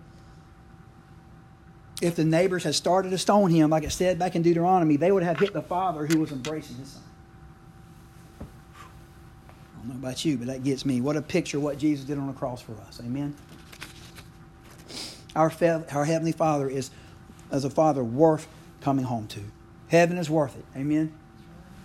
If 2.01 2.15
the 2.15 2.25
neighbors 2.25 2.63
had 2.63 2.75
started 2.75 3.09
to 3.09 3.17
stone 3.17 3.49
him, 3.49 3.69
like 3.69 3.83
it 3.83 3.91
said 3.91 4.19
back 4.19 4.35
in 4.35 4.41
Deuteronomy, 4.41 4.97
they 4.97 5.11
would 5.11 5.23
have 5.23 5.39
hit 5.39 5.53
the 5.53 5.61
father 5.61 6.05
who 6.05 6.19
was 6.19 6.31
embracing 6.31 6.75
his 6.77 6.89
son. 6.89 7.03
I 8.41 9.79
don't 9.79 9.89
know 9.89 10.07
about 10.07 10.25
you, 10.25 10.37
but 10.37 10.47
that 10.47 10.63
gets 10.63 10.85
me. 10.85 11.01
What 11.01 11.15
a 11.15 11.21
picture 11.21 11.59
what 11.59 11.77
Jesus 11.77 12.05
did 12.05 12.17
on 12.17 12.27
the 12.27 12.33
cross 12.33 12.61
for 12.61 12.73
us. 12.87 12.99
Amen. 13.03 13.35
Our, 15.35 15.51
our 15.91 16.05
Heavenly 16.05 16.31
Father 16.31 16.69
is, 16.69 16.91
as 17.51 17.65
a 17.65 17.69
Father, 17.69 18.03
worth 18.03 18.47
coming 18.81 19.05
home 19.05 19.27
to. 19.27 19.41
Heaven 19.87 20.17
is 20.17 20.29
worth 20.29 20.57
it. 20.57 20.65
Amen. 20.75 21.13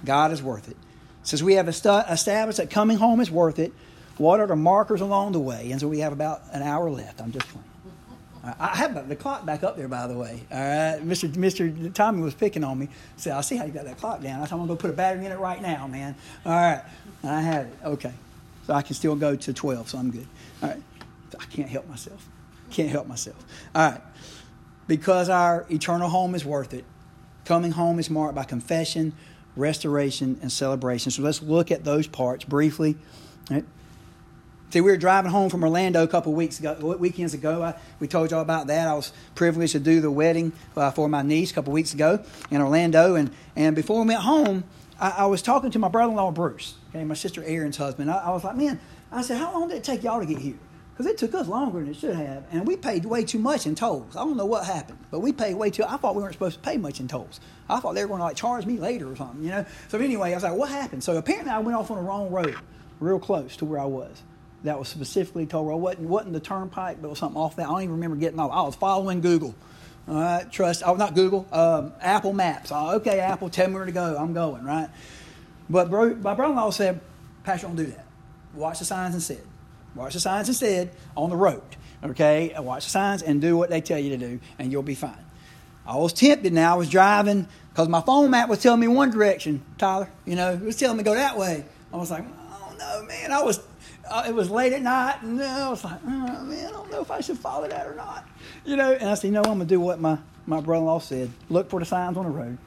God 0.04 0.32
is 0.32 0.42
worth 0.42 0.68
it. 0.68 0.76
Since 1.22 1.42
we 1.42 1.54
have 1.54 1.68
established 1.68 2.56
that 2.56 2.70
coming 2.70 2.96
home 2.96 3.20
is 3.20 3.30
worth 3.30 3.58
it, 3.58 3.72
what 4.16 4.40
are 4.40 4.46
the 4.46 4.56
markers 4.56 5.00
along 5.00 5.32
the 5.32 5.40
way? 5.40 5.70
And 5.70 5.80
so 5.80 5.88
we 5.88 6.00
have 6.00 6.12
about 6.12 6.42
an 6.52 6.62
hour 6.62 6.90
left. 6.90 7.20
I'm 7.20 7.32
just 7.32 7.46
playing. 7.48 7.64
I 8.58 8.76
have 8.76 9.08
the 9.08 9.16
clock 9.16 9.44
back 9.44 9.62
up 9.62 9.76
there, 9.76 9.88
by 9.88 10.06
the 10.06 10.14
way. 10.16 10.40
All 10.50 10.58
right, 10.58 11.00
Mr. 11.06 11.30
Mr. 11.34 11.92
Tommy 11.92 12.22
was 12.22 12.34
picking 12.34 12.64
on 12.64 12.78
me. 12.78 12.88
Said, 13.16 13.34
"I 13.34 13.42
see 13.42 13.56
how 13.56 13.64
you 13.64 13.72
got 13.72 13.84
that 13.84 13.98
clock 13.98 14.22
down." 14.22 14.40
I 14.40 14.46
him, 14.46 14.60
"I'm 14.60 14.66
gonna 14.66 14.76
put 14.76 14.90
a 14.90 14.94
battery 14.94 15.26
in 15.26 15.32
it 15.32 15.38
right 15.38 15.60
now, 15.60 15.86
man." 15.86 16.14
All 16.46 16.52
right, 16.52 16.82
I 17.22 17.40
have 17.42 17.66
it. 17.66 17.76
Okay, 17.84 18.12
so 18.66 18.72
I 18.72 18.80
can 18.80 18.94
still 18.94 19.16
go 19.16 19.36
to 19.36 19.52
12, 19.52 19.90
so 19.90 19.98
I'm 19.98 20.10
good. 20.10 20.26
All 20.62 20.70
right, 20.70 20.82
I 21.38 21.44
can't 21.46 21.68
help 21.68 21.88
myself. 21.88 22.26
Can't 22.70 22.88
help 22.88 23.06
myself. 23.06 23.44
All 23.74 23.90
right, 23.90 24.00
because 24.88 25.28
our 25.28 25.66
eternal 25.70 26.08
home 26.08 26.34
is 26.34 26.44
worth 26.44 26.74
it. 26.74 26.84
Coming 27.44 27.70
home 27.70 28.00
is 28.00 28.10
marked 28.10 28.34
by 28.34 28.44
confession, 28.44 29.12
restoration, 29.54 30.38
and 30.42 30.50
celebration. 30.50 31.12
So 31.12 31.22
let's 31.22 31.40
look 31.40 31.70
at 31.70 31.84
those 31.84 32.08
parts 32.08 32.44
briefly. 32.44 32.96
See, 34.70 34.82
we 34.82 34.90
were 34.90 34.98
driving 34.98 35.30
home 35.30 35.48
from 35.48 35.62
Orlando 35.62 36.02
a 36.02 36.08
couple 36.08 36.34
weeks 36.34 36.58
ago, 36.58 36.74
weekends 36.98 37.32
ago. 37.32 37.62
I, 37.62 37.74
we 38.00 38.08
told 38.08 38.30
y'all 38.30 38.42
about 38.42 38.66
that. 38.66 38.86
I 38.86 38.92
was 38.92 39.12
privileged 39.34 39.72
to 39.72 39.80
do 39.80 40.02
the 40.02 40.10
wedding 40.10 40.52
uh, 40.76 40.90
for 40.90 41.08
my 41.08 41.22
niece 41.22 41.50
a 41.52 41.54
couple 41.54 41.72
weeks 41.72 41.94
ago 41.94 42.22
in 42.50 42.60
Orlando. 42.60 43.14
And, 43.14 43.30
and 43.56 43.74
before 43.74 44.02
we 44.02 44.08
went 44.08 44.20
home, 44.20 44.64
I, 45.00 45.10
I 45.10 45.26
was 45.26 45.40
talking 45.40 45.70
to 45.70 45.78
my 45.78 45.88
brother 45.88 46.10
in 46.10 46.16
law, 46.16 46.30
Bruce, 46.32 46.74
okay, 46.90 47.02
my 47.04 47.14
sister 47.14 47.42
Erin's 47.44 47.78
husband. 47.78 48.10
I, 48.10 48.18
I 48.18 48.30
was 48.30 48.44
like, 48.44 48.56
man, 48.56 48.78
I 49.10 49.22
said, 49.22 49.38
how 49.38 49.54
long 49.54 49.68
did 49.68 49.78
it 49.78 49.84
take 49.84 50.02
y'all 50.02 50.20
to 50.20 50.26
get 50.26 50.38
here? 50.38 50.58
Because 50.98 51.12
it 51.12 51.16
took 51.16 51.32
us 51.34 51.46
longer 51.46 51.78
than 51.78 51.90
it 51.90 51.94
should 51.94 52.16
have, 52.16 52.42
and 52.50 52.66
we 52.66 52.76
paid 52.76 53.04
way 53.04 53.22
too 53.22 53.38
much 53.38 53.66
in 53.66 53.76
tolls. 53.76 54.16
I 54.16 54.24
don't 54.24 54.36
know 54.36 54.46
what 54.46 54.66
happened, 54.66 54.98
but 55.12 55.20
we 55.20 55.30
paid 55.30 55.54
way 55.54 55.70
too. 55.70 55.84
I 55.84 55.96
thought 55.96 56.16
we 56.16 56.22
weren't 56.22 56.34
supposed 56.34 56.56
to 56.56 56.60
pay 56.60 56.76
much 56.76 56.98
in 56.98 57.06
tolls. 57.06 57.38
I 57.68 57.78
thought 57.78 57.94
they 57.94 58.02
were 58.02 58.08
going 58.08 58.18
to 58.18 58.24
like 58.24 58.36
charge 58.36 58.66
me 58.66 58.78
later 58.78 59.08
or 59.08 59.14
something, 59.14 59.44
you 59.44 59.50
know. 59.50 59.64
So 59.86 59.98
anyway, 59.98 60.32
I 60.32 60.34
was 60.34 60.42
like, 60.42 60.54
what 60.54 60.70
happened? 60.70 61.04
So 61.04 61.16
apparently, 61.16 61.52
I 61.52 61.60
went 61.60 61.78
off 61.78 61.92
on 61.92 61.98
the 61.98 62.02
wrong 62.02 62.32
road, 62.32 62.56
real 62.98 63.20
close 63.20 63.56
to 63.58 63.64
where 63.64 63.78
I 63.78 63.84
was. 63.84 64.24
That 64.64 64.76
was 64.76 64.88
specifically 64.88 65.46
toll 65.46 65.66
road. 65.66 65.76
wasn't 65.76 66.08
wasn't 66.08 66.32
the 66.32 66.40
turnpike, 66.40 67.00
but 67.00 67.06
it 67.06 67.10
was 67.10 67.20
something 67.20 67.40
off 67.40 67.54
that. 67.54 67.66
I 67.66 67.70
don't 67.70 67.82
even 67.82 67.94
remember 67.94 68.16
getting 68.16 68.40
off. 68.40 68.50
I 68.50 68.62
was 68.62 68.74
following 68.74 69.20
Google. 69.20 69.54
All 70.08 70.16
right, 70.16 70.50
trust. 70.50 70.82
Oh, 70.84 70.96
not 70.96 71.14
Google. 71.14 71.46
Um, 71.52 71.92
Apple 72.00 72.32
Maps. 72.32 72.72
Oh, 72.72 72.96
okay, 72.96 73.20
Apple, 73.20 73.50
tell 73.50 73.68
me 73.68 73.74
where 73.74 73.84
to 73.84 73.92
go. 73.92 74.16
I'm 74.18 74.32
going 74.32 74.64
right. 74.64 74.88
But 75.70 75.90
bro, 75.90 76.16
my 76.16 76.34
brother-in-law 76.34 76.70
said, 76.70 77.00
"Pastor, 77.44 77.68
don't 77.68 77.76
do 77.76 77.86
that. 77.86 78.04
Watch 78.52 78.80
the 78.80 78.84
signs 78.84 79.14
instead." 79.14 79.42
Watch 79.94 80.14
the 80.14 80.20
signs 80.20 80.48
instead 80.48 80.90
on 81.16 81.30
the 81.30 81.36
road. 81.36 81.62
Okay? 82.04 82.54
Watch 82.58 82.84
the 82.84 82.90
signs 82.90 83.22
and 83.22 83.40
do 83.40 83.56
what 83.56 83.70
they 83.70 83.80
tell 83.80 83.98
you 83.98 84.10
to 84.10 84.16
do, 84.16 84.40
and 84.58 84.70
you'll 84.70 84.82
be 84.82 84.94
fine. 84.94 85.24
I 85.86 85.96
was 85.96 86.12
tempted 86.12 86.52
now. 86.52 86.74
I 86.74 86.76
was 86.76 86.90
driving 86.90 87.48
because 87.70 87.88
my 87.88 88.02
phone 88.02 88.30
map 88.30 88.48
was 88.48 88.60
telling 88.60 88.80
me 88.80 88.88
one 88.88 89.10
direction, 89.10 89.62
Tyler. 89.78 90.10
You 90.26 90.36
know, 90.36 90.52
it 90.52 90.60
was 90.60 90.76
telling 90.76 90.98
me 90.98 91.02
to 91.02 91.10
go 91.10 91.14
that 91.14 91.38
way. 91.38 91.64
I 91.92 91.96
was 91.96 92.10
like, 92.10 92.24
oh 92.28 92.76
no, 92.78 93.02
man. 93.06 93.32
I 93.32 93.42
was, 93.42 93.60
uh, 94.08 94.24
it 94.28 94.34
was 94.34 94.50
late 94.50 94.74
at 94.74 94.82
night, 94.82 95.22
and 95.22 95.42
I 95.42 95.70
was 95.70 95.82
like, 95.82 95.98
oh, 96.04 96.44
man, 96.44 96.66
I 96.66 96.70
don't 96.70 96.90
know 96.90 97.00
if 97.00 97.10
I 97.10 97.20
should 97.20 97.38
follow 97.38 97.66
that 97.66 97.86
or 97.86 97.94
not. 97.94 98.26
You 98.66 98.76
know, 98.76 98.92
and 98.92 99.08
I 99.08 99.14
said, 99.14 99.32
know, 99.32 99.40
I'm 99.40 99.44
going 99.44 99.60
to 99.60 99.64
do 99.64 99.80
what 99.80 99.98
my, 99.98 100.18
my 100.44 100.60
brother 100.60 100.80
in 100.80 100.86
law 100.86 100.98
said 100.98 101.30
look 101.48 101.70
for 101.70 101.80
the 101.80 101.86
signs 101.86 102.18
on 102.18 102.24
the 102.24 102.30
road. 102.30 102.58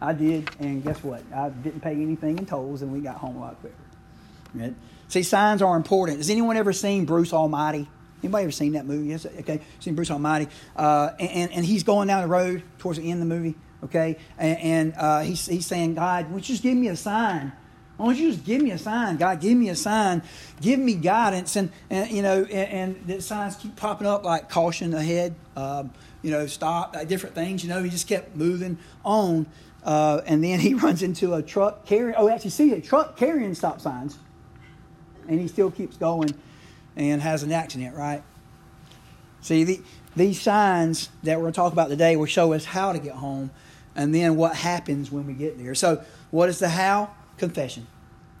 I 0.00 0.14
did, 0.14 0.48
and 0.58 0.82
guess 0.82 1.04
what? 1.04 1.22
I 1.34 1.50
didn't 1.50 1.80
pay 1.80 1.92
anything 1.92 2.38
in 2.38 2.46
tolls, 2.46 2.80
and 2.80 2.90
we 2.90 3.00
got 3.00 3.16
home 3.16 3.36
a 3.36 3.40
lot 3.40 3.60
quicker. 3.60 3.74
Right? 4.54 4.74
See, 5.10 5.24
signs 5.24 5.60
are 5.60 5.76
important. 5.76 6.18
Has 6.18 6.30
anyone 6.30 6.56
ever 6.56 6.72
seen 6.72 7.04
Bruce 7.04 7.32
Almighty? 7.32 7.88
Anybody 8.22 8.44
ever 8.44 8.52
seen 8.52 8.72
that 8.72 8.86
movie? 8.86 9.08
Yes, 9.08 9.26
okay, 9.26 9.60
seen 9.80 9.94
Bruce 9.96 10.10
Almighty, 10.10 10.46
uh, 10.76 11.10
and, 11.18 11.50
and 11.52 11.64
he's 11.64 11.82
going 11.82 12.06
down 12.06 12.22
the 12.22 12.28
road 12.28 12.62
towards 12.78 12.98
the 12.98 13.10
end 13.10 13.20
of 13.22 13.28
the 13.28 13.34
movie. 13.34 13.56
Okay, 13.82 14.18
and, 14.38 14.58
and 14.58 14.94
uh, 14.96 15.20
he's 15.20 15.46
he's 15.46 15.66
saying, 15.66 15.94
God, 15.94 16.30
would 16.30 16.48
you 16.48 16.54
just 16.54 16.62
give 16.62 16.76
me 16.76 16.88
a 16.88 16.96
sign 16.96 17.52
Why 18.00 18.06
don't 18.06 18.16
you 18.16 18.30
just 18.32 18.44
give 18.46 18.62
me 18.62 18.70
a 18.70 18.78
sign, 18.78 19.16
God? 19.16 19.40
Give 19.40 19.58
me 19.58 19.68
a 19.68 19.76
sign, 19.76 20.22
give 20.60 20.78
me 20.78 20.94
guidance, 20.94 21.56
and, 21.56 21.70
and 21.90 22.10
you 22.10 22.22
know, 22.22 22.44
and, 22.44 22.96
and 22.98 23.06
the 23.06 23.20
signs 23.20 23.56
keep 23.56 23.76
popping 23.76 24.06
up 24.06 24.24
like 24.24 24.48
caution 24.48 24.94
ahead, 24.94 25.34
um, 25.56 25.92
you 26.22 26.30
know, 26.30 26.46
stop, 26.46 26.96
different 27.08 27.34
things. 27.34 27.62
You 27.62 27.68
know, 27.68 27.82
he 27.82 27.90
just 27.90 28.06
kept 28.06 28.36
moving 28.36 28.78
on, 29.04 29.46
uh, 29.82 30.20
and 30.24 30.44
then 30.44 30.60
he 30.60 30.74
runs 30.86 31.02
into 31.02 31.34
a 31.34 31.42
truck 31.42 31.84
carrying. 31.84 32.14
Oh, 32.16 32.28
actually, 32.28 32.50
see 32.50 32.72
a 32.72 32.80
truck 32.80 33.16
carrying 33.16 33.54
stop 33.54 33.80
signs, 33.80 34.18
and 35.30 35.40
he 35.40 35.48
still 35.48 35.70
keeps 35.70 35.96
going, 35.96 36.34
and 36.94 37.22
has 37.22 37.42
an 37.42 37.52
accident. 37.52 37.96
Right. 37.96 38.22
See 39.40 39.64
the, 39.64 39.80
these 40.14 40.38
signs 40.42 41.08
that 41.22 41.38
we're 41.38 41.44
going 41.44 41.52
to 41.54 41.56
talk 41.56 41.72
about 41.72 41.88
today 41.88 42.16
will 42.16 42.26
show 42.26 42.52
us 42.52 42.66
how 42.66 42.92
to 42.92 42.98
get 42.98 43.14
home, 43.14 43.50
and 43.96 44.14
then 44.14 44.36
what 44.36 44.56
happens 44.56 45.10
when 45.10 45.26
we 45.26 45.32
get 45.32 45.56
there. 45.56 45.74
So, 45.74 46.04
what 46.30 46.50
is 46.50 46.58
the 46.58 46.68
how? 46.68 47.14
confession. 47.40 47.88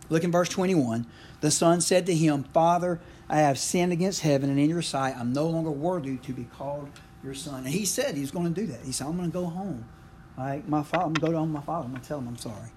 Look 0.08 0.22
in 0.22 0.30
verse 0.30 0.48
21. 0.48 1.06
The 1.40 1.50
son 1.50 1.80
said 1.80 2.06
to 2.06 2.14
him, 2.14 2.44
Father, 2.44 3.00
I 3.28 3.38
have 3.38 3.58
sinned 3.58 3.92
against 3.92 4.20
heaven 4.20 4.50
and 4.50 4.60
in 4.60 4.68
your 4.68 4.82
sight. 4.82 5.16
I'm 5.16 5.32
no 5.32 5.46
longer 5.46 5.70
worthy 5.70 6.18
to 6.18 6.32
be 6.32 6.44
called 6.44 6.90
your 7.24 7.34
son. 7.34 7.64
And 7.64 7.68
he 7.68 7.84
said 7.84 8.14
he's 8.14 8.30
going 8.30 8.52
to 8.52 8.60
do 8.60 8.66
that. 8.68 8.80
He 8.84 8.92
said, 8.92 9.06
I'm 9.06 9.16
going 9.16 9.30
to 9.30 9.32
go 9.32 9.46
home. 9.46 9.86
Like 10.38 10.68
my 10.68 10.82
father, 10.82 11.06
I'm 11.06 11.14
going 11.14 11.32
to 11.32 11.38
go 11.38 11.44
to 11.44 11.46
my 11.46 11.60
father. 11.60 11.86
I'm 11.86 11.90
going 11.92 12.02
to 12.02 12.08
tell 12.08 12.18
him 12.18 12.28
I'm 12.28 12.36
sorry. 12.36 12.70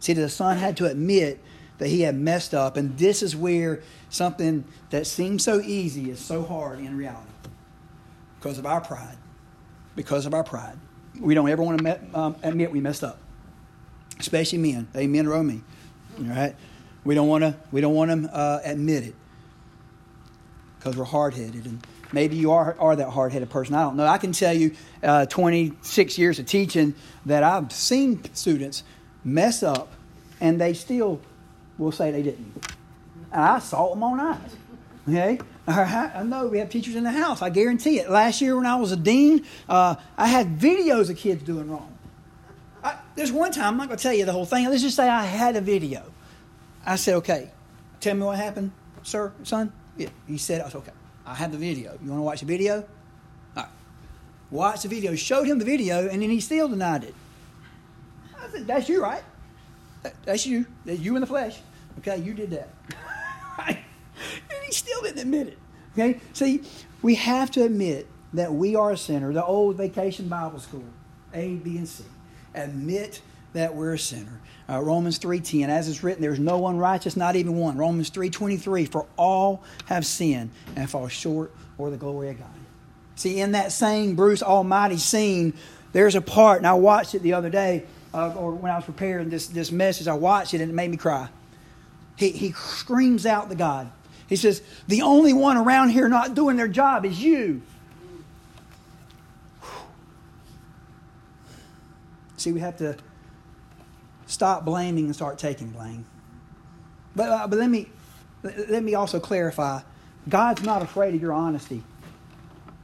See, 0.00 0.12
the 0.12 0.28
son 0.28 0.56
had 0.56 0.76
to 0.78 0.86
admit 0.86 1.40
that 1.78 1.88
he 1.88 2.02
had 2.02 2.14
messed 2.14 2.54
up. 2.54 2.76
And 2.76 2.96
this 2.98 3.22
is 3.22 3.34
where 3.34 3.80
something 4.08 4.64
that 4.90 5.06
seems 5.06 5.42
so 5.42 5.60
easy 5.60 6.10
is 6.10 6.20
so 6.20 6.42
hard 6.42 6.78
in 6.78 6.96
reality 6.96 7.30
because 8.38 8.58
of 8.58 8.66
our 8.66 8.80
pride. 8.80 9.16
Because 9.96 10.26
of 10.26 10.34
our 10.34 10.44
pride. 10.44 10.78
We 11.20 11.34
don't 11.34 11.48
ever 11.48 11.62
want 11.62 11.78
to 11.80 12.18
um, 12.18 12.36
admit 12.42 12.72
we 12.72 12.80
messed 12.80 13.04
up 13.04 13.18
especially 14.20 14.58
men. 14.58 14.88
Amen, 14.96 15.28
row 15.28 15.42
me. 15.42 15.62
All 16.18 16.26
right, 16.26 16.54
we 17.04 17.14
don't 17.14 17.28
want 17.28 17.42
to 17.42 17.56
we 17.72 17.80
don't 17.80 17.94
want 17.94 18.10
to 18.10 18.34
uh, 18.34 18.60
admit 18.64 19.04
it 19.04 19.14
because 20.78 20.96
we're 20.96 21.04
hard 21.04 21.34
headed, 21.34 21.66
and 21.66 21.84
maybe 22.12 22.36
you 22.36 22.52
are 22.52 22.76
are 22.78 22.94
that 22.96 23.10
hard 23.10 23.32
headed 23.32 23.50
person. 23.50 23.74
I 23.74 23.82
don't 23.82 23.96
know. 23.96 24.06
I 24.06 24.18
can 24.18 24.32
tell 24.32 24.54
you, 24.54 24.74
uh, 25.02 25.26
26 25.26 26.18
years 26.18 26.38
of 26.38 26.46
teaching, 26.46 26.94
that 27.26 27.42
I've 27.42 27.72
seen 27.72 28.22
students 28.34 28.84
mess 29.24 29.62
up, 29.62 29.92
and 30.40 30.60
they 30.60 30.74
still 30.74 31.20
will 31.78 31.92
say 31.92 32.10
they 32.10 32.22
didn't. 32.22 32.52
And 33.32 33.42
I 33.42 33.58
saw 33.58 33.90
them 33.90 34.02
on 34.02 34.20
eyes. 34.20 34.56
Okay, 35.06 35.38
I 35.66 36.22
know 36.22 36.46
we 36.46 36.58
have 36.58 36.70
teachers 36.70 36.94
in 36.94 37.04
the 37.04 37.10
house. 37.10 37.42
I 37.42 37.50
guarantee 37.50 37.98
it. 37.98 38.10
Last 38.10 38.40
year 38.40 38.56
when 38.56 38.64
I 38.64 38.76
was 38.76 38.90
a 38.92 38.96
dean, 38.96 39.44
uh, 39.68 39.96
I 40.16 40.28
had 40.28 40.58
videos 40.58 41.10
of 41.10 41.16
kids 41.18 41.42
doing 41.42 41.70
wrong. 41.70 41.96
I, 42.82 42.98
there's 43.14 43.32
one 43.32 43.52
time, 43.52 43.74
I'm 43.74 43.76
not 43.76 43.88
going 43.88 43.98
to 43.98 44.02
tell 44.02 44.14
you 44.14 44.24
the 44.24 44.32
whole 44.32 44.46
thing. 44.46 44.66
Let's 44.68 44.82
just 44.82 44.96
say 44.96 45.08
I 45.08 45.24
had 45.24 45.56
a 45.56 45.60
video. 45.60 46.04
I 46.86 46.96
said, 46.96 47.16
okay, 47.16 47.50
tell 48.00 48.14
me 48.14 48.22
what 48.22 48.38
happened, 48.38 48.72
sir, 49.02 49.32
son. 49.42 49.72
Yeah. 49.96 50.08
He 50.26 50.38
said, 50.38 50.60
I 50.62 50.68
said, 50.68 50.78
okay, 50.78 50.92
I 51.26 51.34
have 51.34 51.52
the 51.52 51.58
video. 51.58 51.98
You 52.02 52.10
want 52.10 52.20
to 52.20 52.24
watch 52.24 52.40
the 52.40 52.46
video? 52.46 52.76
All 53.56 53.62
right. 53.62 53.68
Watch 54.50 54.82
the 54.82 54.88
video. 54.88 55.14
Showed 55.14 55.46
him 55.46 55.58
the 55.58 55.64
video, 55.64 56.08
and 56.08 56.22
then 56.22 56.30
he 56.30 56.40
still 56.40 56.68
denied 56.68 57.04
it. 57.04 57.14
I 58.38 58.48
said, 58.48 58.66
that's 58.66 58.88
you, 58.88 59.02
right? 59.02 59.22
That's 60.24 60.46
you. 60.46 60.66
That's 60.84 61.00
you 61.00 61.14
in 61.16 61.20
the 61.20 61.26
flesh. 61.26 61.58
Okay, 61.98 62.18
you 62.18 62.34
did 62.34 62.50
that. 62.50 62.68
and 63.66 63.78
he 64.66 64.72
still 64.72 65.02
didn't 65.02 65.20
admit 65.20 65.48
it. 65.48 65.58
Okay, 65.92 66.20
see, 66.32 66.62
we 67.02 67.14
have 67.14 67.50
to 67.52 67.62
admit 67.62 68.08
that 68.32 68.52
we 68.52 68.74
are 68.74 68.90
a 68.90 68.96
sinner. 68.96 69.32
The 69.32 69.44
old 69.44 69.76
vacation 69.76 70.28
Bible 70.28 70.58
school, 70.58 70.84
A, 71.32 71.54
B, 71.56 71.76
and 71.76 71.88
C 71.88 72.04
admit 72.54 73.20
that 73.52 73.74
we're 73.74 73.94
a 73.94 73.98
sinner. 73.98 74.40
Uh, 74.68 74.80
Romans 74.80 75.18
3:10 75.18 75.68
as 75.68 75.88
it's 75.88 76.02
written 76.02 76.22
there's 76.22 76.38
no 76.38 76.58
one 76.58 76.78
righteous 76.78 77.16
not 77.16 77.36
even 77.36 77.56
one. 77.56 77.76
Romans 77.76 78.10
3:23 78.10 78.86
for 78.86 79.06
all 79.16 79.62
have 79.86 80.06
sinned 80.06 80.50
and 80.74 80.88
fall 80.88 81.08
short 81.08 81.54
of 81.78 81.90
the 81.90 81.96
glory 81.96 82.30
of 82.30 82.38
God. 82.38 82.48
See 83.16 83.40
in 83.40 83.52
that 83.52 83.72
same 83.72 84.16
Bruce 84.16 84.42
Almighty 84.42 84.96
scene 84.96 85.54
there's 85.92 86.14
a 86.14 86.20
part 86.20 86.58
and 86.58 86.66
I 86.66 86.74
watched 86.74 87.14
it 87.14 87.22
the 87.22 87.34
other 87.34 87.50
day 87.50 87.84
uh, 88.14 88.32
or 88.34 88.52
when 88.52 88.72
I 88.72 88.76
was 88.76 88.84
preparing 88.84 89.28
this 89.28 89.48
this 89.48 89.70
message 89.70 90.08
I 90.08 90.14
watched 90.14 90.54
it 90.54 90.60
and 90.60 90.70
it 90.70 90.74
made 90.74 90.90
me 90.90 90.96
cry. 90.96 91.28
He 92.16 92.30
he 92.30 92.52
screams 92.52 93.26
out 93.26 93.50
to 93.50 93.54
God. 93.54 93.90
He 94.28 94.36
says 94.36 94.62
the 94.88 95.02
only 95.02 95.32
one 95.32 95.56
around 95.56 95.90
here 95.90 96.08
not 96.08 96.34
doing 96.34 96.56
their 96.56 96.68
job 96.68 97.04
is 97.04 97.22
you. 97.22 97.60
See, 102.36 102.52
we 102.52 102.60
have 102.60 102.76
to 102.78 102.96
stop 104.26 104.64
blaming 104.64 105.06
and 105.06 105.14
start 105.14 105.38
taking 105.38 105.70
blame. 105.70 106.04
But, 107.16 107.28
uh, 107.30 107.46
but 107.46 107.58
let, 107.58 107.70
me, 107.70 107.88
let 108.42 108.82
me 108.82 108.94
also 108.94 109.20
clarify 109.20 109.80
God's 110.28 110.62
not 110.62 110.82
afraid 110.82 111.14
of 111.14 111.22
your 111.22 111.32
honesty. 111.32 111.82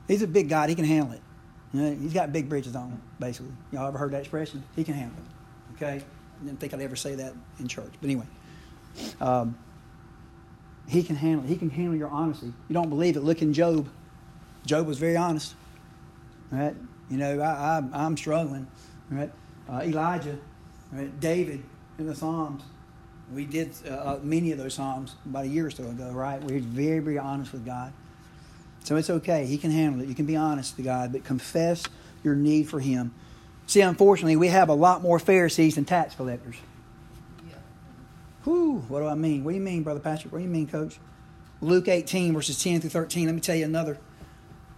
He's 0.08 0.22
a 0.22 0.26
big 0.26 0.48
God, 0.48 0.68
He 0.70 0.74
can 0.74 0.84
handle 0.84 1.12
it. 1.12 1.20
You 1.72 1.80
know, 1.80 1.94
he's 1.94 2.12
got 2.12 2.32
big 2.32 2.48
bridges 2.48 2.74
on, 2.74 3.00
basically. 3.18 3.52
Y'all 3.72 3.86
ever 3.86 3.98
heard 3.98 4.12
that 4.12 4.20
expression? 4.20 4.62
He 4.74 4.84
can 4.84 4.94
handle 4.94 5.16
it. 5.18 5.76
Okay? 5.76 6.02
I 6.40 6.44
didn't 6.44 6.58
think 6.58 6.74
I'd 6.74 6.80
ever 6.80 6.96
say 6.96 7.14
that 7.16 7.32
in 7.58 7.68
church. 7.68 7.92
But 8.00 8.06
anyway, 8.06 8.26
um, 9.20 9.56
he 10.88 11.02
can 11.02 11.16
handle 11.16 11.44
it. 11.44 11.48
He 11.48 11.56
can 11.56 11.70
handle 11.70 11.96
your 11.96 12.08
honesty. 12.08 12.52
You 12.68 12.74
don't 12.74 12.88
believe 12.88 13.16
it? 13.16 13.20
Look 13.20 13.42
in 13.42 13.52
Job. 13.52 13.88
Job 14.66 14.86
was 14.86 14.98
very 14.98 15.16
honest. 15.16 15.54
Right? 16.50 16.74
You 17.08 17.16
know, 17.18 17.40
I, 17.40 17.78
I, 17.78 17.82
I'm 17.92 18.16
struggling. 18.16 18.66
Right? 19.10 19.30
uh, 19.70 19.82
Elijah, 19.82 20.38
right? 20.92 21.20
David 21.20 21.62
in 21.98 22.06
the 22.06 22.14
Psalms. 22.14 22.62
We 23.32 23.44
did 23.44 23.72
uh, 23.88 23.90
uh, 23.90 24.20
many 24.22 24.50
of 24.52 24.58
those 24.58 24.74
Psalms 24.74 25.14
about 25.24 25.44
a 25.44 25.48
year 25.48 25.66
or 25.66 25.70
so 25.70 25.84
ago, 25.84 26.10
right? 26.10 26.42
We're 26.42 26.60
very, 26.60 26.98
very 26.98 27.18
honest 27.18 27.52
with 27.52 27.64
God. 27.64 27.92
So 28.84 28.96
it's 28.96 29.10
okay. 29.10 29.46
He 29.46 29.58
can 29.58 29.70
handle 29.70 30.02
it. 30.02 30.08
You 30.08 30.14
can 30.14 30.26
be 30.26 30.36
honest 30.36 30.76
to 30.76 30.82
God, 30.82 31.12
but 31.12 31.24
confess 31.24 31.84
your 32.24 32.34
need 32.34 32.68
for 32.68 32.80
Him. 32.80 33.14
See, 33.66 33.80
unfortunately, 33.80 34.36
we 34.36 34.48
have 34.48 34.68
a 34.68 34.74
lot 34.74 35.02
more 35.02 35.18
Pharisees 35.18 35.76
than 35.76 35.84
tax 35.84 36.14
collectors. 36.14 36.56
Yeah. 37.46 37.54
Whew, 38.44 38.84
what 38.88 39.00
do 39.00 39.06
I 39.06 39.14
mean? 39.14 39.44
What 39.44 39.52
do 39.52 39.56
you 39.56 39.62
mean, 39.62 39.82
Brother 39.82 40.00
Patrick? 40.00 40.32
What 40.32 40.38
do 40.38 40.44
you 40.44 40.50
mean, 40.50 40.66
Coach? 40.66 40.98
Luke 41.60 41.88
18, 41.88 42.32
verses 42.32 42.60
10 42.62 42.80
through 42.80 42.90
13. 42.90 43.26
Let 43.26 43.34
me 43.34 43.40
tell 43.40 43.54
you 43.54 43.64
another 43.64 43.98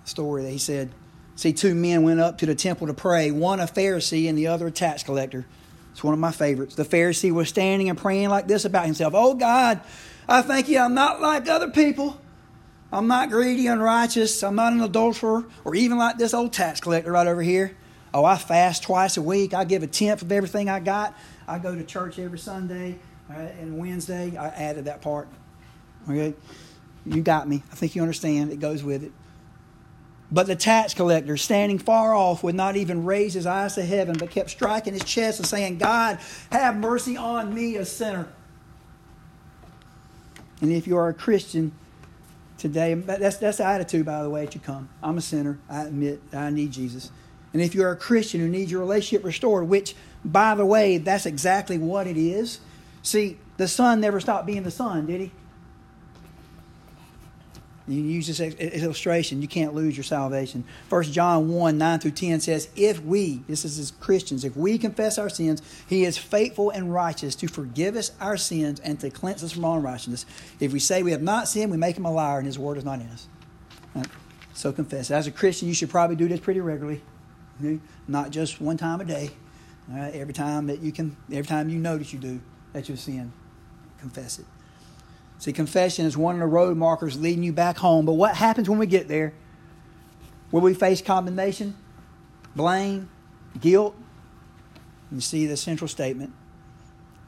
story 0.05 0.43
that 0.43 0.51
he 0.51 0.59
said. 0.59 0.91
See, 1.37 1.53
two 1.53 1.75
men 1.75 2.03
went 2.03 2.21
up 2.21 2.39
to 2.39 2.47
the 2.47 2.55
temple 2.55 2.89
to 2.89 2.95
pray, 2.95 3.31
one 3.31 3.61
a 3.61 3.65
Pharisee 3.65 4.29
and 4.29 4.37
the 4.37 4.49
other 4.49 4.67
a 4.67 4.71
tax 4.71 5.03
collector. 5.03 5.47
It's 5.93 6.03
one 6.03 6.15
of 6.15 6.21
my 6.21 6.33
favorites. 6.33 6.75
The 6.75 6.85
Pharisee 6.85 7.33
was 7.33 7.49
standing 7.49 7.89
and 7.89 7.99
praying 7.99 8.29
like 8.29 8.49
this 8.49 8.65
about 8.65 8.87
himself 8.87 9.15
Oh 9.15 9.35
God, 9.35 9.81
I 10.29 10.43
thank 10.43 10.69
you, 10.69 10.79
I'm 10.79 10.95
not 10.95 11.21
like 11.21 11.49
other 11.49 11.71
people. 11.71 12.21
I'm 12.93 13.07
not 13.07 13.31
greedy, 13.31 13.69
unrighteous. 13.69 14.43
I'm 14.43 14.55
not 14.55 14.75
an 14.75 14.83
adulterer, 14.83 15.45
or 15.65 15.75
even 15.75 15.97
like 15.97 16.19
this 16.19 16.35
old 16.35 16.53
tax 16.53 16.79
collector 16.79 17.13
right 17.13 17.27
over 17.27 17.41
here. 17.41 17.75
Oh, 18.13 18.25
I 18.27 18.37
fast 18.37 18.83
twice 18.83 19.17
a 19.17 19.23
week. 19.23 19.55
I 19.55 19.65
give 19.65 19.83
a 19.83 19.87
tenth 19.87 20.21
of 20.21 20.31
everything 20.31 20.69
I 20.69 20.79
got. 20.81 21.17
I 21.49 21.59
go 21.59 21.75
to 21.75 21.83
church 21.83 22.19
every 22.19 22.39
Sunday 22.39 22.99
uh, 23.31 23.35
and 23.35 23.79
Wednesday. 23.79 24.37
I 24.37 24.49
added 24.49 24.85
that 24.85 25.01
part. 25.01 25.27
Okay, 26.07 26.35
you 27.07 27.23
got 27.23 27.49
me. 27.49 27.63
I 27.73 27.75
think 27.75 27.95
you 27.95 28.03
understand. 28.03 28.53
It 28.53 28.61
goes 28.61 28.85
with 28.85 29.05
it. 29.05 29.13
But 30.31 30.47
the 30.47 30.57
tax 30.57 30.93
collector, 30.93 31.39
standing 31.39 31.79
far 31.79 32.15
off, 32.15 32.43
would 32.43 32.55
not 32.55 32.77
even 32.77 33.05
raise 33.05 33.33
his 33.33 33.47
eyes 33.47 33.75
to 33.77 33.85
heaven, 33.85 34.17
but 34.19 34.31
kept 34.31 34.51
striking 34.51 34.93
his 34.93 35.05
chest 35.05 35.39
and 35.39 35.49
saying, 35.49 35.79
God, 35.79 36.19
have 36.51 36.77
mercy 36.77 37.17
on 37.17 37.55
me, 37.55 37.77
a 37.77 37.87
sinner. 37.87 38.29
And 40.61 40.71
if 40.73 40.87
you 40.87 40.97
are 40.97 41.09
a 41.09 41.15
Christian 41.15 41.73
today, 42.63 42.95
that's, 42.95 43.37
that's 43.39 43.59
the 43.59 43.67
attitude, 43.67 44.07
by 44.07 44.23
the 44.23 44.31
way, 44.31 44.45
that 44.45 44.55
you 44.55 44.61
come. 44.61 44.89
I'm 45.03 45.19
a 45.19 45.21
sinner. 45.21 45.59
I 45.69 45.83
admit 45.83 46.21
I 46.33 46.49
need 46.51 46.71
Jesus. 46.71 47.11
And 47.53 47.61
if 47.61 47.75
you're 47.75 47.91
a 47.91 47.97
Christian 47.97 48.41
who 48.41 48.49
needs 48.49 48.71
your 48.71 48.81
relationship 48.81 49.25
restored, 49.25 49.69
which, 49.69 49.97
by 50.25 50.55
the 50.55 50.65
way, 50.65 50.97
that's 50.97 51.27
exactly 51.27 51.77
what 51.77 52.07
it 52.07 52.17
is. 52.17 52.61
See, 53.03 53.37
the 53.57 53.67
son 53.67 54.01
never 54.01 54.21
stopped 54.21 54.47
being 54.47 54.63
the 54.63 54.71
son, 54.71 55.07
did 55.07 55.21
he? 55.21 55.33
You 57.89 58.01
use 58.01 58.29
this 58.29 58.41
illustration, 58.41 59.43
you 59.43 59.49
can't 59.49 59.75
lose 59.75 59.97
your 59.97 60.05
salvation. 60.05 60.63
First 60.89 61.13
John 61.13 61.49
1 61.49 61.79
9 61.79 61.99
through 61.99 62.13
10 62.13 62.41
says, 62.41 62.69
If 62.77 63.03
we, 63.03 63.43
this 63.49 63.65
is 63.65 63.79
as 63.79 63.91
Christians, 63.91 64.45
if 64.45 64.57
we 64.57 64.79
confess 64.79 65.19
our 65.19 65.29
sins, 65.29 65.63
he 65.89 66.05
is 66.05 66.17
faithful 66.17 66.71
and 66.71 66.95
righteous 66.95 67.35
to 67.37 67.49
forgive 67.49 67.97
us 67.97 68.13
our 68.21 68.37
sins 68.37 68.79
and 68.81 69.01
to 69.01 69.11
cleanse 69.11 69.43
us 69.43 69.53
from 69.53 69.65
all 69.65 69.79
unrighteousness. 69.79 70.27
If 70.61 70.73
we 70.73 70.79
say 70.79 71.03
we 71.03 71.11
have 71.11 71.23
not 71.23 71.49
sinned, 71.49 71.73
we 71.73 71.77
make 71.77 71.97
him 71.97 72.07
a 72.07 72.13
liar 72.13 72.39
and 72.39 72.47
his 72.47 72.59
word 72.59 72.79
is 72.79 72.85
not 72.85 73.01
in 73.01 73.09
us. 73.09 73.27
Right? 73.97 74.07
So 74.55 74.73
confess. 74.73 75.11
As 75.11 75.27
a 75.27 75.33
Christian, 75.33 75.67
you 75.67 75.75
should 75.75 75.91
probably 75.91 76.15
do 76.15 76.29
this 76.29 76.39
pretty 76.39 76.61
regularly, 76.61 77.03
not 78.07 78.31
just 78.31 78.61
one 78.61 78.77
time 78.77 79.01
a 79.01 79.05
day. 79.05 79.31
Every 79.93 80.33
time 80.33 80.69
that 80.69 80.81
you 80.81 80.93
can, 80.93 81.17
every 81.33 81.47
time 81.47 81.69
you 81.69 81.79
notice 81.79 82.13
you 82.13 82.21
do 82.21 82.41
that 82.73 82.89
you've 82.89 83.01
sinned, 83.01 83.33
confess 83.99 84.39
it. 84.39 84.47
See, 85.43 85.53
confession 85.53 86.07
is 86.07 86.17
one 86.17 86.37
of 86.37 86.41
the 86.41 86.47
road 86.47 86.77
markers 86.77 87.19
leading 87.19 87.43
you 87.43 87.53
back 87.53 87.77
home. 87.77 88.07
But 88.07 88.13
what 88.13 88.37
happens 88.37 88.71
when 88.71 88.79
we 88.79 88.87
get 88.87 89.09
there? 89.09 89.33
Will 90.53 90.61
we 90.61 90.73
face 90.73 91.03
condemnation, 91.03 91.77
blame, 92.55 93.11
guilt? 93.61 93.97
You 95.11 95.21
see 95.21 95.47
the 95.47 95.57
central 95.57 95.89
statement 95.89 96.33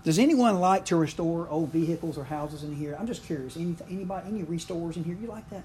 Does 0.05 0.21
anyone 0.21 0.61
like 0.61 0.85
to 0.87 0.97
restore 0.97 1.49
old 1.49 1.71
vehicles 1.71 2.17
or 2.17 2.23
houses 2.23 2.63
in 2.63 2.77
here? 2.77 2.97
I'm 2.97 3.09
just 3.09 3.25
curious. 3.25 3.57
Any, 3.57 3.75
anybody, 3.91 4.29
any 4.29 4.45
restores 4.45 4.97
in 4.97 5.03
here? 5.03 5.17
You 5.21 5.27
like 5.27 5.51
that? 5.51 5.65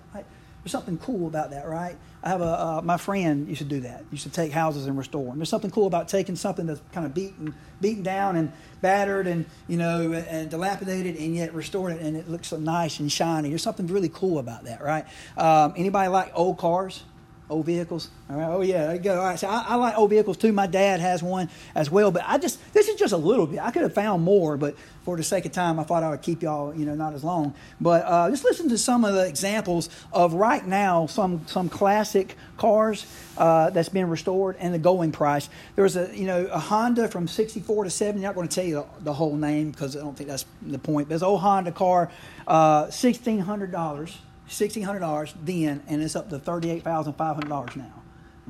There's 0.63 0.71
something 0.71 0.97
cool 0.97 1.27
about 1.27 1.51
that, 1.51 1.67
right? 1.67 1.95
I 2.21 2.29
have 2.29 2.41
a 2.41 2.45
uh, 2.45 2.81
my 2.83 2.97
friend 2.97 3.47
used 3.47 3.59
to 3.59 3.67
do 3.67 3.79
that. 3.81 4.03
Used 4.11 4.23
to 4.23 4.29
take 4.29 4.51
houses 4.51 4.87
and 4.87 4.97
restore 4.97 5.25
them. 5.25 5.37
There's 5.37 5.49
something 5.49 5.71
cool 5.71 5.87
about 5.87 6.09
taking 6.09 6.35
something 6.35 6.65
that's 6.65 6.81
kind 6.91 7.05
of 7.05 7.13
beaten, 7.13 7.55
beaten 7.79 8.03
down 8.03 8.35
and 8.35 8.51
battered 8.81 9.25
and 9.25 9.45
you 9.67 9.77
know 9.77 10.11
and 10.11 10.49
dilapidated, 10.49 11.15
and 11.15 11.35
yet 11.35 11.53
restoring 11.53 11.97
it 11.97 12.01
and 12.01 12.17
it 12.17 12.29
looks 12.29 12.49
so 12.49 12.57
nice 12.57 12.99
and 12.99 13.09
shiny. 13.09 13.49
There's 13.49 13.63
something 13.63 13.87
really 13.87 14.09
cool 14.09 14.37
about 14.37 14.65
that, 14.65 14.81
right? 14.83 15.05
Um, 15.37 15.73
anybody 15.77 16.09
like 16.09 16.31
old 16.35 16.57
cars? 16.57 17.03
Old 17.49 17.65
vehicles. 17.65 18.09
All 18.29 18.37
right. 18.37 18.47
Oh 18.47 18.61
yeah, 18.61 18.87
there 18.87 18.95
you 18.95 19.01
go. 19.01 19.19
All 19.19 19.25
right. 19.25 19.39
So 19.39 19.47
I, 19.47 19.65
I, 19.69 19.75
like 19.75 19.97
old 19.97 20.11
vehicles 20.11 20.37
too. 20.37 20.51
My 20.51 20.67
dad 20.67 20.99
has 20.99 21.23
one 21.23 21.49
as 21.73 21.89
well. 21.89 22.11
But 22.11 22.23
I 22.25 22.37
just 22.37 22.59
this 22.73 22.87
is 22.87 22.95
just 22.95 23.13
a 23.13 23.17
little 23.17 23.47
bit. 23.47 23.59
I 23.59 23.71
could 23.71 23.81
have 23.81 23.93
found 23.93 24.23
more, 24.23 24.55
but 24.57 24.75
for 25.03 25.17
the 25.17 25.23
sake 25.23 25.45
of 25.45 25.51
time, 25.51 25.79
I 25.79 25.83
thought 25.83 26.03
I 26.03 26.09
would 26.11 26.21
keep 26.21 26.43
y'all 26.43 26.73
you 26.75 26.85
know 26.85 26.95
not 26.95 27.13
as 27.13 27.23
long. 27.23 27.55
But 27.81 28.05
uh, 28.05 28.29
just 28.29 28.43
listen 28.43 28.69
to 28.69 28.77
some 28.77 29.03
of 29.03 29.15
the 29.15 29.27
examples 29.27 29.89
of 30.13 30.33
right 30.33 30.65
now 30.65 31.07
some 31.07 31.45
some 31.47 31.69
classic 31.69 32.35
cars 32.57 33.05
uh, 33.37 33.71
that's 33.71 33.89
been 33.89 34.09
restored 34.09 34.55
and 34.59 34.73
the 34.73 34.79
going 34.79 35.11
price. 35.11 35.49
There 35.75 35.83
was 35.83 35.95
a 35.95 36.15
you 36.15 36.27
know 36.27 36.45
a 36.45 36.59
Honda 36.59 37.07
from 37.07 37.27
'64 37.27 37.85
to 37.85 37.89
'70. 37.89 38.19
I'm 38.19 38.23
not 38.23 38.35
going 38.35 38.47
to 38.47 38.55
tell 38.55 38.65
you 38.65 38.75
the, 38.75 39.03
the, 39.05 39.13
whole 39.13 39.35
name 39.35 39.71
because 39.71 39.95
I 39.95 40.01
don't 40.01 40.15
think 40.15 40.29
that's 40.29 40.45
the 40.61 40.79
point. 40.79 41.07
But 41.09 41.15
it's 41.15 41.23
old 41.23 41.41
Honda 41.41 41.71
car, 41.71 42.11
uh, 42.47 42.89
sixteen 42.91 43.39
hundred 43.39 43.71
dollars 43.71 44.17
$1,600 44.49 45.33
then, 45.43 45.83
and 45.87 46.01
it's 46.01 46.15
up 46.15 46.29
to 46.29 46.39
$38,500 46.39 47.75
now. 47.75 47.93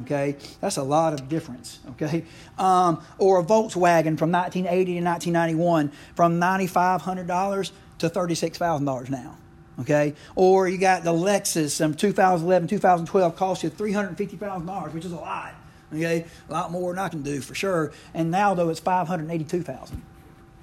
Okay, 0.03 0.38
that's 0.62 0.77
a 0.77 0.83
lot 0.83 1.13
of 1.13 1.27
difference. 1.27 1.79
Okay, 1.91 2.23
um, 2.57 3.03
or 3.17 3.39
a 3.39 3.43
Volkswagen 3.43 4.17
from 4.17 4.31
1980 4.31 4.99
to 4.99 5.05
1991 5.05 5.91
from 6.15 6.39
$9,500 6.39 7.71
to 7.99 8.09
$36,000 8.09 9.09
now. 9.09 9.38
Okay, 9.81 10.13
or 10.35 10.67
you 10.67 10.77
got 10.77 11.03
the 11.03 11.12
Lexus 11.12 11.77
from 11.77 11.93
2011, 11.93 12.67
2012 12.69 13.35
cost 13.35 13.63
you 13.63 13.69
$350,000, 13.69 14.93
which 14.93 15.05
is 15.05 15.12
a 15.12 15.15
lot. 15.15 15.53
Okay, 15.93 16.25
a 16.47 16.51
lot 16.51 16.71
more 16.71 16.93
than 16.93 17.03
I 17.03 17.09
can 17.09 17.21
do 17.21 17.41
for 17.41 17.55
sure. 17.55 17.91
And 18.13 18.31
now 18.31 18.53
though 18.53 18.69
it's 18.69 18.79
582,000. 18.79 20.01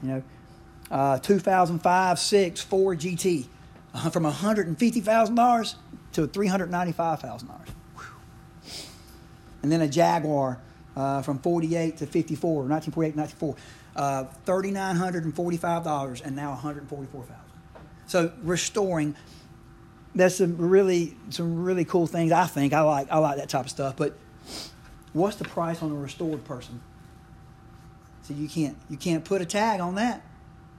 You 0.03 0.09
know, 0.09 0.23
uh, 0.91 1.19
2005, 1.19 2.19
6, 2.19 2.61
Ford 2.61 3.01
GT 3.01 3.47
from 4.11 4.25
$150,000 4.25 5.75
to 6.13 6.29
$395,000. 6.29 7.69
And 9.63 9.73
then 9.73 9.81
a 9.81 9.89
Jaguar 9.89 10.61
uh, 10.97 11.23
from 11.23 11.39
48 11.39 11.99
to 11.99 12.07
54, 12.07 12.65
1948 12.65 13.17
1954, 13.17 13.57
uh, 13.97 14.25
$3,945 14.47 16.25
and 16.25 16.37
now 16.37 16.51
144,000. 16.51 17.37
So 18.07 18.33
restoring, 18.43 19.17
that's 20.15 20.37
some 20.37 20.57
really 20.57 21.17
some 21.31 21.65
really 21.65 21.85
cool 21.85 22.07
things. 22.07 22.33
I 22.33 22.47
think 22.47 22.73
I 22.73 22.81
like 22.83 23.11
I 23.11 23.19
like 23.19 23.37
that 23.39 23.49
type 23.49 23.65
of 23.65 23.71
stuff. 23.71 23.97
But 23.97 24.17
what's 25.13 25.37
the 25.37 25.45
price 25.45 25.83
on 25.83 25.91
a 25.91 25.95
restored 25.95 26.45
person? 26.45 26.81
So 28.23 28.35
you 28.35 28.49
can't 28.49 28.77
you 28.89 28.97
can't 28.97 29.25
put 29.25 29.43
a 29.43 29.47
tag 29.47 29.81
on 29.81 29.97
that. 29.97 30.23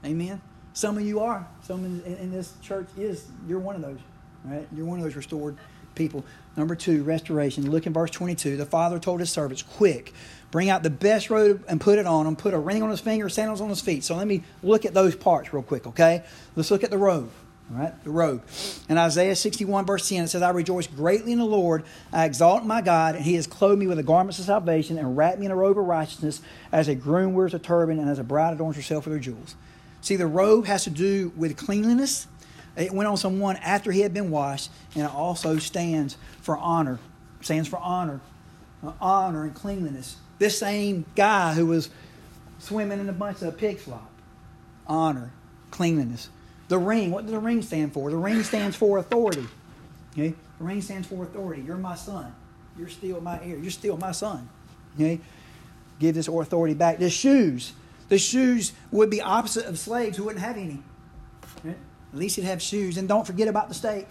Amen. 0.06 0.42
Some 0.78 0.96
of 0.96 1.04
you 1.04 1.22
are. 1.22 1.48
Some 1.64 1.84
in, 1.86 2.18
in 2.18 2.32
this 2.32 2.54
church 2.62 2.88
is. 2.96 3.26
You're 3.48 3.58
one 3.58 3.76
of 3.76 3.82
those, 3.82 3.98
right? 4.46 4.68
You're 4.76 4.86
one 4.86 5.00
of 5.00 5.04
those 5.04 5.16
restored 5.16 5.58
people. 5.96 6.24
Number 6.56 6.76
two, 6.76 7.02
restoration. 7.02 7.72
Look 7.72 7.88
in 7.88 7.94
verse 7.94 8.12
22. 8.12 8.58
The 8.58 8.66
father 8.68 9.00
told 9.00 9.20
his 9.20 9.32
servants, 9.32 9.64
Quick, 9.64 10.14
bring 10.52 10.70
out 10.70 10.84
the 10.84 10.92
best 10.92 11.32
robe 11.32 11.66
and 11.68 11.82
put 11.82 11.98
it 11.98 12.06
on 12.06 12.28
him. 12.28 12.36
Put 12.36 12.54
a 12.54 12.60
ring 12.60 12.84
on 12.84 12.92
his 12.92 13.00
finger, 13.00 13.28
sandals 13.28 13.60
on 13.60 13.70
his 13.70 13.82
feet. 13.82 14.04
So 14.04 14.16
let 14.16 14.28
me 14.28 14.44
look 14.62 14.86
at 14.86 14.94
those 14.94 15.16
parts 15.16 15.52
real 15.52 15.64
quick, 15.64 15.88
okay? 15.88 16.24
Let's 16.56 16.70
look 16.70 16.84
at 16.84 16.92
the 16.92 17.00
robe. 17.00 17.32
All 17.72 17.80
right, 17.80 18.04
the 18.04 18.12
robe. 18.12 18.44
In 18.88 19.00
Isaiah 19.00 19.36
61, 19.36 19.88
verse 19.88 20.08
10, 20.08 20.26
it 20.26 20.28
says, 20.28 20.44
I 20.44 20.52
rejoice 20.52 20.86
greatly 20.86 21.32
in 21.32 21.40
the 21.40 21.46
Lord. 21.46 21.86
I 22.14 22.26
exalt 22.26 22.64
my 22.66 22.82
God, 22.82 23.16
and 23.16 23.26
he 23.26 23.34
has 23.34 23.48
clothed 23.48 23.80
me 23.80 23.88
with 23.88 23.98
the 23.98 24.04
garments 24.04 24.38
of 24.38 24.46
salvation 24.46 25.00
and 25.00 25.18
wrapped 25.18 25.40
me 25.40 25.48
in 25.48 25.52
a 25.52 25.56
robe 25.56 25.80
of 25.80 25.86
righteousness, 25.86 26.40
as 26.72 26.88
a 26.88 26.94
groom 26.94 27.34
wears 27.34 27.56
a 27.56 27.60
turban 27.60 27.98
and 27.98 28.08
as 28.08 28.20
a 28.20 28.24
bride 28.24 28.54
adorns 28.54 28.76
herself 28.76 29.06
with 29.06 29.16
her 29.16 29.20
jewels. 29.20 29.56
See, 30.02 30.16
the 30.16 30.28
robe 30.28 30.66
has 30.66 30.84
to 30.86 30.90
do 30.90 31.32
with 31.36 31.58
cleanliness. 31.58 32.28
It 32.76 32.92
went 32.92 33.08
on 33.08 33.18
someone 33.18 33.56
after 33.58 33.92
he 33.92 34.02
had 34.02 34.14
been 34.14 34.30
washed, 34.30 34.70
and 34.94 35.04
it 35.04 35.14
also 35.14 35.58
stands 35.58 36.18
for 36.42 36.58
honor. 36.58 37.00
Stands 37.42 37.68
for 37.68 37.78
honor, 37.78 38.20
uh, 38.84 38.94
honor 39.02 39.44
and 39.44 39.54
cleanliness. 39.54 40.18
This 40.40 40.58
same 40.58 41.06
guy 41.16 41.54
who 41.54 41.66
was 41.66 41.90
swimming 42.60 43.00
in 43.00 43.10
a 43.10 43.14
bunch 43.14 43.42
of 43.42 43.58
pig 43.58 43.80
slop, 43.80 44.10
honor, 44.86 45.32
cleanliness. 45.72 46.30
The 46.68 46.78
ring, 46.78 47.12
what 47.12 47.24
does 47.24 47.32
the 47.32 47.40
ring 47.40 47.62
stand 47.62 47.94
for? 47.94 48.10
The 48.10 48.18
ring 48.18 48.44
stands 48.44 48.76
for 48.76 48.98
authority. 48.98 49.48
Okay, 50.14 50.34
the 50.58 50.64
ring 50.64 50.82
stands 50.82 51.08
for 51.08 51.24
authority. 51.24 51.62
You're 51.62 51.78
my 51.78 51.96
son. 51.96 52.34
You're 52.78 52.90
still 52.90 53.22
my 53.22 53.40
heir. 53.44 53.58
You're 53.58 53.72
still 53.72 53.98
my 53.98 54.12
son. 54.12 54.50
Okay, 54.96 55.20
give 56.00 56.16
this 56.16 56.28
authority 56.28 56.74
back. 56.74 57.00
The 57.00 57.10
shoes 57.10 57.74
the 58.10 58.18
shoes 58.18 58.74
would 58.92 59.10
be 59.10 59.22
opposite 59.22 59.66
of 59.66 59.78
slaves 59.78 60.18
who 60.18 60.26
wouldn't 60.26 60.44
have 60.44 60.58
any. 60.58 60.82
Right? 61.64 61.78
At 62.14 62.20
least 62.20 62.38
you'd 62.38 62.46
have 62.46 62.62
shoes. 62.62 62.98
And 62.98 63.08
don't 63.08 63.26
forget 63.26 63.48
about 63.48 63.68
the 63.68 63.74
steak. 63.74 64.08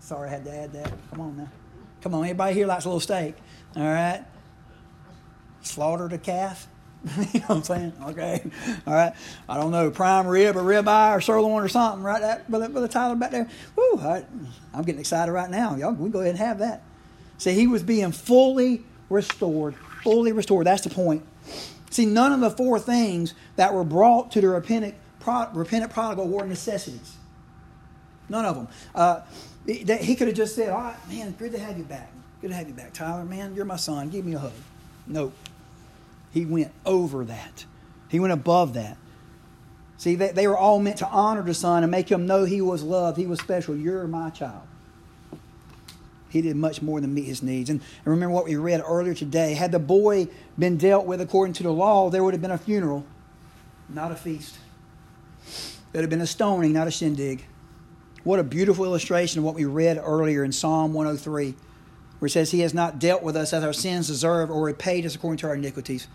Sorry, 0.00 0.28
I 0.28 0.32
had 0.32 0.44
to 0.44 0.54
add 0.54 0.72
that. 0.72 0.92
Come 1.10 1.20
on 1.20 1.36
now. 1.36 1.48
Come 2.02 2.14
on, 2.14 2.24
everybody 2.24 2.54
here 2.54 2.66
likes 2.66 2.84
a 2.84 2.88
little 2.88 3.00
steak. 3.00 3.36
All 3.76 3.82
right? 3.82 4.24
Slaughtered 5.62 6.12
a 6.12 6.18
calf. 6.18 6.66
you 7.32 7.40
know 7.40 7.46
what 7.46 7.56
I'm 7.56 7.62
saying? 7.64 7.92
Okay. 8.02 8.42
All 8.86 8.94
right. 8.94 9.12
I 9.48 9.56
don't 9.56 9.72
know, 9.72 9.90
prime 9.90 10.26
rib 10.26 10.56
or 10.56 10.62
ribeye 10.62 11.16
or 11.16 11.20
sirloin 11.20 11.62
or 11.62 11.68
something, 11.68 12.02
right? 12.02 12.20
That 12.20 12.48
brother, 12.48 12.68
brother 12.68 12.88
Tyler 12.88 13.16
back 13.16 13.32
there. 13.32 13.48
Woo, 13.76 13.98
I, 13.98 14.24
I'm 14.72 14.82
getting 14.82 15.00
excited 15.00 15.32
right 15.32 15.50
now. 15.50 15.74
Y'all, 15.76 15.92
we 15.92 16.10
go 16.10 16.20
ahead 16.20 16.30
and 16.30 16.38
have 16.38 16.58
that. 16.60 16.82
See, 17.38 17.54
he 17.54 17.66
was 17.66 17.82
being 17.82 18.12
fully 18.12 18.84
restored. 19.08 19.74
Fully 20.02 20.32
restored. 20.32 20.66
That's 20.66 20.82
the 20.82 20.90
point. 20.90 21.24
See, 21.92 22.06
none 22.06 22.32
of 22.32 22.40
the 22.40 22.50
four 22.50 22.78
things 22.78 23.34
that 23.56 23.74
were 23.74 23.84
brought 23.84 24.30
to 24.32 24.40
the 24.40 24.48
repentant, 24.48 24.94
pro, 25.20 25.46
repentant 25.52 25.92
prodigal 25.92 26.26
were 26.26 26.46
necessities. 26.46 27.16
None 28.30 28.46
of 28.46 28.56
them. 28.56 28.68
Uh, 28.94 29.20
he 29.66 30.16
could 30.16 30.28
have 30.28 30.36
just 30.36 30.54
said, 30.54 30.70
All 30.70 30.80
right, 30.80 31.08
man, 31.08 31.32
good 31.32 31.52
to 31.52 31.58
have 31.58 31.76
you 31.76 31.84
back. 31.84 32.10
Good 32.40 32.48
to 32.48 32.56
have 32.56 32.66
you 32.66 32.72
back. 32.72 32.94
Tyler, 32.94 33.26
man, 33.26 33.54
you're 33.54 33.66
my 33.66 33.76
son. 33.76 34.08
Give 34.08 34.24
me 34.24 34.34
a 34.34 34.38
hug. 34.38 34.52
Nope. 35.06 35.34
He 36.32 36.46
went 36.46 36.72
over 36.86 37.26
that, 37.26 37.66
he 38.08 38.18
went 38.18 38.32
above 38.32 38.72
that. 38.72 38.96
See, 39.98 40.14
they, 40.14 40.32
they 40.32 40.48
were 40.48 40.56
all 40.56 40.80
meant 40.80 40.96
to 40.96 41.06
honor 41.06 41.42
the 41.42 41.54
son 41.54 41.84
and 41.84 41.90
make 41.90 42.10
him 42.10 42.26
know 42.26 42.44
he 42.44 42.62
was 42.62 42.82
loved, 42.82 43.18
he 43.18 43.26
was 43.26 43.38
special. 43.38 43.76
You're 43.76 44.08
my 44.08 44.30
child. 44.30 44.62
He 46.32 46.40
did 46.40 46.56
much 46.56 46.80
more 46.80 46.98
than 46.98 47.12
meet 47.12 47.26
his 47.26 47.42
needs. 47.42 47.68
And, 47.68 47.82
remember 48.06 48.34
what 48.34 48.46
we 48.46 48.56
read 48.56 48.82
earlier 48.86 49.12
today. 49.12 49.52
Had 49.52 49.70
the 49.70 49.78
boy 49.78 50.28
been 50.58 50.78
dealt 50.78 51.04
with 51.04 51.20
according 51.20 51.52
to 51.54 51.62
the 51.62 51.70
law, 51.70 52.08
there 52.08 52.24
would 52.24 52.32
have 52.32 52.40
been 52.40 52.50
a 52.50 52.56
funeral, 52.56 53.04
not 53.90 54.10
a 54.10 54.16
feast. 54.16 54.56
There 55.44 56.00
would 56.00 56.04
have 56.04 56.10
been 56.10 56.22
a 56.22 56.26
stoning, 56.26 56.72
not 56.72 56.88
a 56.88 56.90
shindig. 56.90 57.44
What 58.24 58.38
a 58.38 58.44
beautiful 58.44 58.86
illustration 58.86 59.40
of 59.40 59.44
what 59.44 59.54
we 59.54 59.66
read 59.66 60.00
earlier 60.02 60.42
in 60.42 60.52
Psalm 60.52 60.94
103, 60.94 61.54
where 62.18 62.26
it 62.26 62.30
says, 62.30 62.50
He 62.50 62.60
has 62.60 62.72
not 62.72 62.98
dealt 62.98 63.22
with 63.22 63.36
us 63.36 63.52
as 63.52 63.62
our 63.62 63.74
sins 63.74 64.06
deserve 64.06 64.50
or 64.50 64.64
repaid 64.64 65.04
us 65.04 65.14
according 65.14 65.36
to 65.38 65.48
our 65.48 65.54
iniquities. 65.54 66.08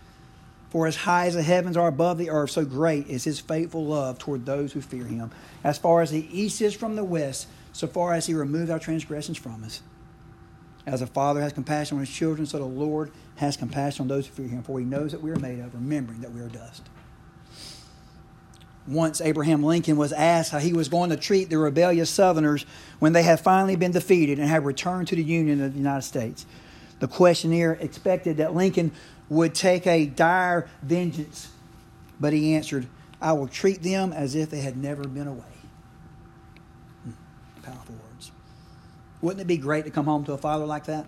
For 0.70 0.88
as 0.88 0.96
high 0.96 1.26
as 1.26 1.34
the 1.34 1.44
heavens 1.44 1.76
are 1.76 1.86
above 1.86 2.18
the 2.18 2.30
earth, 2.30 2.50
so 2.50 2.64
great 2.64 3.06
is 3.06 3.22
his 3.22 3.38
faithful 3.38 3.86
love 3.86 4.18
toward 4.18 4.46
those 4.46 4.72
who 4.72 4.80
fear 4.80 5.04
him. 5.04 5.30
As 5.62 5.78
far 5.78 6.02
as 6.02 6.10
the 6.10 6.26
east 6.36 6.60
is 6.60 6.74
from 6.74 6.96
the 6.96 7.04
west, 7.04 7.46
so 7.72 7.86
far 7.86 8.14
as 8.14 8.26
he 8.26 8.34
removed 8.34 8.70
our 8.70 8.80
transgressions 8.80 9.38
from 9.38 9.62
us. 9.62 9.80
As 10.86 11.02
a 11.02 11.06
father 11.06 11.40
has 11.40 11.52
compassion 11.52 11.98
on 11.98 12.04
his 12.04 12.14
children, 12.14 12.46
so 12.46 12.58
the 12.58 12.64
Lord 12.64 13.10
has 13.36 13.56
compassion 13.56 14.02
on 14.02 14.08
those 14.08 14.26
who 14.26 14.32
fear 14.32 14.48
him, 14.48 14.62
for 14.62 14.78
he 14.78 14.84
knows 14.84 15.12
that 15.12 15.22
we 15.22 15.30
are 15.30 15.36
made 15.36 15.60
of, 15.60 15.74
remembering 15.74 16.20
that 16.22 16.32
we 16.32 16.40
are 16.40 16.48
dust. 16.48 16.82
Once 18.86 19.20
Abraham 19.20 19.62
Lincoln 19.62 19.98
was 19.98 20.14
asked 20.14 20.50
how 20.50 20.58
he 20.58 20.72
was 20.72 20.88
going 20.88 21.10
to 21.10 21.16
treat 21.16 21.50
the 21.50 21.58
rebellious 21.58 22.08
Southerners 22.08 22.64
when 23.00 23.12
they 23.12 23.22
had 23.22 23.38
finally 23.38 23.76
been 23.76 23.92
defeated 23.92 24.38
and 24.38 24.48
had 24.48 24.64
returned 24.64 25.08
to 25.08 25.14
the 25.14 25.22
Union 25.22 25.62
of 25.62 25.74
the 25.74 25.78
United 25.78 26.02
States. 26.02 26.46
The 27.00 27.06
questionnaire 27.06 27.74
expected 27.74 28.38
that 28.38 28.54
Lincoln 28.54 28.92
would 29.28 29.54
take 29.54 29.86
a 29.86 30.06
dire 30.06 30.68
vengeance, 30.82 31.50
but 32.18 32.32
he 32.32 32.54
answered, 32.54 32.86
I 33.20 33.32
will 33.32 33.48
treat 33.48 33.82
them 33.82 34.12
as 34.12 34.34
if 34.34 34.50
they 34.50 34.60
had 34.60 34.76
never 34.76 35.06
been 35.06 35.26
away. 35.26 35.44
Hmm. 37.04 37.10
Powerful 37.62 37.94
wouldn't 39.20 39.40
it 39.40 39.46
be 39.46 39.56
great 39.56 39.84
to 39.84 39.90
come 39.90 40.04
home 40.04 40.24
to 40.24 40.32
a 40.32 40.38
father 40.38 40.64
like 40.64 40.84
that? 40.86 41.06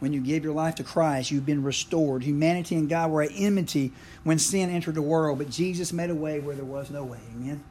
When 0.00 0.12
you 0.12 0.20
give 0.20 0.44
your 0.44 0.54
life 0.54 0.76
to 0.76 0.84
Christ, 0.84 1.30
you've 1.30 1.46
been 1.46 1.62
restored. 1.62 2.22
Humanity 2.22 2.76
and 2.76 2.88
God 2.88 3.10
were 3.10 3.22
at 3.22 3.30
enmity 3.34 3.92
when 4.22 4.38
sin 4.38 4.70
entered 4.70 4.94
the 4.94 5.02
world, 5.02 5.38
but 5.38 5.50
Jesus 5.50 5.92
made 5.92 6.10
a 6.10 6.14
way 6.14 6.38
where 6.38 6.54
there 6.54 6.64
was 6.64 6.90
no 6.90 7.02
way. 7.02 7.18
Amen? 7.34 7.64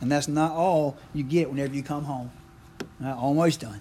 And 0.00 0.12
that's 0.12 0.28
not 0.28 0.52
all 0.52 0.96
you 1.12 1.24
get 1.24 1.50
whenever 1.50 1.74
you 1.74 1.82
come 1.82 2.04
home. 2.04 2.30
Almost 3.02 3.60
done. 3.60 3.80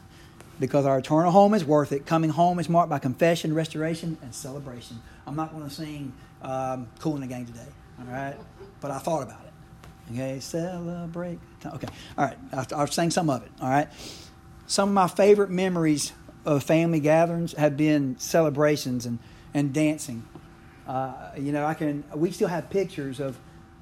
Because 0.59 0.87
our 0.87 0.97
eternal 0.97 1.29
home 1.29 1.53
is 1.53 1.63
worth 1.63 1.91
it. 1.91 2.07
Coming 2.07 2.31
home 2.31 2.57
is 2.57 2.67
marked 2.67 2.89
by 2.89 2.97
confession, 2.97 3.53
restoration, 3.53 4.17
and 4.23 4.33
celebration. 4.33 4.99
I'm 5.27 5.35
not 5.35 5.51
going 5.51 5.69
to 5.69 5.69
sing 5.69 6.13
um, 6.41 6.87
Kool 6.99 7.13
and 7.13 7.23
the 7.23 7.27
Gang 7.27 7.45
today. 7.45 7.67
All 7.99 8.11
right, 8.11 8.35
but 8.81 8.89
I 8.89 8.97
thought 8.97 9.21
about 9.21 9.41
it. 9.43 10.13
Okay, 10.13 10.39
celebrate. 10.39 11.37
Okay, 11.75 11.87
all 12.17 12.25
right. 12.25 12.37
I'll, 12.53 12.65
I'll 12.75 12.87
sing 12.87 13.11
some 13.11 13.29
of 13.29 13.43
it. 13.43 13.51
All 13.61 13.69
right. 13.69 13.87
Some 14.65 14.89
of 14.89 14.95
my 14.95 15.07
favorite 15.07 15.49
memories 15.49 16.13
of 16.45 16.63
family 16.63 16.99
gatherings 16.99 17.53
have 17.53 17.77
been 17.77 18.17
celebrations 18.19 19.05
and 19.05 19.19
and 19.53 19.73
dancing. 19.73 20.23
Uh, 20.87 21.31
you 21.37 21.51
know, 21.51 21.65
I 21.65 21.73
can. 21.73 22.03
We 22.15 22.31
still 22.31 22.47
have 22.47 22.69
pictures 22.69 23.19
of, 23.19 23.37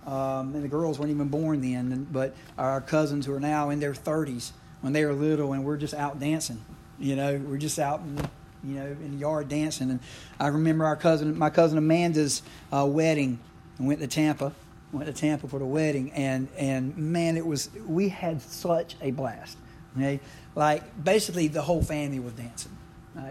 um, 0.08 0.56
and 0.56 0.64
the 0.64 0.68
girls 0.68 0.98
weren't 0.98 1.12
even 1.12 1.28
born 1.28 1.62
then, 1.62 2.08
but 2.12 2.36
our 2.58 2.82
cousins 2.82 3.26
who 3.26 3.34
are 3.34 3.40
now 3.40 3.70
in 3.70 3.80
their 3.80 3.94
30s 3.94 4.52
when 4.82 4.94
they 4.94 5.06
were 5.06 5.14
little, 5.14 5.54
and 5.54 5.64
we're 5.64 5.78
just 5.78 5.94
out 5.94 6.20
dancing. 6.20 6.64
You 6.98 7.16
know, 7.16 7.38
we're 7.38 7.58
just 7.58 7.78
out 7.78 8.00
in, 8.00 8.18
you 8.64 8.80
know, 8.80 8.86
in 8.86 9.12
the 9.12 9.18
yard 9.18 9.50
dancing. 9.50 9.92
And 9.92 10.00
I 10.40 10.48
remember 10.48 10.86
our 10.86 10.96
cousin, 10.96 11.38
my 11.38 11.50
cousin 11.50 11.78
Amanda's 11.78 12.42
uh, 12.72 12.86
wedding. 12.88 13.40
I 13.80 13.84
went 13.84 14.00
to 14.00 14.08
Tampa, 14.08 14.54
went 14.96 15.08
to 15.08 15.14
Tampa 15.14 15.48
for 15.48 15.60
the 15.60 15.66
wedding, 15.66 16.12
and 16.14 16.48
and 16.58 16.96
man, 16.98 17.38
it 17.38 17.46
was 17.46 17.70
we 17.88 18.10
had 18.10 18.42
such 18.42 18.96
a 19.02 19.12
blast. 19.12 19.58
Okay, 19.98 20.20
like 20.56 20.82
basically 21.04 21.48
the 21.48 21.62
whole 21.62 21.84
family 21.84 22.20
was 22.20 22.34
dancing. 22.34 22.72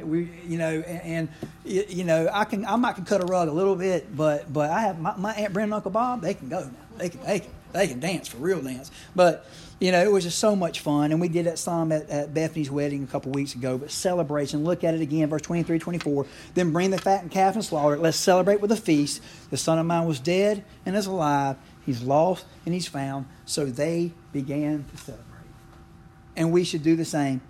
We, 0.03 0.31
you 0.47 0.57
know, 0.57 0.81
and, 0.81 1.03
and, 1.03 1.29
you 1.67 2.05
know, 2.05 2.31
I 2.33 2.47
can, 2.47 2.65
I 2.65 2.75
might 2.77 2.95
can 2.95 3.05
cut 3.05 3.23
a 3.23 3.27
rug 3.27 3.49
a 3.49 3.53
little 3.53 3.77
bit, 3.77 4.17
but, 4.17 4.51
but 4.51 4.71
I 4.71 4.81
have 4.81 4.99
my, 4.99 5.15
my 5.17 5.33
aunt 5.35 5.53
Brenda 5.53 5.65
and 5.65 5.75
Uncle 5.75 5.91
Bob. 5.91 6.23
They 6.23 6.33
can 6.33 6.49
go 6.49 6.61
now. 6.61 6.71
They 6.97 7.11
can, 7.11 7.21
they 7.21 7.41
can, 7.41 7.51
they 7.75 7.89
can 7.89 8.01
dance 8.01 8.29
for 8.29 8.39
real 8.39 8.63
dance. 8.63 8.91
But 9.15 9.47
you 9.81 9.93
know, 9.93 10.03
it 10.03 10.11
was 10.11 10.25
just 10.25 10.39
so 10.39 10.55
much 10.55 10.81
fun. 10.81 11.13
And 11.13 11.21
we 11.21 11.29
did 11.29 11.47
that 11.47 11.59
psalm 11.59 11.93
at, 11.93 12.09
at 12.09 12.33
Bethany's 12.33 12.71
wedding 12.71 13.03
a 13.03 13.07
couple 13.07 13.33
weeks 13.33 13.55
ago. 13.55 13.77
But 13.77 13.91
celebration, 13.91 14.65
look 14.65 14.85
at 14.85 14.95
it 14.95 15.01
again, 15.01 15.29
verse 15.29 15.43
23, 15.43 15.79
24. 15.79 16.27
Then 16.55 16.73
bring 16.73 16.91
the 16.91 16.99
fattened 16.99 17.33
calf 17.33 17.55
and 17.55 17.65
slaughter 17.65 17.97
it. 17.97 18.01
Let's 18.01 18.17
celebrate 18.17 18.61
with 18.61 18.73
a 18.73 18.77
feast. 18.77 19.21
The 19.51 19.57
son 19.57 19.79
of 19.79 19.87
mine 19.87 20.07
was 20.07 20.21
dead 20.21 20.65
and 20.87 20.97
is 20.97 21.07
alive. 21.07 21.57
He's 21.85 22.03
lost 22.03 22.47
and 22.65 22.73
he's 22.73 22.87
found. 22.87 23.27
So 23.45 23.67
they 23.67 24.13
began 24.33 24.85
to 24.85 24.97
celebrate. 24.97 25.29
And 26.37 26.53
we 26.53 26.65
should 26.65 26.83
do 26.83 26.97
the 26.97 27.05
same. 27.05 27.43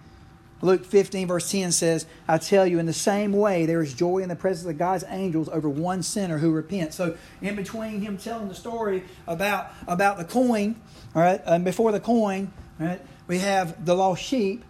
Luke 0.64 0.86
15, 0.86 1.28
verse 1.28 1.50
10 1.50 1.72
says, 1.72 2.06
I 2.26 2.38
tell 2.38 2.66
you, 2.66 2.78
in 2.78 2.86
the 2.86 2.94
same 2.94 3.32
way, 3.32 3.66
there 3.66 3.82
is 3.82 3.92
joy 3.92 4.20
in 4.20 4.30
the 4.30 4.34
presence 4.34 4.66
of 4.66 4.78
God's 4.78 5.04
angels 5.10 5.50
over 5.50 5.68
one 5.68 6.02
sinner 6.02 6.38
who 6.38 6.52
repents. 6.52 6.96
So, 6.96 7.18
in 7.42 7.54
between 7.54 8.00
him 8.00 8.16
telling 8.16 8.48
the 8.48 8.54
story 8.54 9.04
about, 9.26 9.70
about 9.86 10.16
the 10.16 10.24
coin, 10.24 10.76
all 11.14 11.20
right, 11.20 11.42
and 11.44 11.66
before 11.66 11.92
the 11.92 12.00
coin, 12.00 12.50
all 12.80 12.86
right, 12.86 13.00
we 13.26 13.40
have 13.40 13.84
the 13.84 13.94
lost 13.94 14.22
sheep. 14.22 14.64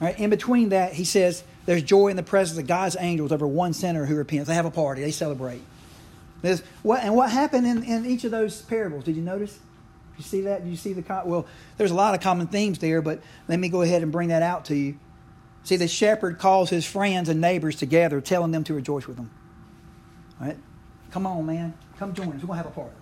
All 0.00 0.08
right, 0.08 0.18
in 0.18 0.28
between 0.28 0.70
that, 0.70 0.94
he 0.94 1.04
says, 1.04 1.44
there's 1.66 1.84
joy 1.84 2.08
in 2.08 2.16
the 2.16 2.24
presence 2.24 2.58
of 2.58 2.66
God's 2.66 2.96
angels 2.98 3.30
over 3.30 3.46
one 3.46 3.72
sinner 3.72 4.06
who 4.06 4.16
repents. 4.16 4.48
They 4.48 4.54
have 4.54 4.66
a 4.66 4.72
party, 4.72 5.02
they 5.02 5.12
celebrate. 5.12 5.62
What, 6.82 7.04
and 7.04 7.14
what 7.14 7.30
happened 7.30 7.64
in, 7.64 7.84
in 7.84 8.06
each 8.06 8.24
of 8.24 8.32
those 8.32 8.62
parables? 8.62 9.04
Did 9.04 9.14
you 9.14 9.22
notice? 9.22 9.56
you 10.16 10.24
see 10.24 10.40
that? 10.42 10.66
You 10.66 10.76
see 10.76 10.94
the 10.94 11.22
well? 11.24 11.46
There's 11.76 11.92
a 11.92 11.94
lot 11.94 12.14
of 12.14 12.20
common 12.20 12.48
themes 12.48 12.80
there, 12.80 13.00
but 13.00 13.22
let 13.46 13.60
me 13.60 13.68
go 13.68 13.82
ahead 13.82 14.02
and 14.02 14.10
bring 14.10 14.30
that 14.30 14.42
out 14.42 14.64
to 14.64 14.74
you. 14.74 14.98
See, 15.64 15.76
the 15.76 15.88
shepherd 15.88 16.38
calls 16.38 16.70
his 16.70 16.86
friends 16.86 17.28
and 17.28 17.40
neighbors 17.40 17.76
together, 17.76 18.20
telling 18.20 18.52
them 18.52 18.64
to 18.64 18.74
rejoice 18.74 19.06
with 19.06 19.18
him. 19.18 19.30
All 20.40 20.46
right? 20.46 20.56
Come 21.10 21.26
on, 21.26 21.44
man. 21.46 21.74
Come 21.98 22.14
join 22.14 22.28
us. 22.28 22.34
We're 22.34 22.46
going 22.46 22.58
to 22.58 22.64
have 22.64 22.66
a 22.66 22.70
party. 22.70 22.94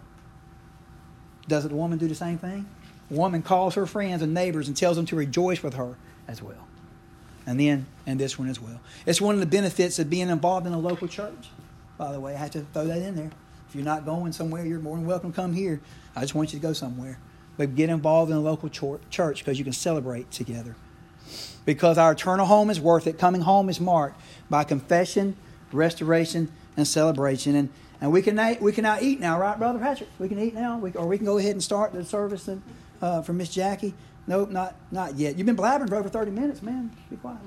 Doesn't 1.49 1.71
the 1.71 1.77
woman 1.77 1.99
do 1.99 2.09
the 2.09 2.15
same 2.15 2.39
thing? 2.39 2.67
The 3.11 3.17
woman 3.17 3.43
calls 3.43 3.75
her 3.75 3.87
friends 3.87 4.23
and 4.23 4.35
neighbors 4.35 4.69
and 4.69 4.77
tells 4.77 4.97
them 4.97 5.07
to 5.07 5.17
rejoice 5.17 5.63
with 5.63 5.75
her 5.75 5.97
as 6.27 6.43
well. 6.43 6.67
And 7.47 7.61
then, 7.61 7.87
and 8.05 8.19
this 8.19 8.37
one 8.37 8.49
as 8.49 8.61
well. 8.61 8.81
It's 9.05 9.21
one 9.21 9.35
of 9.35 9.41
the 9.41 9.47
benefits 9.47 10.01
of 10.01 10.11
being 10.11 10.29
involved 10.29 10.67
in 10.67 10.73
a 10.73 10.79
local 10.79 11.07
church. 11.07 11.51
By 11.97 12.11
the 12.11 12.19
way, 12.19 12.35
I 12.35 12.39
have 12.39 12.51
to 12.53 12.61
throw 12.73 12.87
that 12.87 12.99
in 12.99 13.15
there. 13.15 13.31
If 13.69 13.75
you're 13.75 13.85
not 13.85 14.05
going 14.05 14.33
somewhere, 14.33 14.67
you're 14.67 14.81
more 14.81 14.97
than 14.97 15.07
welcome 15.07 15.31
to 15.31 15.37
come 15.37 15.53
here. 15.53 15.81
I 16.17 16.23
just 16.23 16.35
want 16.35 16.53
you 16.53 16.59
to 16.59 16.63
go 16.63 16.73
somewhere. 16.73 17.19
But 17.57 17.77
get 17.77 17.91
involved 17.91 18.31
in 18.31 18.37
a 18.37 18.41
local 18.41 18.69
church 18.69 19.39
because 19.39 19.59
you 19.59 19.65
can 19.65 19.73
celebrate 19.73 20.31
together. 20.33 20.75
Because 21.65 21.99
our 21.99 22.13
eternal 22.13 22.47
home 22.47 22.71
is 22.71 22.81
worth 22.81 23.07
it. 23.07 23.19
Coming 23.19 23.41
home 23.41 23.69
is 23.69 23.81
marked 23.81 24.21
by 24.49 24.65
confession, 24.65 25.37
restoration, 25.73 26.53
and 26.77 26.87
celebration. 26.87 27.57
And, 27.57 27.69
and 28.01 28.13
we, 28.13 28.23
can, 28.23 28.37
we 28.61 28.73
can 28.73 28.83
now 28.83 28.99
eat 29.01 29.21
now, 29.21 29.41
right, 29.41 29.59
Brother 29.59 29.79
Patrick? 29.79 30.09
We 30.19 30.29
can 30.29 30.39
eat 30.39 30.55
now? 30.55 30.79
We, 30.79 30.93
or 30.93 31.07
we 31.07 31.17
can 31.17 31.27
go 31.27 31.39
ahead 31.39 31.53
and 31.53 31.63
start 31.63 31.93
the 31.93 32.05
service 32.05 32.47
and, 32.49 32.63
uh, 33.03 33.23
for 33.23 33.33
Miss 33.33 33.49
Jackie. 33.49 33.95
Nope, 34.27 34.51
not, 34.51 34.75
not 34.91 35.17
yet. 35.17 35.37
You've 35.37 35.47
been 35.47 35.57
blabbering 35.57 35.89
for 35.89 35.97
over 35.97 36.09
30 36.09 36.31
minutes, 36.31 36.63
man. 36.63 36.91
Be 37.11 37.17
quiet. 37.17 37.39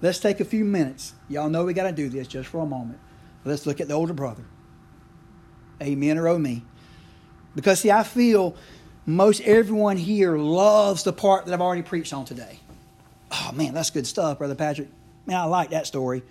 Let's 0.00 0.18
take 0.18 0.40
a 0.40 0.44
few 0.44 0.64
minutes. 0.64 1.14
Y'all 1.28 1.48
know 1.48 1.64
we 1.64 1.74
got 1.74 1.84
to 1.84 1.92
do 1.92 2.08
this 2.08 2.26
just 2.26 2.48
for 2.48 2.62
a 2.62 2.66
moment. 2.66 2.98
Let's 3.44 3.66
look 3.66 3.80
at 3.80 3.88
the 3.88 3.94
older 3.94 4.12
brother. 4.12 4.42
Amen 5.80 6.18
or 6.18 6.28
oh 6.28 6.38
me. 6.38 6.62
Because, 7.54 7.80
see, 7.80 7.90
I 7.90 8.02
feel 8.02 8.56
most 9.06 9.40
everyone 9.42 9.96
here 9.96 10.36
loves 10.36 11.02
the 11.02 11.12
part 11.12 11.46
that 11.46 11.54
I've 11.54 11.60
already 11.60 11.82
preached 11.82 12.12
on 12.12 12.24
today. 12.24 12.58
Oh, 13.30 13.50
man, 13.52 13.74
that's 13.74 13.90
good 13.90 14.06
stuff, 14.06 14.38
Brother 14.38 14.54
Patrick. 14.54 14.88
Man, 15.26 15.36
I 15.36 15.44
like 15.44 15.70
that 15.70 15.86
story. 15.86 16.22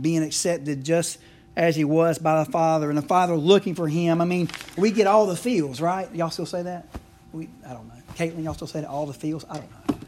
Being 0.00 0.22
accepted 0.22 0.84
just 0.84 1.18
as 1.56 1.74
he 1.74 1.84
was 1.84 2.18
by 2.18 2.44
the 2.44 2.50
Father, 2.50 2.90
and 2.90 2.98
the 2.98 3.02
Father 3.02 3.34
looking 3.34 3.74
for 3.74 3.88
him. 3.88 4.20
I 4.20 4.26
mean, 4.26 4.48
we 4.76 4.90
get 4.90 5.06
all 5.06 5.26
the 5.26 5.36
feels, 5.36 5.80
right? 5.80 6.12
Y'all 6.14 6.30
still 6.30 6.46
say 6.46 6.62
that? 6.62 6.86
We, 7.32 7.48
I 7.66 7.72
don't 7.72 7.88
know. 7.88 7.94
Caitlin, 8.14 8.44
y'all 8.44 8.54
still 8.54 8.66
say 8.66 8.82
that? 8.82 8.88
All 8.88 9.06
the 9.06 9.14
feels? 9.14 9.44
I 9.48 9.58
don't 9.58 9.88
know. 9.88 9.98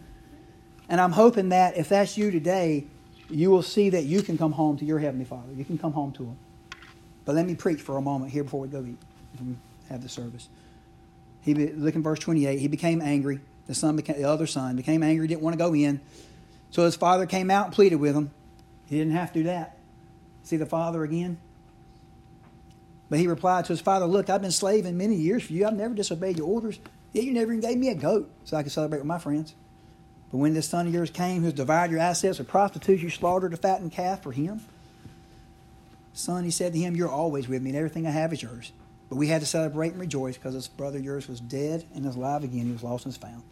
And 0.90 1.00
I'm 1.00 1.12
hoping 1.12 1.50
that 1.50 1.76
if 1.76 1.88
that's 1.88 2.16
you 2.16 2.30
today, 2.30 2.84
you 3.30 3.50
will 3.50 3.62
see 3.62 3.90
that 3.90 4.04
you 4.04 4.22
can 4.22 4.38
come 4.38 4.52
home 4.52 4.78
to 4.78 4.84
your 4.84 4.98
Heavenly 4.98 5.24
Father. 5.24 5.52
You 5.54 5.64
can 5.64 5.78
come 5.78 5.92
home 5.92 6.12
to 6.12 6.24
Him. 6.24 6.38
But 7.24 7.34
let 7.34 7.46
me 7.46 7.54
preach 7.54 7.80
for 7.80 7.96
a 7.96 8.00
moment 8.00 8.32
here 8.32 8.44
before 8.44 8.60
we 8.60 8.68
go 8.68 8.84
eat. 8.84 8.96
Have 9.90 10.02
the 10.02 10.08
service. 10.08 10.48
He 11.42 11.54
look 11.54 11.94
in 11.94 12.02
verse 12.02 12.18
28. 12.18 12.58
He 12.58 12.68
became 12.68 13.00
angry. 13.00 13.40
The 13.66 13.74
son 13.74 13.96
became 13.96 14.16
the 14.16 14.24
other 14.24 14.46
son 14.46 14.76
became 14.76 15.02
angry. 15.02 15.28
Didn't 15.28 15.42
want 15.42 15.54
to 15.54 15.58
go 15.58 15.74
in. 15.74 16.00
So 16.70 16.84
his 16.84 16.96
father 16.96 17.26
came 17.26 17.50
out 17.50 17.66
and 17.66 17.74
pleaded 17.74 17.96
with 17.96 18.14
him. 18.14 18.30
He 18.86 18.98
didn't 18.98 19.12
have 19.14 19.32
to 19.32 19.40
do 19.40 19.44
that. 19.44 19.78
See 20.42 20.56
the 20.56 20.66
father 20.66 21.02
again. 21.02 21.38
But 23.10 23.18
he 23.18 23.26
replied 23.26 23.64
to 23.66 23.72
his 23.72 23.80
father, 23.80 24.06
"Look, 24.06 24.28
I've 24.28 24.42
been 24.42 24.50
slaving 24.50 24.98
many 24.98 25.16
years 25.16 25.44
for 25.44 25.52
you. 25.52 25.66
I've 25.66 25.76
never 25.76 25.94
disobeyed 25.94 26.36
your 26.36 26.46
orders. 26.46 26.78
Yet 27.12 27.24
you 27.24 27.32
never 27.32 27.52
even 27.52 27.66
gave 27.66 27.78
me 27.78 27.88
a 27.88 27.94
goat 27.94 28.30
so 28.44 28.56
I 28.56 28.62
could 28.62 28.72
celebrate 28.72 28.98
with 28.98 29.06
my 29.06 29.18
friends." 29.18 29.54
But 30.30 30.38
when 30.38 30.52
this 30.52 30.68
son 30.68 30.86
of 30.86 30.92
yours 30.92 31.10
came, 31.10 31.42
who's 31.42 31.54
divided 31.54 31.92
your 31.92 32.00
assets 32.00 32.38
with 32.38 32.48
prostitutes, 32.48 33.02
you 33.02 33.08
slaughtered 33.08 33.54
a 33.54 33.56
fattened 33.56 33.92
calf 33.92 34.22
for 34.22 34.32
him. 34.32 34.60
Son, 36.12 36.44
he 36.44 36.50
said 36.50 36.72
to 36.72 36.78
him, 36.78 36.96
You're 36.96 37.08
always 37.08 37.48
with 37.48 37.62
me, 37.62 37.70
and 37.70 37.78
everything 37.78 38.06
I 38.06 38.10
have 38.10 38.32
is 38.32 38.42
yours. 38.42 38.72
But 39.08 39.16
we 39.16 39.28
had 39.28 39.40
to 39.40 39.46
celebrate 39.46 39.92
and 39.92 40.00
rejoice 40.00 40.36
because 40.36 40.54
this 40.54 40.68
brother 40.68 40.98
yours 40.98 41.28
was 41.28 41.40
dead 41.40 41.84
and 41.94 42.04
is 42.04 42.16
alive 42.16 42.44
again. 42.44 42.66
He 42.66 42.72
was 42.72 42.82
lost 42.82 43.06
and 43.06 43.12
is 43.12 43.18
found. 43.18 43.42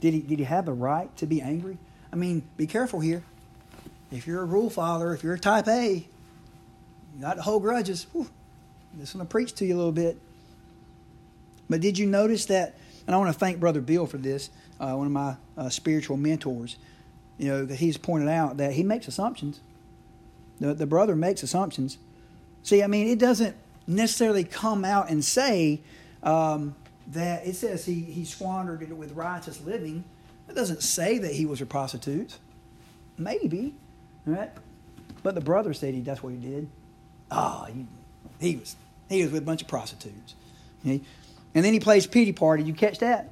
Did 0.00 0.14
he, 0.14 0.20
did 0.20 0.38
he 0.40 0.44
have 0.44 0.66
the 0.66 0.72
right 0.72 1.14
to 1.18 1.26
be 1.26 1.40
angry? 1.40 1.78
I 2.12 2.16
mean, 2.16 2.42
be 2.56 2.66
careful 2.66 3.00
here. 3.00 3.22
If 4.10 4.26
you're 4.26 4.42
a 4.42 4.44
rule 4.44 4.68
father, 4.68 5.14
if 5.14 5.22
you're 5.22 5.34
a 5.34 5.38
type 5.38 5.68
A, 5.68 6.06
not 7.18 7.34
to 7.36 7.42
hold 7.42 7.62
grudges. 7.62 8.06
Whew, 8.12 8.28
this 8.94 9.10
is 9.10 9.14
going 9.14 9.26
to 9.26 9.30
preach 9.30 9.54
to 9.54 9.64
you 9.64 9.74
a 9.74 9.78
little 9.78 9.92
bit. 9.92 10.18
But 11.70 11.80
did 11.80 11.98
you 11.98 12.06
notice 12.06 12.46
that? 12.46 12.76
And 13.06 13.14
I 13.14 13.18
want 13.18 13.32
to 13.32 13.38
thank 13.38 13.58
Brother 13.60 13.80
Bill 13.80 14.06
for 14.06 14.18
this, 14.18 14.50
uh, 14.80 14.94
one 14.94 15.06
of 15.06 15.12
my 15.12 15.36
uh, 15.56 15.68
spiritual 15.68 16.16
mentors. 16.16 16.76
You 17.38 17.48
know, 17.48 17.64
that 17.64 17.76
he's 17.76 17.96
pointed 17.96 18.28
out 18.28 18.58
that 18.58 18.72
he 18.72 18.82
makes 18.82 19.08
assumptions. 19.08 19.60
The, 20.60 20.74
the 20.74 20.86
brother 20.86 21.16
makes 21.16 21.42
assumptions. 21.42 21.98
See, 22.62 22.82
I 22.82 22.86
mean, 22.86 23.08
it 23.08 23.18
doesn't 23.18 23.56
necessarily 23.86 24.44
come 24.44 24.84
out 24.84 25.10
and 25.10 25.24
say 25.24 25.80
um, 26.22 26.74
that 27.08 27.46
it 27.46 27.56
says 27.56 27.84
he, 27.84 27.94
he 27.94 28.24
squandered 28.24 28.82
it 28.82 28.96
with 28.96 29.12
righteous 29.12 29.60
living. 29.62 30.04
It 30.48 30.54
doesn't 30.54 30.82
say 30.82 31.18
that 31.18 31.32
he 31.32 31.46
was 31.46 31.60
a 31.60 31.66
prostitute. 31.66 32.38
Maybe, 33.18 33.74
right? 34.26 34.50
But 35.22 35.34
the 35.34 35.40
brother 35.40 35.72
said 35.74 35.94
he 35.94 36.00
that's 36.00 36.22
what 36.22 36.32
he 36.32 36.38
did. 36.38 36.68
Ah, 37.30 37.66
oh, 37.68 37.72
he, 37.72 37.86
he 38.40 38.56
was 38.56 38.76
he 39.08 39.22
was 39.22 39.32
with 39.32 39.42
a 39.42 39.46
bunch 39.46 39.62
of 39.62 39.68
prostitutes. 39.68 40.34
And 40.84 41.64
then 41.64 41.72
he 41.72 41.80
plays 41.80 42.06
pity 42.06 42.32
party. 42.32 42.62
You 42.62 42.74
catch 42.74 42.98
that? 43.00 43.30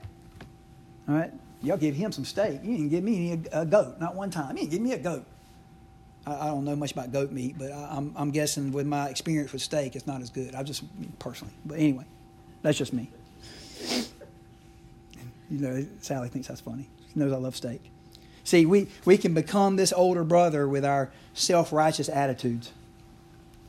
All 1.08 1.14
right. 1.14 1.32
Y'all 1.62 1.76
give 1.76 1.94
him 1.94 2.12
some 2.12 2.24
steak. 2.24 2.60
You 2.62 2.76
didn't 2.76 2.88
give 2.88 3.04
me 3.04 3.32
any, 3.32 3.42
a 3.52 3.66
goat, 3.66 4.00
not 4.00 4.14
one 4.14 4.30
time. 4.30 4.56
You 4.56 4.62
didn't 4.62 4.70
give 4.72 4.82
me 4.82 4.92
a 4.92 4.98
goat. 4.98 5.24
I, 6.26 6.34
I 6.34 6.46
don't 6.46 6.64
know 6.64 6.76
much 6.76 6.92
about 6.92 7.12
goat 7.12 7.30
meat, 7.32 7.56
but 7.58 7.72
I, 7.72 7.88
I'm, 7.96 8.12
I'm 8.16 8.30
guessing 8.30 8.72
with 8.72 8.86
my 8.86 9.08
experience 9.08 9.52
with 9.52 9.62
steak, 9.62 9.96
it's 9.96 10.06
not 10.06 10.20
as 10.20 10.30
good. 10.30 10.54
I 10.54 10.62
just 10.62 10.82
personally, 11.18 11.54
but 11.64 11.78
anyway, 11.78 12.04
that's 12.62 12.78
just 12.78 12.92
me. 12.92 13.10
You 15.50 15.58
know, 15.58 15.86
Sally 16.00 16.28
thinks 16.28 16.48
that's 16.48 16.60
funny. 16.60 16.88
She 17.12 17.18
knows 17.18 17.32
I 17.32 17.36
love 17.36 17.56
steak. 17.56 17.90
See, 18.44 18.66
we, 18.66 18.88
we 19.04 19.18
can 19.18 19.34
become 19.34 19.76
this 19.76 19.92
older 19.92 20.24
brother 20.24 20.68
with 20.68 20.84
our 20.84 21.10
self 21.34 21.72
righteous 21.72 22.08
attitudes. 22.08 22.72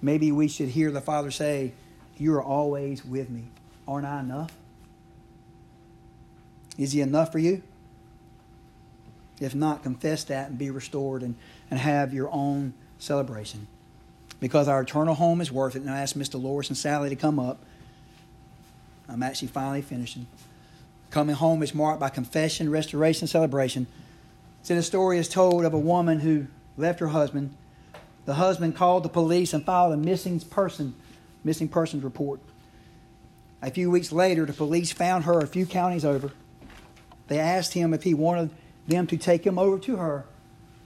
Maybe 0.02 0.32
we 0.32 0.48
should 0.48 0.70
hear 0.70 0.92
the 0.92 1.02
Father 1.02 1.32
say, 1.32 1.74
You 2.18 2.34
are 2.36 2.44
always 2.44 3.04
with 3.04 3.30
me. 3.30 3.46
Aren't 3.88 4.06
I 4.06 4.20
enough? 4.20 4.52
Is 6.78 6.92
He 6.92 7.02
enough 7.02 7.32
for 7.32 7.40
you? 7.40 7.64
If 9.42 9.56
not, 9.56 9.82
confess 9.82 10.24
that 10.26 10.50
and 10.50 10.58
be 10.58 10.70
restored 10.70 11.24
and, 11.24 11.36
and 11.70 11.80
have 11.80 12.14
your 12.14 12.30
own 12.32 12.74
celebration. 13.00 13.68
because 14.40 14.68
our 14.68 14.82
eternal 14.82 15.14
home 15.14 15.40
is 15.40 15.52
worth 15.52 15.76
it. 15.76 15.82
And 15.82 15.90
I 15.90 16.00
asked 16.02 16.18
Mr. 16.18 16.42
Loris 16.42 16.70
and 16.70 16.78
Sally 16.78 17.10
to 17.10 17.16
come 17.16 17.40
up. 17.40 17.64
I'm 19.08 19.22
actually 19.22 19.50
finally 19.50 19.82
finishing. 19.84 20.26
Coming 21.12 21.36
home 21.36 21.62
is 21.62 21.76
marked 21.76 22.00
by 22.00 22.10
confession, 22.10 22.72
restoration, 22.72 23.28
celebration. 23.28 23.86
See, 24.64 24.74
the 24.74 24.82
story 24.82 25.18
is 25.18 25.28
told 25.28 25.66
of 25.66 25.74
a 25.74 25.80
woman 25.80 26.22
who 26.22 26.48
left 26.78 27.00
her 27.02 27.10
husband. 27.10 27.56
The 28.26 28.36
husband 28.36 28.76
called 28.76 29.04
the 29.04 29.10
police 29.10 29.54
and 29.54 29.64
filed 29.64 29.94
a 29.94 29.98
missing 29.98 30.40
person, 30.40 30.96
missing 31.44 31.68
persons 31.68 32.04
report. 32.04 32.40
A 33.62 33.70
few 33.70 33.92
weeks 33.92 34.12
later, 34.12 34.46
the 34.46 34.54
police 34.54 34.92
found 34.92 35.26
her 35.26 35.40
a 35.40 35.48
few 35.48 35.66
counties 35.66 36.06
over. 36.06 36.32
They 37.28 37.40
asked 37.40 37.74
him 37.74 37.94
if 37.94 38.04
he 38.04 38.14
wanted 38.14 38.50
them 38.92 39.08
to 39.08 39.18
take 39.18 39.46
him 39.46 39.58
over 39.58 39.80
to 39.80 39.96
her. 39.96 40.26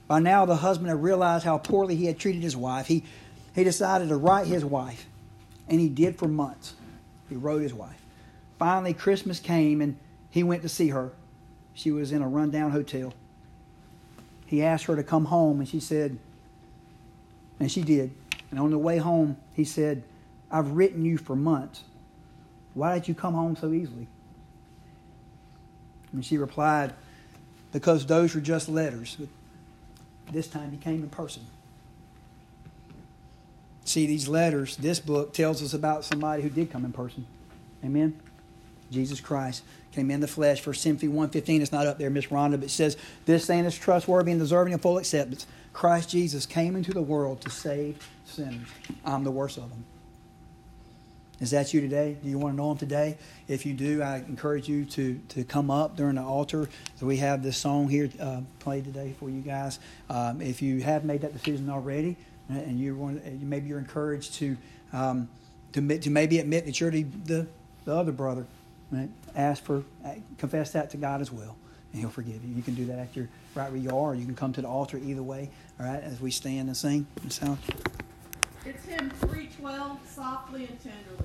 By 0.08 0.20
now, 0.20 0.46
the 0.46 0.56
husband 0.56 0.88
had 0.88 1.02
realized 1.02 1.44
how 1.44 1.58
poorly 1.58 1.96
he 1.96 2.06
had 2.06 2.18
treated 2.18 2.42
his 2.42 2.56
wife. 2.56 2.86
He, 2.86 3.02
he 3.54 3.64
decided 3.64 4.08
to 4.08 4.16
write 4.16 4.46
his 4.46 4.64
wife, 4.64 5.06
and 5.68 5.80
he 5.80 5.88
did 5.88 6.18
for 6.18 6.28
months. 6.28 6.74
He 7.28 7.34
wrote 7.34 7.62
his 7.62 7.74
wife. 7.74 8.00
Finally, 8.58 8.94
Christmas 8.94 9.40
came, 9.40 9.80
and 9.80 9.98
he 10.30 10.42
went 10.42 10.62
to 10.62 10.68
see 10.68 10.88
her. 10.88 11.12
She 11.74 11.90
was 11.90 12.12
in 12.12 12.22
a 12.22 12.28
rundown 12.28 12.70
hotel. 12.70 13.12
He 14.46 14.62
asked 14.62 14.84
her 14.84 14.96
to 14.96 15.02
come 15.02 15.26
home, 15.26 15.58
and 15.58 15.68
she 15.68 15.80
said, 15.80 16.18
and 17.58 17.70
she 17.70 17.82
did. 17.82 18.12
And 18.50 18.60
on 18.60 18.70
the 18.70 18.78
way 18.78 18.98
home, 18.98 19.36
he 19.54 19.64
said, 19.64 20.04
I've 20.50 20.70
written 20.70 21.04
you 21.04 21.18
for 21.18 21.34
months. 21.34 21.82
Why 22.74 22.94
did 22.94 23.08
you 23.08 23.14
come 23.14 23.34
home 23.34 23.56
so 23.56 23.72
easily? 23.72 24.06
And 26.12 26.24
she 26.24 26.38
replied, 26.38 26.94
Because 27.76 28.06
those 28.06 28.34
were 28.34 28.40
just 28.40 28.70
letters. 28.70 29.18
But 29.18 29.28
this 30.32 30.48
time 30.48 30.70
he 30.70 30.78
came 30.78 31.02
in 31.02 31.10
person. 31.10 31.42
See, 33.84 34.06
these 34.06 34.28
letters, 34.28 34.78
this 34.78 34.98
book 34.98 35.34
tells 35.34 35.62
us 35.62 35.74
about 35.74 36.02
somebody 36.02 36.42
who 36.42 36.48
did 36.48 36.70
come 36.70 36.86
in 36.86 36.92
person. 36.94 37.26
Amen? 37.84 38.18
Jesus 38.90 39.20
Christ 39.20 39.62
came 39.92 40.10
in 40.10 40.20
the 40.20 40.26
flesh. 40.26 40.62
First 40.62 40.84
Timothy 40.84 41.06
1.15, 41.06 41.60
it's 41.60 41.70
not 41.70 41.86
up 41.86 41.98
there, 41.98 42.08
Miss 42.08 42.28
Rhonda, 42.28 42.52
but 42.52 42.64
it 42.64 42.70
says, 42.70 42.96
This 43.26 43.44
saying 43.44 43.66
is 43.66 43.76
trustworthy 43.76 44.30
and 44.30 44.40
deserving 44.40 44.72
of 44.72 44.80
full 44.80 44.96
acceptance. 44.96 45.46
Christ 45.74 46.08
Jesus 46.08 46.46
came 46.46 46.76
into 46.76 46.94
the 46.94 47.02
world 47.02 47.42
to 47.42 47.50
save 47.50 48.08
sinners. 48.24 48.68
I'm 49.04 49.22
the 49.22 49.30
worst 49.30 49.58
of 49.58 49.68
them. 49.68 49.84
Is 51.40 51.50
that 51.50 51.74
you 51.74 51.80
today? 51.82 52.16
Do 52.22 52.30
you 52.30 52.38
want 52.38 52.54
to 52.54 52.56
know 52.56 52.70
him 52.72 52.78
today? 52.78 53.18
If 53.46 53.66
you 53.66 53.74
do, 53.74 54.02
I 54.02 54.18
encourage 54.18 54.68
you 54.68 54.86
to, 54.86 55.20
to 55.28 55.44
come 55.44 55.70
up 55.70 55.96
during 55.96 56.16
the 56.16 56.22
altar. 56.22 56.68
So 56.98 57.04
we 57.04 57.18
have 57.18 57.42
this 57.42 57.58
song 57.58 57.88
here 57.88 58.08
uh, 58.18 58.40
played 58.58 58.84
today 58.84 59.14
for 59.18 59.28
you 59.28 59.42
guys. 59.42 59.78
Um, 60.08 60.40
if 60.40 60.62
you 60.62 60.80
have 60.80 61.04
made 61.04 61.20
that 61.20 61.34
decision 61.34 61.68
already, 61.68 62.16
and 62.48 62.78
you 62.78 62.94
want, 62.94 63.42
maybe 63.42 63.68
you're 63.68 63.78
encouraged 63.78 64.34
to 64.34 64.56
um, 64.92 65.28
to, 65.72 65.98
to 65.98 66.10
maybe 66.10 66.38
admit 66.38 66.64
that 66.64 66.80
you're 66.80 66.90
the, 66.90 67.02
the, 67.02 67.46
the 67.84 67.94
other 67.94 68.12
brother, 68.12 68.46
right? 68.90 69.10
ask 69.34 69.62
for 69.62 69.84
confess 70.38 70.72
that 70.72 70.90
to 70.90 70.96
God 70.96 71.20
as 71.20 71.30
well, 71.30 71.56
and 71.92 72.00
He'll 72.00 72.08
forgive 72.08 72.42
you. 72.44 72.54
You 72.54 72.62
can 72.62 72.74
do 72.74 72.86
that 72.86 72.98
at 72.98 73.14
your 73.14 73.28
right 73.54 73.70
where 73.70 73.80
you 73.80 73.90
are. 73.90 74.14
You 74.14 74.24
can 74.24 74.34
come 74.34 74.52
to 74.54 74.62
the 74.62 74.68
altar 74.68 74.98
either 74.98 75.22
way. 75.22 75.50
All 75.78 75.86
right, 75.86 76.02
as 76.02 76.20
we 76.20 76.30
stand 76.30 76.68
and 76.68 76.76
sing. 76.76 77.06
It's 78.64 78.84
hymn 78.84 79.10
312, 79.10 79.98
softly 80.08 80.66
and 80.66 80.82
tenderly. 80.82 81.16